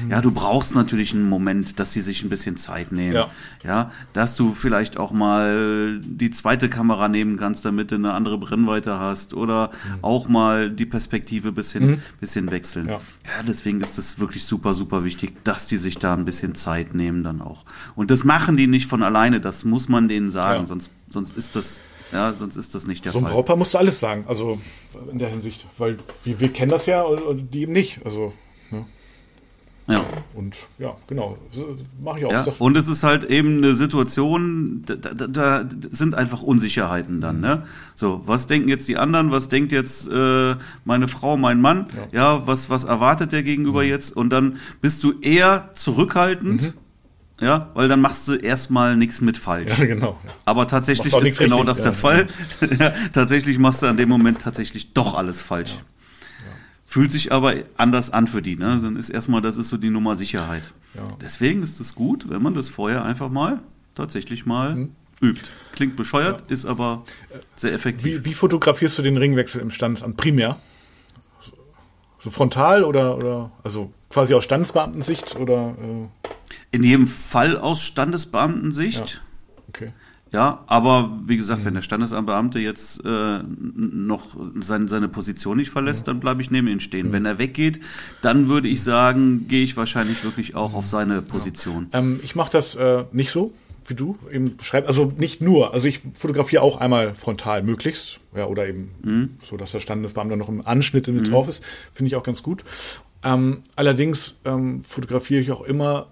Ja, 0.08 0.20
du 0.20 0.30
brauchst 0.30 0.74
natürlich 0.74 1.12
einen 1.12 1.28
Moment, 1.28 1.78
dass 1.78 1.92
sie 1.92 2.00
sich 2.00 2.22
ein 2.22 2.28
bisschen 2.28 2.56
Zeit 2.56 2.92
nehmen. 2.92 3.14
Ja. 3.14 3.30
ja, 3.64 3.90
dass 4.12 4.36
du 4.36 4.54
vielleicht 4.54 4.96
auch 4.96 5.12
mal 5.12 6.00
die 6.02 6.30
zweite 6.30 6.68
Kamera 6.68 7.08
nehmen 7.08 7.36
kannst, 7.36 7.64
damit 7.64 7.90
du 7.90 7.96
eine 7.96 8.12
andere 8.12 8.38
Brennweite 8.38 8.98
hast 8.98 9.34
oder 9.34 9.68
mhm. 9.68 10.04
auch 10.04 10.28
mal 10.28 10.70
die 10.70 10.86
Perspektive 10.86 11.52
bisschen, 11.52 11.86
mhm. 11.86 12.02
bisschen 12.20 12.50
wechseln. 12.50 12.88
Ja. 12.88 13.00
ja, 13.24 13.42
deswegen 13.46 13.80
ist 13.80 13.98
es 13.98 14.18
wirklich 14.18 14.44
super, 14.44 14.74
super 14.74 15.04
wichtig, 15.04 15.44
dass 15.44 15.66
die 15.66 15.76
sich 15.76 15.98
da 15.98 16.14
ein 16.14 16.24
bisschen 16.24 16.54
Zeit 16.54 16.94
nehmen 16.94 17.24
dann 17.24 17.40
auch. 17.40 17.64
Und 17.94 18.10
das 18.10 18.24
machen 18.24 18.56
die 18.56 18.66
nicht 18.66 18.86
von 18.86 19.02
alleine, 19.02 19.40
das 19.40 19.64
muss 19.64 19.88
man 19.88 20.08
denen 20.08 20.30
sagen, 20.30 20.60
ja. 20.60 20.66
sonst, 20.66 20.90
sonst 21.08 21.36
ist 21.36 21.56
das 21.56 21.80
ja, 22.12 22.34
sonst 22.34 22.56
ist 22.56 22.74
das 22.74 22.86
nicht 22.86 23.04
der 23.04 23.12
so 23.12 23.18
Fall. 23.18 23.28
So 23.28 23.32
ein 23.32 23.34
Brautpaar 23.34 23.56
musst 23.56 23.74
du 23.74 23.78
alles 23.78 23.98
sagen, 23.98 24.24
also 24.28 24.60
in 25.10 25.18
der 25.18 25.28
Hinsicht, 25.28 25.66
weil 25.76 25.96
wir, 26.24 26.40
wir 26.40 26.52
kennen 26.52 26.70
das 26.70 26.86
ja 26.86 27.02
und 27.02 27.52
die 27.52 27.62
eben 27.62 27.72
nicht. 27.72 28.00
Also 28.04 28.32
ja. 29.88 30.00
Und 30.34 30.56
ja, 30.78 30.96
genau, 31.06 31.38
mache 32.02 32.18
ich 32.18 32.24
auch. 32.26 32.32
Ja, 32.32 32.44
und 32.58 32.76
es 32.76 32.88
ist 32.88 33.04
halt 33.04 33.24
eben 33.24 33.58
eine 33.58 33.74
Situation, 33.74 34.82
da, 34.84 34.96
da, 34.96 35.26
da, 35.26 35.64
sind 35.90 36.14
einfach 36.14 36.42
Unsicherheiten 36.42 37.20
dann. 37.20 37.36
Mhm. 37.36 37.42
Ne? 37.42 37.62
So, 37.94 38.22
was 38.26 38.46
denken 38.46 38.68
jetzt 38.68 38.88
die 38.88 38.96
anderen? 38.96 39.30
Was 39.30 39.48
denkt 39.48 39.70
jetzt 39.70 40.08
äh, 40.08 40.56
meine 40.84 41.06
Frau, 41.06 41.36
mein 41.36 41.60
Mann? 41.60 41.86
Ja, 42.12 42.34
ja 42.36 42.46
was, 42.46 42.68
was 42.68 42.84
erwartet 42.84 43.32
der 43.32 43.44
Gegenüber 43.44 43.82
mhm. 43.82 43.88
jetzt? 43.88 44.16
Und 44.16 44.30
dann 44.30 44.58
bist 44.80 45.04
du 45.04 45.20
eher 45.20 45.70
zurückhaltend. 45.74 46.62
Mhm. 46.62 46.72
Ja, 47.38 47.70
weil 47.74 47.86
dann 47.86 48.00
machst 48.00 48.28
du 48.28 48.34
erstmal 48.34 48.96
nichts 48.96 49.20
mit 49.20 49.36
falsch. 49.36 49.78
Ja, 49.78 49.84
genau. 49.84 50.18
Ja. 50.24 50.30
Aber 50.46 50.66
tatsächlich 50.66 51.12
ist 51.12 51.38
genau 51.38 51.58
richtig, 51.58 51.66
das 51.66 51.78
ja. 51.78 51.84
der 51.84 51.92
Fall. 51.92 52.28
Tatsächlich 53.12 53.58
machst 53.58 53.82
du 53.82 53.86
an 53.86 53.98
dem 53.98 54.08
Moment 54.08 54.40
tatsächlich 54.40 54.94
doch 54.94 55.12
alles 55.12 55.42
falsch. 55.42 55.76
Fühlt 56.96 57.10
sich 57.10 57.30
aber 57.30 57.56
anders 57.76 58.10
an 58.10 58.26
für 58.26 58.40
die. 58.40 58.56
Ne? 58.56 58.80
Dann 58.82 58.96
ist 58.96 59.10
erstmal, 59.10 59.42
das 59.42 59.58
ist 59.58 59.68
so 59.68 59.76
die 59.76 59.90
Nummer 59.90 60.16
Sicherheit. 60.16 60.72
Ja. 60.94 61.02
Deswegen 61.20 61.62
ist 61.62 61.78
es 61.78 61.94
gut, 61.94 62.30
wenn 62.30 62.42
man 62.42 62.54
das 62.54 62.70
vorher 62.70 63.04
einfach 63.04 63.28
mal 63.28 63.60
tatsächlich 63.94 64.46
mal 64.46 64.88
übt. 65.20 65.42
Klingt 65.74 65.96
bescheuert, 65.96 66.50
ist 66.50 66.64
aber 66.64 67.04
sehr 67.54 67.74
effektiv. 67.74 68.06
Wie, 68.06 68.24
wie 68.24 68.32
fotografierst 68.32 68.96
du 68.96 69.02
den 69.02 69.18
Ringwechsel 69.18 69.60
im 69.60 69.70
Standesamt? 69.70 70.16
Primär? 70.16 70.58
So, 71.42 71.52
so 72.18 72.30
frontal 72.30 72.82
oder, 72.82 73.18
oder 73.18 73.52
also 73.62 73.92
quasi 74.08 74.32
aus 74.32 74.44
Standesbeamtensicht 74.44 75.36
oder 75.36 75.76
äh, 75.78 76.28
In 76.70 76.82
jedem 76.82 77.08
Fall 77.08 77.58
aus 77.58 77.82
Standesbeamtensicht. 77.82 79.20
okay. 79.68 79.92
Ja, 80.36 80.62
aber 80.66 81.18
wie 81.24 81.38
gesagt, 81.38 81.62
Mhm. 81.62 81.66
wenn 81.66 81.74
der 81.74 81.80
Standesamtbeamte 81.82 82.58
jetzt 82.58 83.02
äh, 83.06 83.38
noch 83.42 84.26
sein, 84.56 84.86
seine 84.86 85.08
Position 85.08 85.56
nicht 85.56 85.70
verlässt, 85.70 86.06
dann 86.08 86.20
bleibe 86.20 86.42
ich 86.42 86.50
neben 86.50 86.68
ihm 86.68 86.74
Mhm. 86.74 86.80
stehen. 86.80 87.10
Wenn 87.12 87.24
er 87.24 87.38
weggeht, 87.38 87.80
dann 88.20 88.46
würde 88.46 88.68
ich 88.68 88.82
sagen, 88.82 89.48
gehe 89.48 89.64
ich 89.64 89.78
wahrscheinlich 89.78 90.22
wirklich 90.24 90.54
auch 90.54 90.74
auf 90.74 90.84
seine 90.86 91.22
Position. 91.22 91.86
Ähm, 91.94 92.20
ich 92.22 92.36
mache 92.36 92.52
das 92.52 92.74
äh, 92.74 93.04
nicht 93.12 93.30
so, 93.30 93.54
wie 93.86 93.94
du 93.94 94.18
eben 94.30 94.58
beschreibst. 94.58 94.88
Also 94.88 95.10
nicht 95.16 95.40
nur. 95.40 95.72
Also 95.72 95.88
ich 95.88 96.02
fotografiere 96.18 96.60
auch 96.60 96.76
einmal 96.76 97.14
frontal 97.14 97.62
möglichst. 97.62 98.20
Ja, 98.36 98.44
oder 98.46 98.68
eben 98.68 99.38
so, 99.42 99.56
dass 99.56 99.72
der 99.72 99.80
Standesbeamte 99.80 100.36
noch 100.36 100.50
im 100.50 100.66
Anschnitt 100.66 101.08
mit 101.08 101.30
drauf 101.32 101.48
ist. 101.48 101.62
Finde 101.94 102.08
ich 102.08 102.14
auch 102.16 102.22
ganz 102.24 102.42
gut. 102.42 102.62
Ähm, 103.24 103.62
allerdings 103.74 104.34
ähm, 104.44 104.84
fotografiere 104.84 105.40
ich 105.40 105.50
auch 105.50 105.62
immer, 105.64 106.08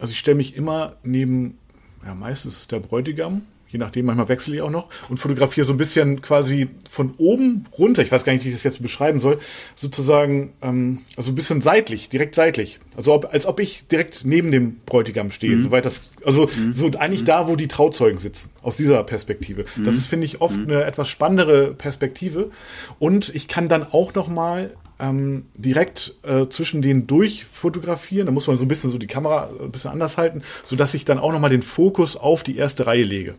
also 0.00 0.10
ich 0.10 0.18
stelle 0.18 0.36
mich 0.36 0.56
immer 0.56 0.96
neben, 1.04 1.58
ja, 2.04 2.16
meistens 2.16 2.58
ist 2.58 2.72
der 2.72 2.80
Bräutigam, 2.80 3.42
je 3.68 3.78
nachdem, 3.78 4.06
manchmal 4.06 4.28
wechsle 4.28 4.56
ich 4.56 4.62
auch 4.62 4.70
noch 4.70 4.88
und 5.08 5.18
fotografiere 5.18 5.66
so 5.66 5.72
ein 5.72 5.76
bisschen 5.76 6.22
quasi 6.22 6.68
von 6.88 7.14
oben 7.18 7.66
runter, 7.78 8.02
ich 8.02 8.10
weiß 8.10 8.24
gar 8.24 8.32
nicht, 8.32 8.44
wie 8.44 8.48
ich 8.48 8.54
das 8.54 8.64
jetzt 8.64 8.82
beschreiben 8.82 9.20
soll, 9.20 9.38
sozusagen, 9.76 10.52
ähm, 10.62 11.00
also 11.16 11.32
ein 11.32 11.34
bisschen 11.34 11.60
seitlich, 11.60 12.08
direkt 12.08 12.34
seitlich. 12.34 12.80
Also 12.96 13.12
ob, 13.14 13.32
als 13.32 13.46
ob 13.46 13.60
ich 13.60 13.84
direkt 13.90 14.24
neben 14.24 14.50
dem 14.50 14.80
Bräutigam 14.86 15.30
stehe, 15.30 15.60
soweit 15.60 15.84
das, 15.84 16.00
also 16.24 16.48
so 16.72 16.90
eigentlich 16.98 17.24
da, 17.24 17.46
wo 17.46 17.56
die 17.56 17.68
Trauzeugen 17.68 18.18
sitzen, 18.18 18.50
aus 18.62 18.76
dieser 18.76 19.04
Perspektive. 19.04 19.66
Das 19.84 19.94
ist, 19.94 20.06
finde 20.06 20.26
ich, 20.26 20.40
oft 20.40 20.58
eine 20.58 20.84
etwas 20.84 21.08
spannendere 21.08 21.74
Perspektive. 21.74 22.50
Und 22.98 23.34
ich 23.34 23.46
kann 23.48 23.68
dann 23.68 23.84
auch 23.84 24.14
noch 24.14 24.28
mal 24.28 24.72
ähm, 25.00 25.46
direkt 25.54 26.14
äh, 26.22 26.46
zwischen 26.48 26.82
denen 26.82 27.06
durch 27.06 27.44
fotografieren. 27.44 28.26
Da 28.26 28.32
muss 28.32 28.46
man 28.46 28.58
so 28.58 28.64
ein 28.64 28.68
bisschen 28.68 28.90
so 28.90 28.98
die 28.98 29.06
Kamera 29.06 29.50
ein 29.60 29.70
bisschen 29.70 29.90
anders 29.90 30.16
halten, 30.16 30.42
so 30.64 30.76
dass 30.76 30.94
ich 30.94 31.04
dann 31.04 31.18
auch 31.18 31.32
noch 31.32 31.40
mal 31.40 31.48
den 31.48 31.62
Fokus 31.62 32.16
auf 32.16 32.42
die 32.42 32.56
erste 32.56 32.86
Reihe 32.86 33.04
lege. 33.04 33.34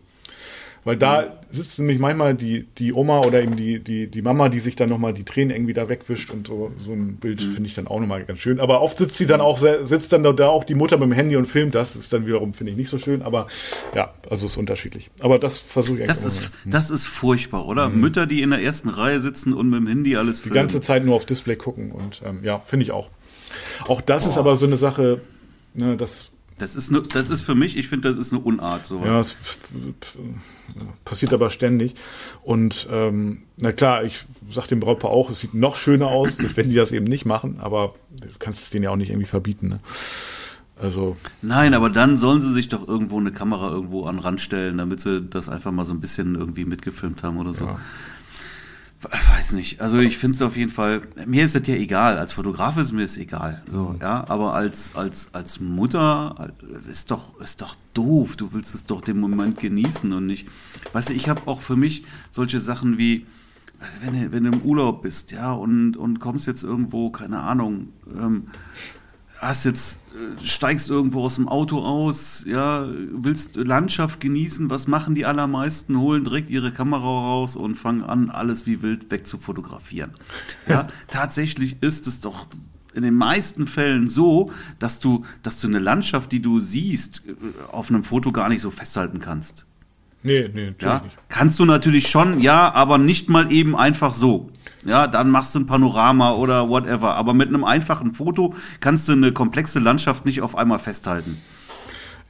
Weil 0.84 0.96
da 0.96 1.38
sitzt 1.50 1.78
nämlich 1.78 1.98
manchmal 1.98 2.34
die, 2.34 2.66
die 2.78 2.94
Oma 2.94 3.20
oder 3.20 3.42
eben 3.42 3.54
die, 3.54 3.80
die, 3.80 4.06
die 4.06 4.22
Mama, 4.22 4.48
die 4.48 4.60
sich 4.60 4.76
dann 4.76 4.88
nochmal 4.88 5.12
die 5.12 5.24
Tränen 5.24 5.54
irgendwie 5.54 5.74
da 5.74 5.90
wegwischt 5.90 6.30
und 6.30 6.46
so, 6.46 6.72
so 6.82 6.92
ein 6.92 7.16
Bild 7.16 7.42
finde 7.42 7.66
ich 7.66 7.74
dann 7.74 7.86
auch 7.86 8.00
nochmal 8.00 8.24
ganz 8.24 8.40
schön. 8.40 8.60
Aber 8.60 8.80
oft 8.80 8.96
sitzt 8.96 9.18
sie 9.18 9.26
dann 9.26 9.42
auch, 9.42 9.58
sitzt 9.58 10.12
dann 10.14 10.22
da 10.22 10.48
auch 10.48 10.64
die 10.64 10.74
Mutter 10.74 10.96
mit 10.96 11.06
dem 11.06 11.12
Handy 11.12 11.36
und 11.36 11.44
filmt 11.46 11.74
das. 11.74 11.96
Ist 11.96 12.12
dann 12.14 12.26
wiederum, 12.26 12.54
finde 12.54 12.72
ich, 12.72 12.78
nicht 12.78 12.88
so 12.88 12.96
schön. 12.96 13.20
Aber 13.20 13.46
ja, 13.94 14.14
also 14.30 14.46
ist 14.46 14.56
unterschiedlich. 14.56 15.10
Aber 15.20 15.38
das 15.38 15.58
versuche 15.58 16.00
ich 16.00 16.06
Das 16.06 16.24
eigentlich 16.24 16.40
ist, 16.40 16.46
auch 16.46 16.70
das 16.70 16.90
ist 16.90 17.06
furchtbar, 17.06 17.66
oder? 17.66 17.90
Mütter, 17.90 18.26
die 18.26 18.40
in 18.40 18.50
der 18.50 18.62
ersten 18.62 18.88
Reihe 18.88 19.20
sitzen 19.20 19.52
und 19.52 19.68
mit 19.68 19.80
dem 19.80 19.86
Handy 19.86 20.16
alles 20.16 20.38
die 20.38 20.42
filmen. 20.44 20.54
ganze 20.54 20.80
Zeit 20.80 21.04
nur 21.04 21.14
aufs 21.16 21.26
Display 21.26 21.56
gucken. 21.56 21.92
Und 21.92 22.22
ähm, 22.24 22.38
ja, 22.42 22.58
finde 22.60 22.84
ich 22.84 22.92
auch. 22.92 23.10
Auch 23.86 24.00
das 24.00 24.26
ist 24.26 24.38
aber 24.38 24.56
so 24.56 24.64
eine 24.66 24.76
Sache, 24.76 25.20
ne, 25.74 25.96
das 25.96 26.29
Das 26.60 26.76
ist, 26.76 26.90
ne, 26.90 27.02
das 27.02 27.30
ist 27.30 27.40
für 27.40 27.54
mich, 27.54 27.76
ich 27.78 27.88
finde, 27.88 28.10
das 28.10 28.18
ist 28.18 28.32
eine 28.32 28.42
Unart. 28.42 28.84
Sowas. 28.84 29.06
Ja, 29.06 29.20
es 29.20 29.36
passiert 31.06 31.32
aber 31.32 31.48
ständig. 31.48 31.94
Und 32.42 32.86
ähm, 32.90 33.42
na 33.56 33.72
klar, 33.72 34.04
ich 34.04 34.24
sag 34.50 34.66
dem 34.68 34.78
Brautpaar 34.78 35.10
auch, 35.10 35.30
es 35.30 35.40
sieht 35.40 35.54
noch 35.54 35.76
schöner 35.76 36.08
aus, 36.08 36.36
wenn 36.56 36.68
die 36.68 36.76
das 36.76 36.92
eben 36.92 37.06
nicht 37.06 37.24
machen, 37.24 37.60
aber 37.60 37.94
du 38.10 38.28
kannst 38.38 38.60
es 38.60 38.70
denen 38.70 38.84
ja 38.84 38.90
auch 38.90 38.96
nicht 38.96 39.08
irgendwie 39.08 39.26
verbieten. 39.26 39.68
Ne? 39.68 39.80
Also, 40.76 41.16
Nein, 41.40 41.72
aber 41.72 41.88
dann 41.88 42.18
sollen 42.18 42.42
sie 42.42 42.52
sich 42.52 42.68
doch 42.68 42.86
irgendwo 42.86 43.18
eine 43.18 43.32
Kamera 43.32 43.70
irgendwo 43.70 44.04
an 44.04 44.16
den 44.16 44.22
Rand 44.22 44.40
stellen, 44.42 44.76
damit 44.76 45.00
sie 45.00 45.22
das 45.22 45.48
einfach 45.48 45.72
mal 45.72 45.84
so 45.84 45.94
ein 45.94 46.00
bisschen 46.00 46.34
irgendwie 46.34 46.66
mitgefilmt 46.66 47.22
haben 47.22 47.38
oder 47.38 47.54
so. 47.54 47.64
Ja. 47.64 47.78
Weiß 49.02 49.52
nicht. 49.52 49.80
Also 49.80 49.98
ich 49.98 50.18
finde 50.18 50.36
es 50.36 50.42
auf 50.42 50.56
jeden 50.56 50.70
Fall, 50.70 51.00
mir 51.24 51.44
ist 51.44 51.54
das 51.54 51.66
ja 51.66 51.74
egal. 51.74 52.18
Als 52.18 52.34
Fotograf 52.34 52.76
ist 52.76 52.92
mir 52.92 53.02
das 53.02 53.16
egal. 53.16 53.62
So, 53.66 53.96
ja, 53.98 54.28
aber 54.28 54.54
als, 54.54 54.94
als, 54.94 55.30
als 55.32 55.58
Mutter 55.58 56.52
ist 56.90 57.10
doch, 57.10 57.40
ist 57.40 57.62
doch 57.62 57.76
doof. 57.94 58.36
Du 58.36 58.52
willst 58.52 58.74
es 58.74 58.84
doch 58.84 59.00
den 59.00 59.18
Moment 59.18 59.58
genießen 59.58 60.12
und 60.12 60.26
nicht. 60.26 60.46
Weißt 60.92 61.08
du, 61.08 61.14
ich 61.14 61.30
habe 61.30 61.40
auch 61.46 61.62
für 61.62 61.76
mich 61.76 62.04
solche 62.30 62.60
Sachen 62.60 62.98
wie, 62.98 63.26
also 63.78 63.98
wenn 64.02 64.20
du, 64.20 64.32
wenn 64.32 64.44
du 64.44 64.50
im 64.50 64.62
Urlaub 64.62 65.02
bist, 65.02 65.32
ja, 65.32 65.50
und, 65.50 65.96
und 65.96 66.20
kommst 66.20 66.46
jetzt 66.46 66.62
irgendwo, 66.62 67.08
keine 67.08 67.38
Ahnung, 67.38 67.88
ähm, 68.14 68.48
hast 69.40 69.64
jetzt, 69.64 70.00
äh, 70.14 70.46
steigst 70.46 70.90
irgendwo 70.90 71.24
aus 71.24 71.36
dem 71.36 71.48
Auto 71.48 71.80
aus, 71.82 72.44
ja, 72.46 72.86
willst 73.12 73.56
Landschaft 73.56 74.20
genießen, 74.20 74.70
was 74.70 74.86
machen 74.86 75.14
die 75.14 75.24
allermeisten? 75.26 75.98
Holen 75.98 76.24
direkt 76.24 76.50
ihre 76.50 76.72
Kamera 76.72 77.02
raus 77.02 77.56
und 77.56 77.76
fangen 77.76 78.02
an, 78.04 78.30
alles 78.30 78.66
wie 78.66 78.82
wild 78.82 79.10
weg 79.10 79.26
zu 79.26 79.38
fotografieren. 79.38 80.12
Ja, 80.68 80.88
tatsächlich 81.08 81.76
ist 81.80 82.06
es 82.06 82.20
doch 82.20 82.46
in 82.92 83.02
den 83.02 83.14
meisten 83.14 83.66
Fällen 83.66 84.08
so, 84.08 84.50
dass 84.80 84.98
du, 84.98 85.24
dass 85.42 85.60
du 85.60 85.68
eine 85.68 85.78
Landschaft, 85.78 86.32
die 86.32 86.42
du 86.42 86.60
siehst, 86.60 87.22
äh, 87.26 87.32
auf 87.72 87.88
einem 87.90 88.04
Foto 88.04 88.32
gar 88.32 88.48
nicht 88.48 88.62
so 88.62 88.70
festhalten 88.70 89.20
kannst. 89.20 89.64
nee, 90.22 90.50
nee, 90.52 90.66
natürlich 90.66 90.82
Ja, 90.82 91.00
nicht. 91.02 91.16
kannst 91.28 91.58
du 91.60 91.64
natürlich 91.64 92.08
schon, 92.08 92.40
ja, 92.40 92.70
aber 92.72 92.98
nicht 92.98 93.28
mal 93.30 93.50
eben 93.52 93.74
einfach 93.76 94.12
so. 94.12 94.50
Ja, 94.84 95.06
dann 95.06 95.30
machst 95.30 95.54
du 95.54 95.60
ein 95.60 95.66
Panorama 95.66 96.32
oder 96.32 96.68
whatever. 96.68 97.14
Aber 97.14 97.34
mit 97.34 97.48
einem 97.48 97.64
einfachen 97.64 98.12
Foto 98.12 98.54
kannst 98.80 99.08
du 99.08 99.12
eine 99.12 99.32
komplexe 99.32 99.78
Landschaft 99.78 100.24
nicht 100.24 100.40
auf 100.42 100.56
einmal 100.56 100.78
festhalten. 100.78 101.40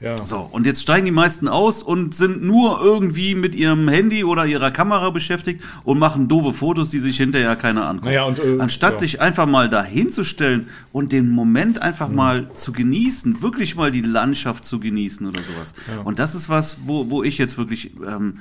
Ja. 0.00 0.24
So, 0.24 0.48
und 0.50 0.64
jetzt 0.64 0.80
steigen 0.80 1.04
die 1.04 1.12
meisten 1.12 1.46
aus 1.46 1.82
und 1.82 2.14
sind 2.14 2.42
nur 2.42 2.80
irgendwie 2.80 3.34
mit 3.34 3.54
ihrem 3.54 3.86
Handy 3.88 4.24
oder 4.24 4.46
ihrer 4.46 4.70
Kamera 4.70 5.10
beschäftigt 5.10 5.62
und 5.84 5.98
machen 5.98 6.26
doofe 6.26 6.54
Fotos, 6.54 6.88
die 6.88 7.00
sich 7.00 7.18
hinterher 7.18 7.54
keiner 7.56 7.86
anguckt. 7.86 8.06
Naja, 8.06 8.24
und, 8.24 8.38
äh, 8.38 8.56
Anstatt 8.58 8.94
ja. 8.94 8.98
dich 9.00 9.20
einfach 9.20 9.44
mal 9.46 9.68
da 9.68 9.84
hinzustellen 9.84 10.68
und 10.90 11.12
den 11.12 11.28
Moment 11.30 11.82
einfach 11.82 12.08
Mhm. 12.08 12.14
mal 12.14 12.50
zu 12.54 12.72
genießen, 12.72 13.42
wirklich 13.42 13.76
mal 13.76 13.90
die 13.90 14.00
Landschaft 14.00 14.64
zu 14.64 14.80
genießen 14.80 15.26
oder 15.26 15.40
sowas. 15.42 15.74
Ja. 15.94 16.00
Und 16.02 16.18
das 16.18 16.34
ist 16.34 16.48
was, 16.48 16.78
wo, 16.86 17.10
wo 17.10 17.22
ich 17.22 17.36
jetzt 17.36 17.58
wirklich 17.58 17.90
ähm, 18.06 18.38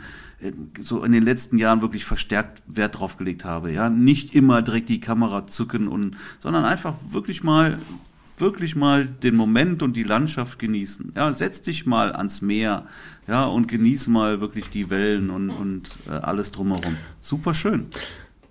so 0.82 1.04
in 1.04 1.12
den 1.12 1.24
letzten 1.24 1.58
Jahren 1.58 1.82
wirklich 1.82 2.06
verstärkt 2.06 2.64
Wert 2.68 2.98
drauf 3.00 3.18
gelegt 3.18 3.44
habe. 3.44 3.74
Ja, 3.74 3.90
nicht 3.90 4.34
immer 4.34 4.62
direkt 4.62 4.88
die 4.88 5.02
Kamera 5.02 5.48
zücken 5.48 5.90
und, 5.90 6.16
sondern 6.40 6.64
einfach 6.64 6.94
wirklich 7.12 7.44
mal 7.44 7.80
wirklich 8.40 8.76
mal 8.76 9.06
den 9.06 9.36
Moment 9.36 9.84
und 9.84 9.94
die 9.94 10.04
Landschaft 10.04 10.60
genießen. 10.60 11.14
Ja, 11.16 11.32
setz 11.34 11.62
dich 11.62 11.86
mal 11.86 12.14
ans 12.14 12.42
Meer, 12.42 12.88
ja, 13.28 13.46
und 13.46 13.68
genieß 13.68 14.08
mal 14.08 14.42
wirklich 14.42 14.70
die 14.70 14.90
Wellen 14.90 15.30
und, 15.30 15.50
und 15.50 15.90
äh, 16.08 16.12
alles 16.12 16.52
drumherum. 16.52 16.98
Super 17.22 17.54
schön. 17.54 17.88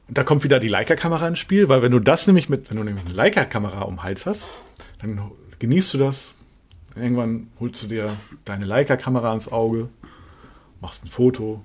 Da 0.09 0.25
kommt 0.25 0.45
wieder 0.45 0.59
die 0.59 0.69
Leica-Kamera 0.69 1.29
ins 1.29 1.39
Spiel, 1.39 1.69
weil 1.69 1.83
wenn 1.83 1.93
du 1.93 2.01
das 2.01 2.27
nämlich 2.27 2.49
mit, 2.49 2.71
wenn 2.71 2.79
du 2.79 2.85
nämlich 2.85 3.05
eine 3.05 3.15
Leica-Kamera 3.15 3.83
um 3.83 3.97
den 3.97 4.03
Hals 4.03 4.27
hast, 4.27 4.49
dann 5.01 5.21
genießt 5.59 5.95
du 5.95 5.99
das. 5.99 6.35
Irgendwann 6.95 7.49
holst 7.61 7.83
du 7.83 7.87
dir 7.87 8.17
deine 8.45 8.65
Leica-Kamera 8.65 9.31
ans 9.31 9.49
Auge, 9.49 9.89
machst 10.81 11.05
ein 11.05 11.09
Foto, 11.09 11.63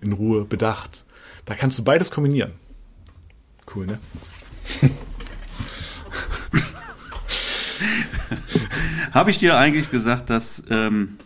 in 0.00 0.12
Ruhe, 0.12 0.44
bedacht. 0.44 1.04
Da 1.44 1.54
kannst 1.54 1.78
du 1.78 1.84
beides 1.84 2.10
kombinieren. 2.10 2.52
Cool, 3.74 3.86
ne? 3.86 3.98
Habe 9.12 9.30
ich 9.30 9.38
dir 9.38 9.56
eigentlich 9.56 9.90
gesagt, 9.90 10.30
dass, 10.30 10.62
ähm, 10.70 11.16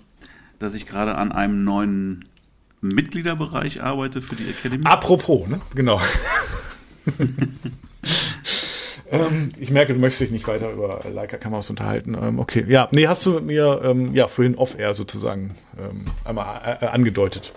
dass 0.58 0.74
ich 0.74 0.86
gerade 0.86 1.14
an 1.14 1.32
einem 1.32 1.64
neuen 1.64 2.24
Mitgliederbereich 2.80 3.82
arbeite 3.82 4.22
für 4.22 4.36
die 4.36 4.48
Academy? 4.48 4.84
Apropos, 4.84 5.48
ne? 5.48 5.60
Genau. 5.74 6.00
ähm, 9.10 9.52
ich 9.58 9.70
merke, 9.70 9.94
du 9.94 10.00
möchtest 10.00 10.22
dich 10.22 10.30
nicht 10.30 10.46
weiter 10.46 10.72
über 10.72 11.04
Leica-Kameras 11.10 11.70
unterhalten. 11.70 12.16
Ähm, 12.20 12.38
okay, 12.38 12.64
ja, 12.68 12.88
nee, 12.92 13.06
hast 13.06 13.26
du 13.26 13.40
mir 13.40 13.80
ähm, 13.84 14.14
ja 14.14 14.28
vorhin 14.28 14.54
off-air 14.54 14.94
sozusagen 14.94 15.54
ähm, 15.78 16.04
einmal 16.24 16.60
äh, 16.64 16.84
äh, 16.84 16.88
angedeutet. 16.88 17.52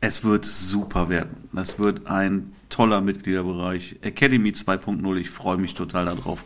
Es 0.00 0.22
wird 0.22 0.44
super 0.44 1.08
werden. 1.08 1.48
Das 1.52 1.78
wird 1.78 2.06
ein 2.06 2.52
toller 2.68 3.00
Mitgliederbereich. 3.00 3.96
Academy 4.02 4.50
2.0. 4.50 5.16
Ich 5.16 5.30
freue 5.30 5.56
mich 5.56 5.74
total 5.74 6.04
darauf. 6.04 6.44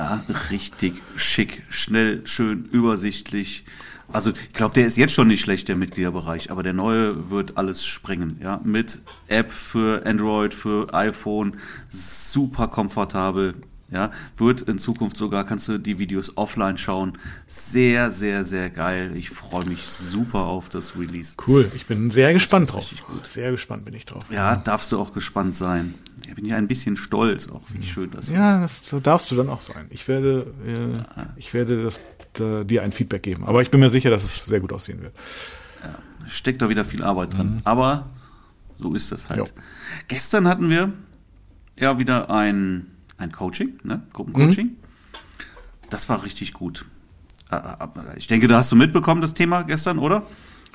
Ja, 0.00 0.24
richtig 0.48 1.02
schick, 1.14 1.62
schnell, 1.68 2.26
schön, 2.26 2.64
übersichtlich. 2.72 3.66
Also 4.10 4.30
ich 4.30 4.54
glaube, 4.54 4.72
der 4.72 4.86
ist 4.86 4.96
jetzt 4.96 5.12
schon 5.12 5.28
nicht 5.28 5.42
schlecht, 5.42 5.68
der 5.68 5.76
Mitgliederbereich, 5.76 6.50
aber 6.50 6.62
der 6.62 6.72
neue 6.72 7.30
wird 7.30 7.58
alles 7.58 7.84
springen. 7.84 8.38
Ja, 8.42 8.62
mit 8.64 8.98
App 9.28 9.52
für 9.52 10.06
Android, 10.06 10.54
für 10.54 10.94
iPhone, 10.94 11.58
super 11.90 12.68
komfortabel. 12.68 13.56
Ja, 13.92 14.12
wird 14.36 14.62
in 14.62 14.78
Zukunft 14.78 15.16
sogar, 15.16 15.44
kannst 15.44 15.66
du 15.66 15.78
die 15.78 15.98
Videos 15.98 16.36
offline 16.36 16.78
schauen. 16.78 17.18
Sehr, 17.46 18.12
sehr, 18.12 18.44
sehr 18.44 18.70
geil. 18.70 19.12
Ich 19.16 19.30
freue 19.30 19.64
mich 19.64 19.82
super 19.82 20.40
auf 20.40 20.68
das 20.68 20.96
Release. 20.96 21.34
Cool, 21.46 21.70
ich 21.74 21.86
bin 21.86 22.10
sehr 22.10 22.32
gespannt 22.32 22.72
drauf. 22.72 22.86
Sehr 23.24 23.50
gespannt 23.50 23.84
bin 23.84 23.94
ich 23.94 24.04
drauf. 24.04 24.24
Ja, 24.30 24.56
darfst 24.56 24.92
du 24.92 25.00
auch 25.00 25.12
gespannt 25.12 25.56
sein. 25.56 25.94
Ich 26.26 26.34
bin 26.34 26.44
ja 26.44 26.56
ein 26.56 26.68
bisschen 26.68 26.96
stolz, 26.96 27.48
auch 27.48 27.62
wie 27.70 27.84
schön 27.84 28.10
das 28.12 28.28
Ja, 28.28 28.60
das 28.60 28.82
darfst 29.02 29.30
du 29.30 29.36
dann 29.36 29.48
auch 29.48 29.62
sein. 29.62 29.86
Ich 29.90 30.06
werde, 30.06 30.46
äh, 30.64 31.24
ich 31.36 31.52
werde 31.52 31.82
das, 31.82 31.98
da, 32.34 32.62
dir 32.62 32.82
ein 32.82 32.92
Feedback 32.92 33.22
geben. 33.22 33.44
Aber 33.44 33.62
ich 33.62 33.70
bin 33.70 33.80
mir 33.80 33.90
sicher, 33.90 34.10
dass 34.10 34.22
es 34.22 34.44
sehr 34.44 34.60
gut 34.60 34.72
aussehen 34.72 35.02
wird. 35.02 35.14
Ja, 35.82 35.98
steckt 36.28 36.62
da 36.62 36.68
wieder 36.68 36.84
viel 36.84 37.02
Arbeit 37.02 37.36
drin. 37.36 37.54
Mhm. 37.54 37.60
Aber 37.64 38.10
so 38.78 38.94
ist 38.94 39.10
das 39.10 39.28
halt. 39.28 39.40
Jo. 39.40 39.46
Gestern 40.08 40.46
hatten 40.46 40.68
wir 40.68 40.92
ja 41.76 41.98
wieder 41.98 42.30
ein, 42.30 42.86
ein 43.20 43.32
Coaching, 43.32 43.78
ne? 43.84 44.02
Gruppencoaching. 44.12 44.66
Mhm. 44.66 44.76
Das 45.90 46.08
war 46.08 46.22
richtig 46.24 46.52
gut. 46.52 46.84
Äh, 47.50 47.56
äh, 47.56 48.18
Ich 48.18 48.26
denke, 48.26 48.48
da 48.48 48.58
hast 48.58 48.72
du 48.72 48.76
mitbekommen, 48.76 49.20
das 49.20 49.34
Thema 49.34 49.62
gestern, 49.62 49.98
oder? 49.98 50.26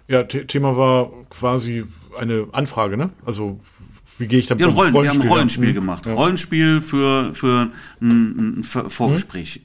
Ja, 0.07 0.23
The 0.29 0.45
Thema 0.45 0.77
war 0.77 1.09
quasi 1.29 1.85
eine 2.19 2.47
Anfrage, 2.51 2.97
ne? 2.97 3.09
Also 3.25 3.59
wie 4.17 4.27
gehe 4.27 4.39
ich 4.39 4.47
damit 4.47 4.61
Ja, 4.61 4.67
um? 4.67 4.75
Rollen, 4.75 4.93
wir 4.93 5.09
haben 5.09 5.21
ein 5.21 5.27
Rollenspiel 5.27 5.69
ja. 5.69 5.73
gemacht. 5.73 6.05
Ja. 6.05 6.13
Rollenspiel 6.13 6.79
für, 6.81 7.33
für 7.33 7.71
ein, 8.01 8.59
ein 8.59 8.63
Vorgespräch. 8.63 9.61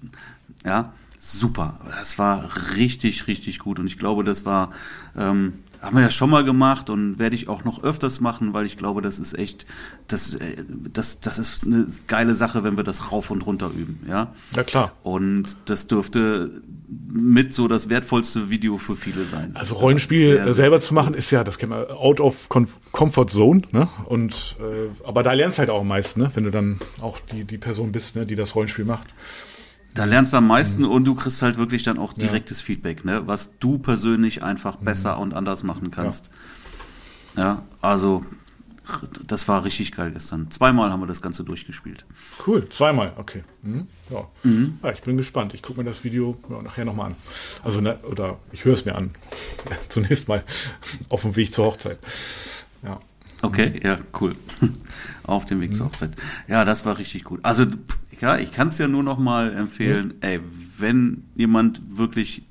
Ja, 0.65 0.93
super. 1.19 1.79
Das 1.85 2.19
war 2.19 2.51
richtig, 2.77 3.27
richtig 3.27 3.59
gut. 3.59 3.79
Und 3.79 3.87
ich 3.87 3.99
glaube, 3.99 4.25
das 4.25 4.45
war, 4.45 4.73
ähm, 5.17 5.55
haben 5.81 5.97
wir 5.97 6.03
ja 6.03 6.11
schon 6.11 6.31
mal 6.31 6.45
gemacht 6.45 6.91
und 6.91 7.19
werde 7.19 7.35
ich 7.35 7.49
auch 7.49 7.65
noch 7.65 7.83
öfters 7.83 8.21
machen, 8.21 8.53
weil 8.53 8.67
ich 8.67 8.77
glaube, 8.77 9.03
das 9.03 9.19
ist 9.19 9.39
echt, 9.39 9.67
das, 10.09 10.35
äh, 10.35 10.57
das, 10.93 11.21
das 11.21 11.39
ist 11.39 11.65
eine 11.65 11.87
geile 12.07 12.35
Sache, 12.35 12.65
wenn 12.65 12.77
wir 12.77 12.85
das 12.85 13.11
rauf 13.11 13.31
und 13.31 13.47
runter 13.47 13.71
üben. 13.75 14.01
Ja. 14.09 14.33
Ja, 14.55 14.63
klar. 14.63 14.93
Und 15.03 15.57
das 15.65 15.87
dürfte 15.87 16.63
mit 17.09 17.55
so 17.55 17.69
das 17.69 17.89
wertvollste 17.89 18.51
Video 18.51 18.77
für 18.77 18.97
viele 18.97 19.25
sein. 19.25 19.53
Also 19.55 19.77
Rollenspiel 19.77 20.33
Sehr, 20.33 20.41
äh, 20.41 20.45
sehr, 20.45 20.55
selber 20.55 20.81
zu 20.81 20.93
machen, 20.93 21.15
ist 21.15 21.31
ja, 21.31 21.45
das 21.45 21.59
kennt 21.59 21.71
man, 21.71 21.87
out 21.87 22.21
of 22.21 22.49
comfort 22.49 23.29
zone, 23.29 23.63
ne? 23.73 23.89
Und 24.07 24.57
äh, 24.61 25.07
aber 25.07 25.23
da 25.23 25.33
lernst 25.33 25.59
halt 25.59 25.71
auch 25.71 25.81
am 25.81 25.89
meisten, 25.89 26.21
ne? 26.21 26.31
Wenn 26.35 26.45
du 26.45 26.51
dann 26.51 26.81
auch 27.01 27.19
die, 27.19 27.45
die 27.45 27.59
Person 27.59 27.93
bist, 27.93 28.17
ne, 28.17 28.27
die 28.27 28.35
das 28.35 28.55
Rollenspiel 28.55 28.85
macht. 28.85 29.07
Da 29.95 30.05
lernst 30.05 30.33
du 30.33 30.37
am 30.37 30.47
meisten 30.47 30.85
und 30.85 31.05
du 31.05 31.15
kriegst 31.15 31.43
halt 31.43 31.59
wirklich 31.59 31.83
dann 31.83 31.99
auch 31.99 32.13
direktes 32.13 32.61
Feedback, 32.61 33.05
ne? 33.05 33.27
was 33.27 33.51
du 33.59 33.79
persönlich 33.79 34.43
einfach 34.43 34.77
besser 34.77 35.19
und 35.19 35.35
anders 35.35 35.63
machen 35.63 35.91
kannst. 35.91 36.31
Ja. 37.37 37.63
also 37.81 38.23
das 39.27 39.47
war 39.49 39.65
richtig 39.65 39.93
geil 39.93 40.11
gestern. 40.13 40.51
Zweimal 40.51 40.91
haben 40.91 41.01
wir 41.01 41.07
das 41.07 41.23
Ganze 41.23 41.45
durchgespielt. 41.45 42.05
Cool, 42.47 42.69
zweimal, 42.69 43.13
okay. 43.17 43.45
Mhm. 43.63 43.87
Ja. 44.11 44.29
ja, 44.83 44.91
ich 44.93 45.03
bin 45.03 45.17
gespannt. 45.17 45.55
Ich 45.55 45.63
gucke 45.63 45.81
mir 45.81 45.85
das 45.85 46.05
Video 46.05 46.37
ja, 46.49 46.63
nachher 46.63 46.85
nochmal 46.85 47.07
an. 47.07 47.17
Also, 47.63 47.81
ne, 47.81 47.99
oder 48.03 48.39
ich 48.53 48.65
höre 48.65 48.75
es 48.75 48.85
mir 48.85 48.95
an. 48.95 49.11
Zunächst 49.89 50.29
mal 50.29 50.45
auf 51.09 51.23
dem 51.23 51.37
Weg 51.37 51.53
zur 51.53 51.67
Hochzeit. 51.67 51.99
Ja. 52.83 53.01
Okay, 53.43 53.81
ja, 53.83 53.99
cool. 54.21 54.35
Auf 55.23 55.47
dem 55.47 55.63
Weg 55.63 55.75
zur 55.75 55.87
Hochzeit. 55.87 56.11
Ja, 56.47 56.67
das 56.67 56.85
war 56.85 56.99
richtig 56.99 57.25
gut. 57.25 57.41
Also, 57.43 57.65
ja, 58.21 58.39
ich 58.39 58.53
kann 58.53 58.69
es 58.69 58.79
ja 58.79 58.89
nur 58.89 59.03
noch 59.03 59.19
mal 59.19 59.53
empfehlen, 59.53 60.15
ey, 60.21 60.41
wenn 60.79 61.25
jemand 61.35 61.81
wirklich 61.89 62.43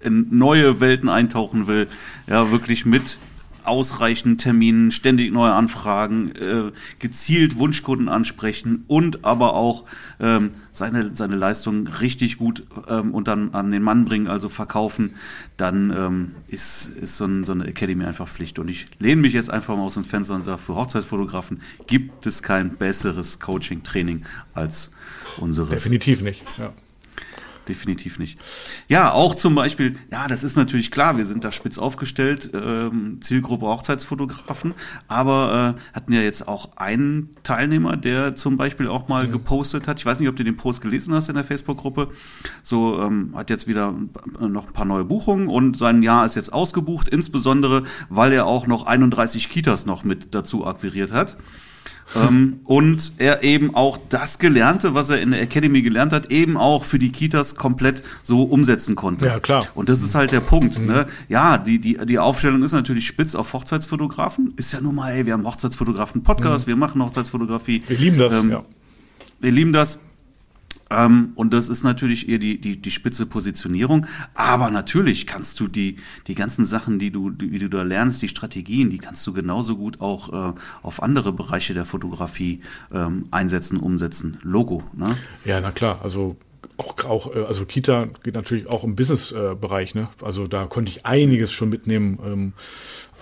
in 0.00 0.26
neue 0.30 0.80
Welten 0.80 1.08
eintauchen 1.08 1.66
will, 1.66 1.88
ja, 2.26 2.50
wirklich 2.50 2.84
mit 2.86 3.18
ausreichend 3.64 4.40
Terminen, 4.40 4.90
ständig 4.92 5.32
neue 5.32 5.52
Anfragen, 5.52 6.32
äh, 6.34 6.72
gezielt 6.98 7.56
Wunschkunden 7.56 8.08
ansprechen 8.08 8.84
und 8.88 9.24
aber 9.24 9.54
auch 9.54 9.84
ähm, 10.20 10.50
seine, 10.70 11.14
seine 11.14 11.36
Leistung 11.36 11.86
richtig 11.86 12.38
gut 12.38 12.64
ähm, 12.88 13.14
und 13.14 13.28
dann 13.28 13.54
an 13.54 13.70
den 13.70 13.82
Mann 13.82 14.04
bringen, 14.04 14.28
also 14.28 14.48
verkaufen, 14.48 15.14
dann 15.56 15.90
ähm, 15.96 16.34
ist, 16.48 16.88
ist 16.88 17.16
so, 17.16 17.24
ein, 17.24 17.44
so 17.44 17.52
eine 17.52 17.66
Academy 17.66 18.04
einfach 18.04 18.28
Pflicht. 18.28 18.58
Und 18.58 18.68
ich 18.68 18.86
lehne 18.98 19.20
mich 19.20 19.32
jetzt 19.32 19.50
einfach 19.50 19.76
mal 19.76 19.82
aus 19.82 19.94
dem 19.94 20.04
Fenster 20.04 20.34
und 20.34 20.42
sage, 20.42 20.58
für 20.58 20.74
Hochzeitsfotografen 20.74 21.60
gibt 21.86 22.26
es 22.26 22.42
kein 22.42 22.76
besseres 22.76 23.38
Coaching-Training 23.38 24.24
als 24.54 24.90
unseres. 25.38 25.70
Definitiv 25.70 26.22
nicht. 26.22 26.42
Ja. 26.58 26.72
Definitiv 27.68 28.18
nicht. 28.18 28.40
Ja, 28.88 29.12
auch 29.12 29.36
zum 29.36 29.54
Beispiel, 29.54 29.96
ja, 30.10 30.26
das 30.26 30.42
ist 30.42 30.56
natürlich 30.56 30.90
klar, 30.90 31.16
wir 31.16 31.26
sind 31.26 31.44
da 31.44 31.52
spitz 31.52 31.78
aufgestellt, 31.78 32.50
ähm, 32.54 33.18
Zielgruppe 33.20 33.66
Hochzeitsfotografen, 33.66 34.74
aber 35.06 35.76
äh, 35.78 35.94
hatten 35.94 36.12
ja 36.12 36.22
jetzt 36.22 36.48
auch 36.48 36.76
einen 36.76 37.30
Teilnehmer, 37.44 37.96
der 37.96 38.34
zum 38.34 38.56
Beispiel 38.56 38.88
auch 38.88 39.06
mal 39.06 39.28
gepostet 39.28 39.86
hat, 39.86 40.00
ich 40.00 40.06
weiß 40.06 40.18
nicht, 40.18 40.28
ob 40.28 40.34
du 40.34 40.42
den 40.42 40.56
Post 40.56 40.80
gelesen 40.80 41.14
hast 41.14 41.28
in 41.28 41.36
der 41.36 41.44
Facebook-Gruppe, 41.44 42.08
so 42.64 43.00
ähm, 43.00 43.32
hat 43.36 43.48
jetzt 43.48 43.68
wieder 43.68 43.94
äh, 44.40 44.48
noch 44.48 44.66
ein 44.66 44.72
paar 44.72 44.86
neue 44.86 45.04
Buchungen 45.04 45.46
und 45.46 45.76
sein 45.78 46.02
Jahr 46.02 46.26
ist 46.26 46.34
jetzt 46.34 46.52
ausgebucht, 46.52 47.08
insbesondere, 47.08 47.84
weil 48.08 48.32
er 48.32 48.46
auch 48.46 48.66
noch 48.66 48.86
31 48.86 49.48
Kitas 49.48 49.86
noch 49.86 50.02
mit 50.02 50.34
dazu 50.34 50.66
akquiriert 50.66 51.12
hat. 51.12 51.36
Ähm, 52.14 52.60
und 52.64 53.12
er 53.18 53.42
eben 53.42 53.74
auch 53.74 53.98
das 54.08 54.38
Gelernte, 54.38 54.94
was 54.94 55.10
er 55.10 55.20
in 55.20 55.30
der 55.30 55.42
Academy 55.42 55.82
gelernt 55.82 56.12
hat, 56.12 56.30
eben 56.30 56.56
auch 56.56 56.84
für 56.84 56.98
die 56.98 57.10
Kitas 57.10 57.54
komplett 57.54 58.02
so 58.22 58.42
umsetzen 58.42 58.94
konnte. 58.94 59.26
Ja, 59.26 59.40
klar. 59.40 59.66
Und 59.74 59.88
das 59.88 60.02
ist 60.02 60.14
halt 60.14 60.32
der 60.32 60.40
Punkt. 60.40 60.78
Ne? 60.78 61.06
Ja, 61.28 61.58
die, 61.58 61.78
die, 61.78 61.98
die 62.04 62.18
Aufstellung 62.18 62.62
ist 62.62 62.72
natürlich 62.72 63.06
spitz 63.06 63.34
auf 63.34 63.52
Hochzeitsfotografen. 63.52 64.54
Ist 64.56 64.72
ja 64.72 64.80
nun 64.80 64.94
mal, 64.94 65.12
ey, 65.12 65.26
wir 65.26 65.32
haben 65.32 65.46
Hochzeitsfotografen-Podcast, 65.46 66.66
wir 66.66 66.76
machen 66.76 67.02
Hochzeitsfotografie. 67.02 67.82
Wir 67.86 67.98
lieben 67.98 68.18
das, 68.18 68.32
Ähm, 68.34 68.50
ja. 68.50 68.64
Wir 69.40 69.52
lieben 69.52 69.72
das. 69.72 69.98
Ähm, 70.92 71.32
und 71.34 71.52
das 71.52 71.68
ist 71.68 71.82
natürlich 71.82 72.28
eher 72.28 72.38
die, 72.38 72.60
die, 72.60 72.80
die 72.80 72.90
spitze 72.90 73.26
Positionierung. 73.26 74.06
Aber 74.34 74.70
natürlich 74.70 75.26
kannst 75.26 75.58
du 75.60 75.68
die, 75.68 75.96
die 76.26 76.34
ganzen 76.34 76.64
Sachen, 76.64 76.98
die 76.98 77.10
du, 77.10 77.30
die, 77.30 77.50
die 77.50 77.58
du 77.58 77.68
da 77.68 77.82
lernst, 77.82 78.22
die 78.22 78.28
Strategien, 78.28 78.90
die 78.90 78.98
kannst 78.98 79.26
du 79.26 79.32
genauso 79.32 79.76
gut 79.76 80.00
auch 80.00 80.32
äh, 80.32 80.54
auf 80.82 81.02
andere 81.02 81.32
Bereiche 81.32 81.74
der 81.74 81.84
Fotografie 81.84 82.60
ähm, 82.92 83.26
einsetzen, 83.30 83.78
umsetzen. 83.78 84.38
Logo, 84.42 84.82
ne? 84.94 85.16
Ja, 85.44 85.60
na 85.60 85.72
klar. 85.72 86.00
Also 86.02 86.36
auch, 86.76 87.04
auch 87.04 87.34
äh, 87.34 87.44
also 87.44 87.64
Kita 87.64 88.08
geht 88.22 88.34
natürlich 88.34 88.68
auch 88.68 88.84
im 88.84 88.96
Business-Bereich. 88.96 89.94
Ne? 89.94 90.08
Also 90.22 90.46
da 90.46 90.66
konnte 90.66 90.90
ich 90.90 91.06
einiges 91.06 91.52
schon 91.52 91.68
mitnehmen. 91.68 92.18
Ähm, 92.24 92.52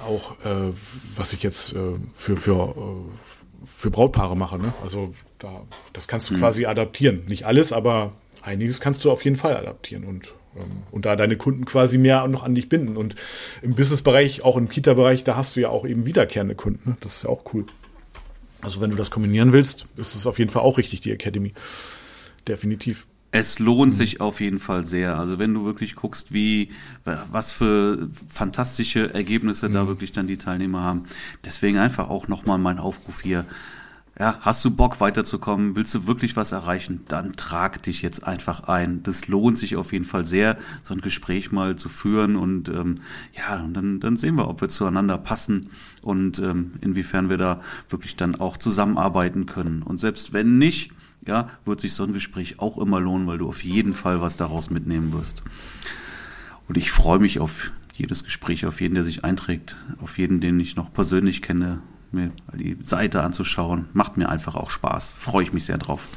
auch 0.06 0.32
äh, 0.44 0.72
was 1.16 1.32
ich 1.32 1.42
jetzt 1.42 1.74
äh, 1.74 1.76
für 2.14 2.36
für 2.36 2.74
äh, 2.76 3.39
für 3.64 3.90
Brautpaare 3.90 4.36
mache. 4.36 4.58
Ne? 4.58 4.72
Also 4.82 5.14
da 5.38 5.62
das 5.92 6.08
kannst 6.08 6.30
du 6.30 6.38
quasi 6.38 6.66
adaptieren. 6.66 7.24
Nicht 7.28 7.44
alles, 7.46 7.72
aber 7.72 8.12
einiges 8.42 8.80
kannst 8.80 9.04
du 9.04 9.10
auf 9.10 9.24
jeden 9.24 9.36
Fall 9.36 9.56
adaptieren 9.56 10.04
und 10.04 10.32
ähm, 10.56 10.82
und 10.90 11.04
da 11.06 11.16
deine 11.16 11.36
Kunden 11.36 11.64
quasi 11.64 11.98
mehr 11.98 12.26
noch 12.28 12.42
an 12.42 12.54
dich 12.54 12.68
binden. 12.68 12.96
Und 12.96 13.14
im 13.62 13.74
Business-Bereich, 13.74 14.42
auch 14.42 14.56
im 14.56 14.68
Kita-Bereich, 14.68 15.24
da 15.24 15.36
hast 15.36 15.56
du 15.56 15.60
ja 15.60 15.68
auch 15.68 15.86
eben 15.86 16.06
wiederkehrende 16.06 16.54
Kunden. 16.54 16.90
Ne? 16.90 16.96
Das 17.00 17.16
ist 17.16 17.22
ja 17.24 17.30
auch 17.30 17.44
cool. 17.54 17.66
Also 18.60 18.80
wenn 18.80 18.90
du 18.90 18.96
das 18.96 19.10
kombinieren 19.10 19.52
willst, 19.52 19.86
ist 19.96 20.14
es 20.14 20.26
auf 20.26 20.38
jeden 20.38 20.50
Fall 20.50 20.62
auch 20.62 20.78
richtig, 20.78 21.00
die 21.00 21.12
Academy. 21.12 21.54
Definitiv. 22.46 23.06
Es 23.32 23.60
lohnt 23.60 23.96
sich 23.96 24.20
auf 24.20 24.40
jeden 24.40 24.58
Fall 24.58 24.86
sehr. 24.86 25.16
Also 25.18 25.38
wenn 25.38 25.54
du 25.54 25.64
wirklich 25.64 25.94
guckst, 25.94 26.32
wie, 26.32 26.70
was 27.04 27.52
für 27.52 28.08
fantastische 28.28 29.14
Ergebnisse 29.14 29.70
da 29.70 29.86
wirklich 29.86 30.12
dann 30.12 30.26
die 30.26 30.38
Teilnehmer 30.38 30.82
haben. 30.82 31.04
Deswegen 31.44 31.78
einfach 31.78 32.10
auch 32.10 32.26
nochmal 32.26 32.58
mein 32.58 32.78
Aufruf 32.78 33.20
hier. 33.20 33.46
Ja, 34.18 34.36
hast 34.42 34.62
du 34.66 34.70
Bock 34.70 35.00
weiterzukommen? 35.00 35.76
Willst 35.76 35.94
du 35.94 36.06
wirklich 36.06 36.36
was 36.36 36.52
erreichen? 36.52 37.04
Dann 37.08 37.36
trag 37.36 37.82
dich 37.84 38.02
jetzt 38.02 38.22
einfach 38.22 38.64
ein. 38.64 39.02
Das 39.02 39.28
lohnt 39.28 39.56
sich 39.56 39.76
auf 39.76 39.94
jeden 39.94 40.04
Fall 40.04 40.26
sehr, 40.26 40.58
so 40.82 40.92
ein 40.92 41.00
Gespräch 41.00 41.52
mal 41.52 41.76
zu 41.76 41.88
führen 41.88 42.36
und 42.36 42.68
ähm, 42.68 42.96
ja, 43.32 43.62
und 43.64 43.72
dann, 43.72 43.98
dann 43.98 44.16
sehen 44.16 44.34
wir, 44.34 44.48
ob 44.48 44.60
wir 44.60 44.68
zueinander 44.68 45.16
passen 45.16 45.70
und 46.02 46.38
ähm, 46.38 46.72
inwiefern 46.82 47.30
wir 47.30 47.38
da 47.38 47.62
wirklich 47.88 48.14
dann 48.14 48.34
auch 48.34 48.58
zusammenarbeiten 48.58 49.46
können. 49.46 49.82
Und 49.82 50.00
selbst 50.00 50.34
wenn 50.34 50.58
nicht, 50.58 50.90
ja, 51.26 51.50
wird 51.64 51.80
sich 51.80 51.92
so 51.94 52.04
ein 52.04 52.12
Gespräch 52.12 52.58
auch 52.58 52.78
immer 52.78 53.00
lohnen, 53.00 53.26
weil 53.26 53.38
du 53.38 53.48
auf 53.48 53.62
jeden 53.62 53.94
Fall 53.94 54.20
was 54.20 54.36
daraus 54.36 54.70
mitnehmen 54.70 55.12
wirst. 55.12 55.42
Und 56.68 56.76
ich 56.76 56.90
freue 56.90 57.18
mich 57.18 57.40
auf 57.40 57.72
jedes 57.94 58.24
Gespräch, 58.24 58.64
auf 58.64 58.80
jeden, 58.80 58.94
der 58.94 59.04
sich 59.04 59.24
einträgt, 59.24 59.76
auf 60.00 60.18
jeden, 60.18 60.40
den 60.40 60.58
ich 60.60 60.76
noch 60.76 60.92
persönlich 60.92 61.42
kenne, 61.42 61.82
mir 62.12 62.32
die 62.54 62.78
Seite 62.82 63.22
anzuschauen. 63.22 63.86
Macht 63.92 64.16
mir 64.16 64.28
einfach 64.28 64.54
auch 64.54 64.70
Spaß. 64.70 65.12
Freue 65.12 65.44
ich 65.44 65.52
mich 65.52 65.64
sehr 65.64 65.78
drauf. 65.78 66.08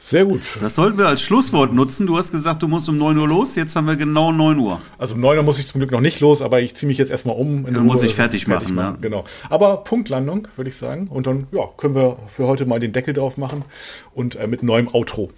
Sehr 0.00 0.24
gut. 0.24 0.40
Das 0.60 0.76
sollten 0.76 0.96
wir 0.96 1.06
als 1.06 1.20
Schlusswort 1.20 1.72
nutzen. 1.72 2.06
Du 2.06 2.16
hast 2.16 2.30
gesagt, 2.30 2.62
du 2.62 2.68
musst 2.68 2.88
um 2.88 2.96
9 2.96 3.18
Uhr 3.18 3.28
los. 3.28 3.56
Jetzt 3.56 3.74
haben 3.74 3.86
wir 3.86 3.96
genau 3.96 4.32
9 4.32 4.58
Uhr. 4.58 4.80
Also 4.96 5.16
um 5.16 5.20
9 5.20 5.38
Uhr 5.38 5.42
muss 5.42 5.58
ich 5.58 5.66
zum 5.66 5.80
Glück 5.80 5.90
noch 5.90 6.00
nicht 6.00 6.20
los, 6.20 6.40
aber 6.40 6.60
ich 6.60 6.74
ziehe 6.74 6.86
mich 6.86 6.98
jetzt 6.98 7.10
erstmal 7.10 7.36
um. 7.36 7.66
Ja, 7.66 7.80
muss 7.80 8.02
ich 8.02 8.14
fertig 8.14 8.46
machen, 8.46 8.74
ne? 8.74 8.96
Genau. 9.00 9.24
Aber 9.50 9.78
Punktlandung, 9.78 10.48
würde 10.56 10.70
ich 10.70 10.76
sagen. 10.76 11.08
Und 11.08 11.26
dann 11.26 11.48
ja, 11.50 11.62
können 11.76 11.94
wir 11.94 12.16
für 12.34 12.46
heute 12.46 12.64
mal 12.64 12.78
den 12.78 12.92
Deckel 12.92 13.12
drauf 13.12 13.36
machen 13.36 13.64
und 14.14 14.36
äh, 14.36 14.46
mit 14.46 14.62
neuem 14.62 14.88
Outro. 14.94 15.30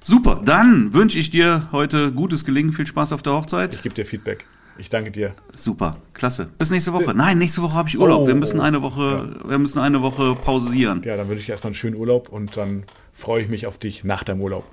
Super. 0.00 0.40
Dann 0.42 0.94
wünsche 0.94 1.18
ich 1.18 1.30
dir 1.30 1.68
heute 1.72 2.10
gutes 2.10 2.46
Gelingen. 2.46 2.72
Viel 2.72 2.86
Spaß 2.86 3.12
auf 3.12 3.22
der 3.22 3.34
Hochzeit. 3.34 3.74
Ich 3.74 3.82
gebe 3.82 3.94
dir 3.94 4.06
Feedback. 4.06 4.46
Ich 4.78 4.88
danke 4.88 5.10
dir. 5.10 5.34
Super, 5.54 5.96
klasse. 6.14 6.48
Bis 6.56 6.70
nächste 6.70 6.92
Woche. 6.92 7.12
Nein, 7.12 7.38
nächste 7.38 7.62
Woche 7.62 7.74
habe 7.74 7.88
ich 7.88 7.98
Urlaub. 7.98 8.22
Oh, 8.22 8.26
wir 8.28 8.36
müssen 8.36 8.60
oh, 8.60 8.62
eine 8.62 8.80
Woche, 8.80 9.36
wir 9.44 9.58
müssen 9.58 9.80
eine 9.80 10.02
Woche 10.02 10.36
pausieren. 10.36 11.02
Ja, 11.04 11.16
dann 11.16 11.28
wünsche 11.28 11.42
ich 11.42 11.48
erstmal 11.48 11.70
einen 11.70 11.74
schönen 11.74 11.96
Urlaub 11.96 12.28
und 12.28 12.56
dann 12.56 12.84
freue 13.12 13.42
ich 13.42 13.48
mich 13.48 13.66
auf 13.66 13.78
dich 13.78 14.04
nach 14.04 14.22
deinem 14.22 14.40
Urlaub. 14.40 14.64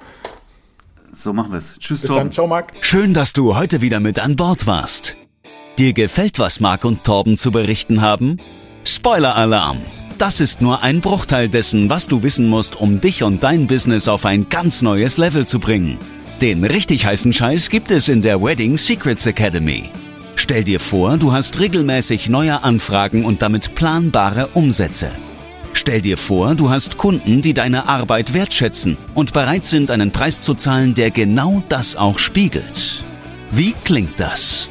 So 1.15 1.33
machen 1.33 1.51
wir 1.51 1.57
es. 1.57 1.79
Tschüss, 1.79 2.01
Bis 2.01 2.07
Torben. 2.07 2.25
dann, 2.25 2.31
ciao 2.31 2.45
Marc. 2.45 2.73
Schön, 2.81 3.13
dass 3.13 3.33
du 3.33 3.57
heute 3.57 3.81
wieder 3.81 3.99
mit 3.99 4.19
an 4.19 4.35
Bord 4.35 4.67
warst. 4.67 5.17
Dir 5.79 5.93
gefällt, 5.93 6.37
was 6.37 6.59
Marc 6.59 6.85
und 6.85 7.03
Torben 7.03 7.37
zu 7.37 7.51
berichten 7.51 8.01
haben? 8.01 8.37
Spoiler-Alarm! 8.85 9.77
Das 10.17 10.39
ist 10.39 10.61
nur 10.61 10.83
ein 10.83 11.01
Bruchteil 11.01 11.49
dessen, 11.49 11.89
was 11.89 12.07
du 12.07 12.23
wissen 12.23 12.47
musst, 12.47 12.79
um 12.79 13.01
dich 13.01 13.23
und 13.23 13.43
dein 13.43 13.67
Business 13.67 14.07
auf 14.07 14.25
ein 14.25 14.47
ganz 14.49 14.81
neues 14.81 15.17
Level 15.17 15.45
zu 15.45 15.59
bringen. 15.59 15.97
Den 16.41 16.65
richtig 16.65 17.05
heißen 17.05 17.31
Scheiß 17.31 17.69
gibt 17.69 17.91
es 17.91 18.09
in 18.09 18.21
der 18.21 18.41
Wedding 18.41 18.77
Secrets 18.77 19.25
Academy. 19.25 19.89
Stell 20.35 20.65
dir 20.65 20.81
vor, 20.81 21.15
du 21.17 21.31
hast 21.31 21.59
regelmäßig 21.61 22.27
neue 22.27 22.61
Anfragen 22.61 23.23
und 23.23 23.41
damit 23.41 23.73
planbare 23.73 24.47
Umsätze. 24.47 25.11
Stell 25.71 26.01
dir 26.01 26.17
vor, 26.17 26.55
du 26.55 26.69
hast 26.69 26.97
Kunden, 26.97 27.41
die 27.41 27.53
deine 27.53 27.87
Arbeit 27.87 28.33
wertschätzen 28.33 28.97
und 29.13 29.31
bereit 29.31 29.63
sind, 29.63 29.91
einen 29.91 30.11
Preis 30.11 30.41
zu 30.41 30.55
zahlen, 30.55 30.93
der 30.93 31.09
genau 31.09 31.63
das 31.69 31.95
auch 31.95 32.19
spiegelt. 32.19 33.01
Wie 33.51 33.73
klingt 33.85 34.19
das? 34.19 34.69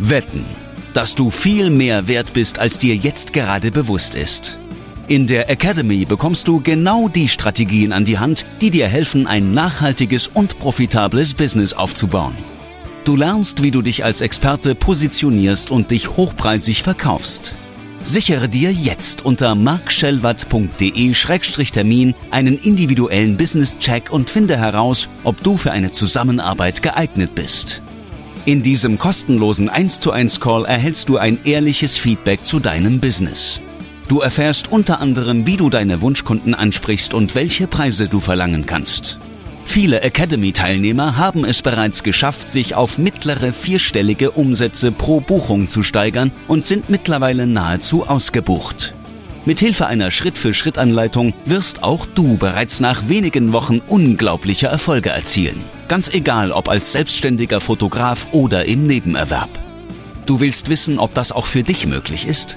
Wetten, 0.00 0.44
dass 0.92 1.14
du 1.14 1.30
viel 1.30 1.70
mehr 1.70 2.08
wert 2.08 2.32
bist, 2.32 2.58
als 2.58 2.78
dir 2.78 2.96
jetzt 2.96 3.32
gerade 3.32 3.70
bewusst 3.70 4.16
ist. 4.16 4.59
In 5.10 5.26
der 5.26 5.50
Academy 5.50 6.04
bekommst 6.04 6.46
du 6.46 6.60
genau 6.60 7.08
die 7.08 7.28
Strategien 7.28 7.92
an 7.92 8.04
die 8.04 8.20
Hand, 8.20 8.46
die 8.60 8.70
dir 8.70 8.86
helfen, 8.86 9.26
ein 9.26 9.52
nachhaltiges 9.52 10.28
und 10.28 10.60
profitables 10.60 11.34
Business 11.34 11.72
aufzubauen. 11.72 12.36
Du 13.02 13.16
lernst, 13.16 13.64
wie 13.64 13.72
du 13.72 13.82
dich 13.82 14.04
als 14.04 14.20
Experte 14.20 14.76
positionierst 14.76 15.72
und 15.72 15.90
dich 15.90 16.16
hochpreisig 16.16 16.84
verkaufst. 16.84 17.56
Sichere 18.04 18.48
dir 18.48 18.72
jetzt 18.72 19.24
unter 19.24 19.56
markschellwatt.de-termin 19.56 22.14
einen 22.30 22.56
individuellen 22.56 23.36
Business-Check 23.36 24.12
und 24.12 24.30
finde 24.30 24.58
heraus, 24.58 25.08
ob 25.24 25.42
du 25.42 25.56
für 25.56 25.72
eine 25.72 25.90
Zusammenarbeit 25.90 26.82
geeignet 26.82 27.34
bist. 27.34 27.82
In 28.44 28.62
diesem 28.62 28.96
kostenlosen 28.96 29.68
1 29.68 29.98
zu 29.98 30.12
1 30.12 30.38
Call 30.38 30.66
erhältst 30.66 31.08
du 31.08 31.16
ein 31.16 31.40
ehrliches 31.42 31.98
Feedback 31.98 32.44
zu 32.44 32.60
deinem 32.60 33.00
Business. 33.00 33.60
Du 34.10 34.18
erfährst 34.18 34.72
unter 34.72 35.00
anderem, 35.00 35.46
wie 35.46 35.56
du 35.56 35.70
deine 35.70 36.00
Wunschkunden 36.00 36.52
ansprichst 36.52 37.14
und 37.14 37.36
welche 37.36 37.68
Preise 37.68 38.08
du 38.08 38.18
verlangen 38.18 38.66
kannst. 38.66 39.20
Viele 39.64 40.02
Academy-Teilnehmer 40.02 41.16
haben 41.16 41.44
es 41.44 41.62
bereits 41.62 42.02
geschafft, 42.02 42.50
sich 42.50 42.74
auf 42.74 42.98
mittlere 42.98 43.52
vierstellige 43.52 44.32
Umsätze 44.32 44.90
pro 44.90 45.20
Buchung 45.20 45.68
zu 45.68 45.84
steigern 45.84 46.32
und 46.48 46.64
sind 46.64 46.90
mittlerweile 46.90 47.46
nahezu 47.46 48.04
ausgebucht. 48.04 48.94
Mithilfe 49.44 49.86
einer 49.86 50.10
Schritt-für-Schritt-Anleitung 50.10 51.32
wirst 51.44 51.84
auch 51.84 52.04
du 52.04 52.36
bereits 52.36 52.80
nach 52.80 53.08
wenigen 53.08 53.52
Wochen 53.52 53.80
unglaubliche 53.86 54.66
Erfolge 54.66 55.10
erzielen. 55.10 55.60
Ganz 55.86 56.08
egal, 56.08 56.50
ob 56.50 56.68
als 56.68 56.90
selbstständiger 56.90 57.60
Fotograf 57.60 58.26
oder 58.32 58.64
im 58.64 58.88
Nebenerwerb. 58.88 59.50
Du 60.26 60.40
willst 60.40 60.68
wissen, 60.68 60.98
ob 60.98 61.14
das 61.14 61.30
auch 61.30 61.46
für 61.46 61.62
dich 61.62 61.86
möglich 61.86 62.26
ist? 62.26 62.56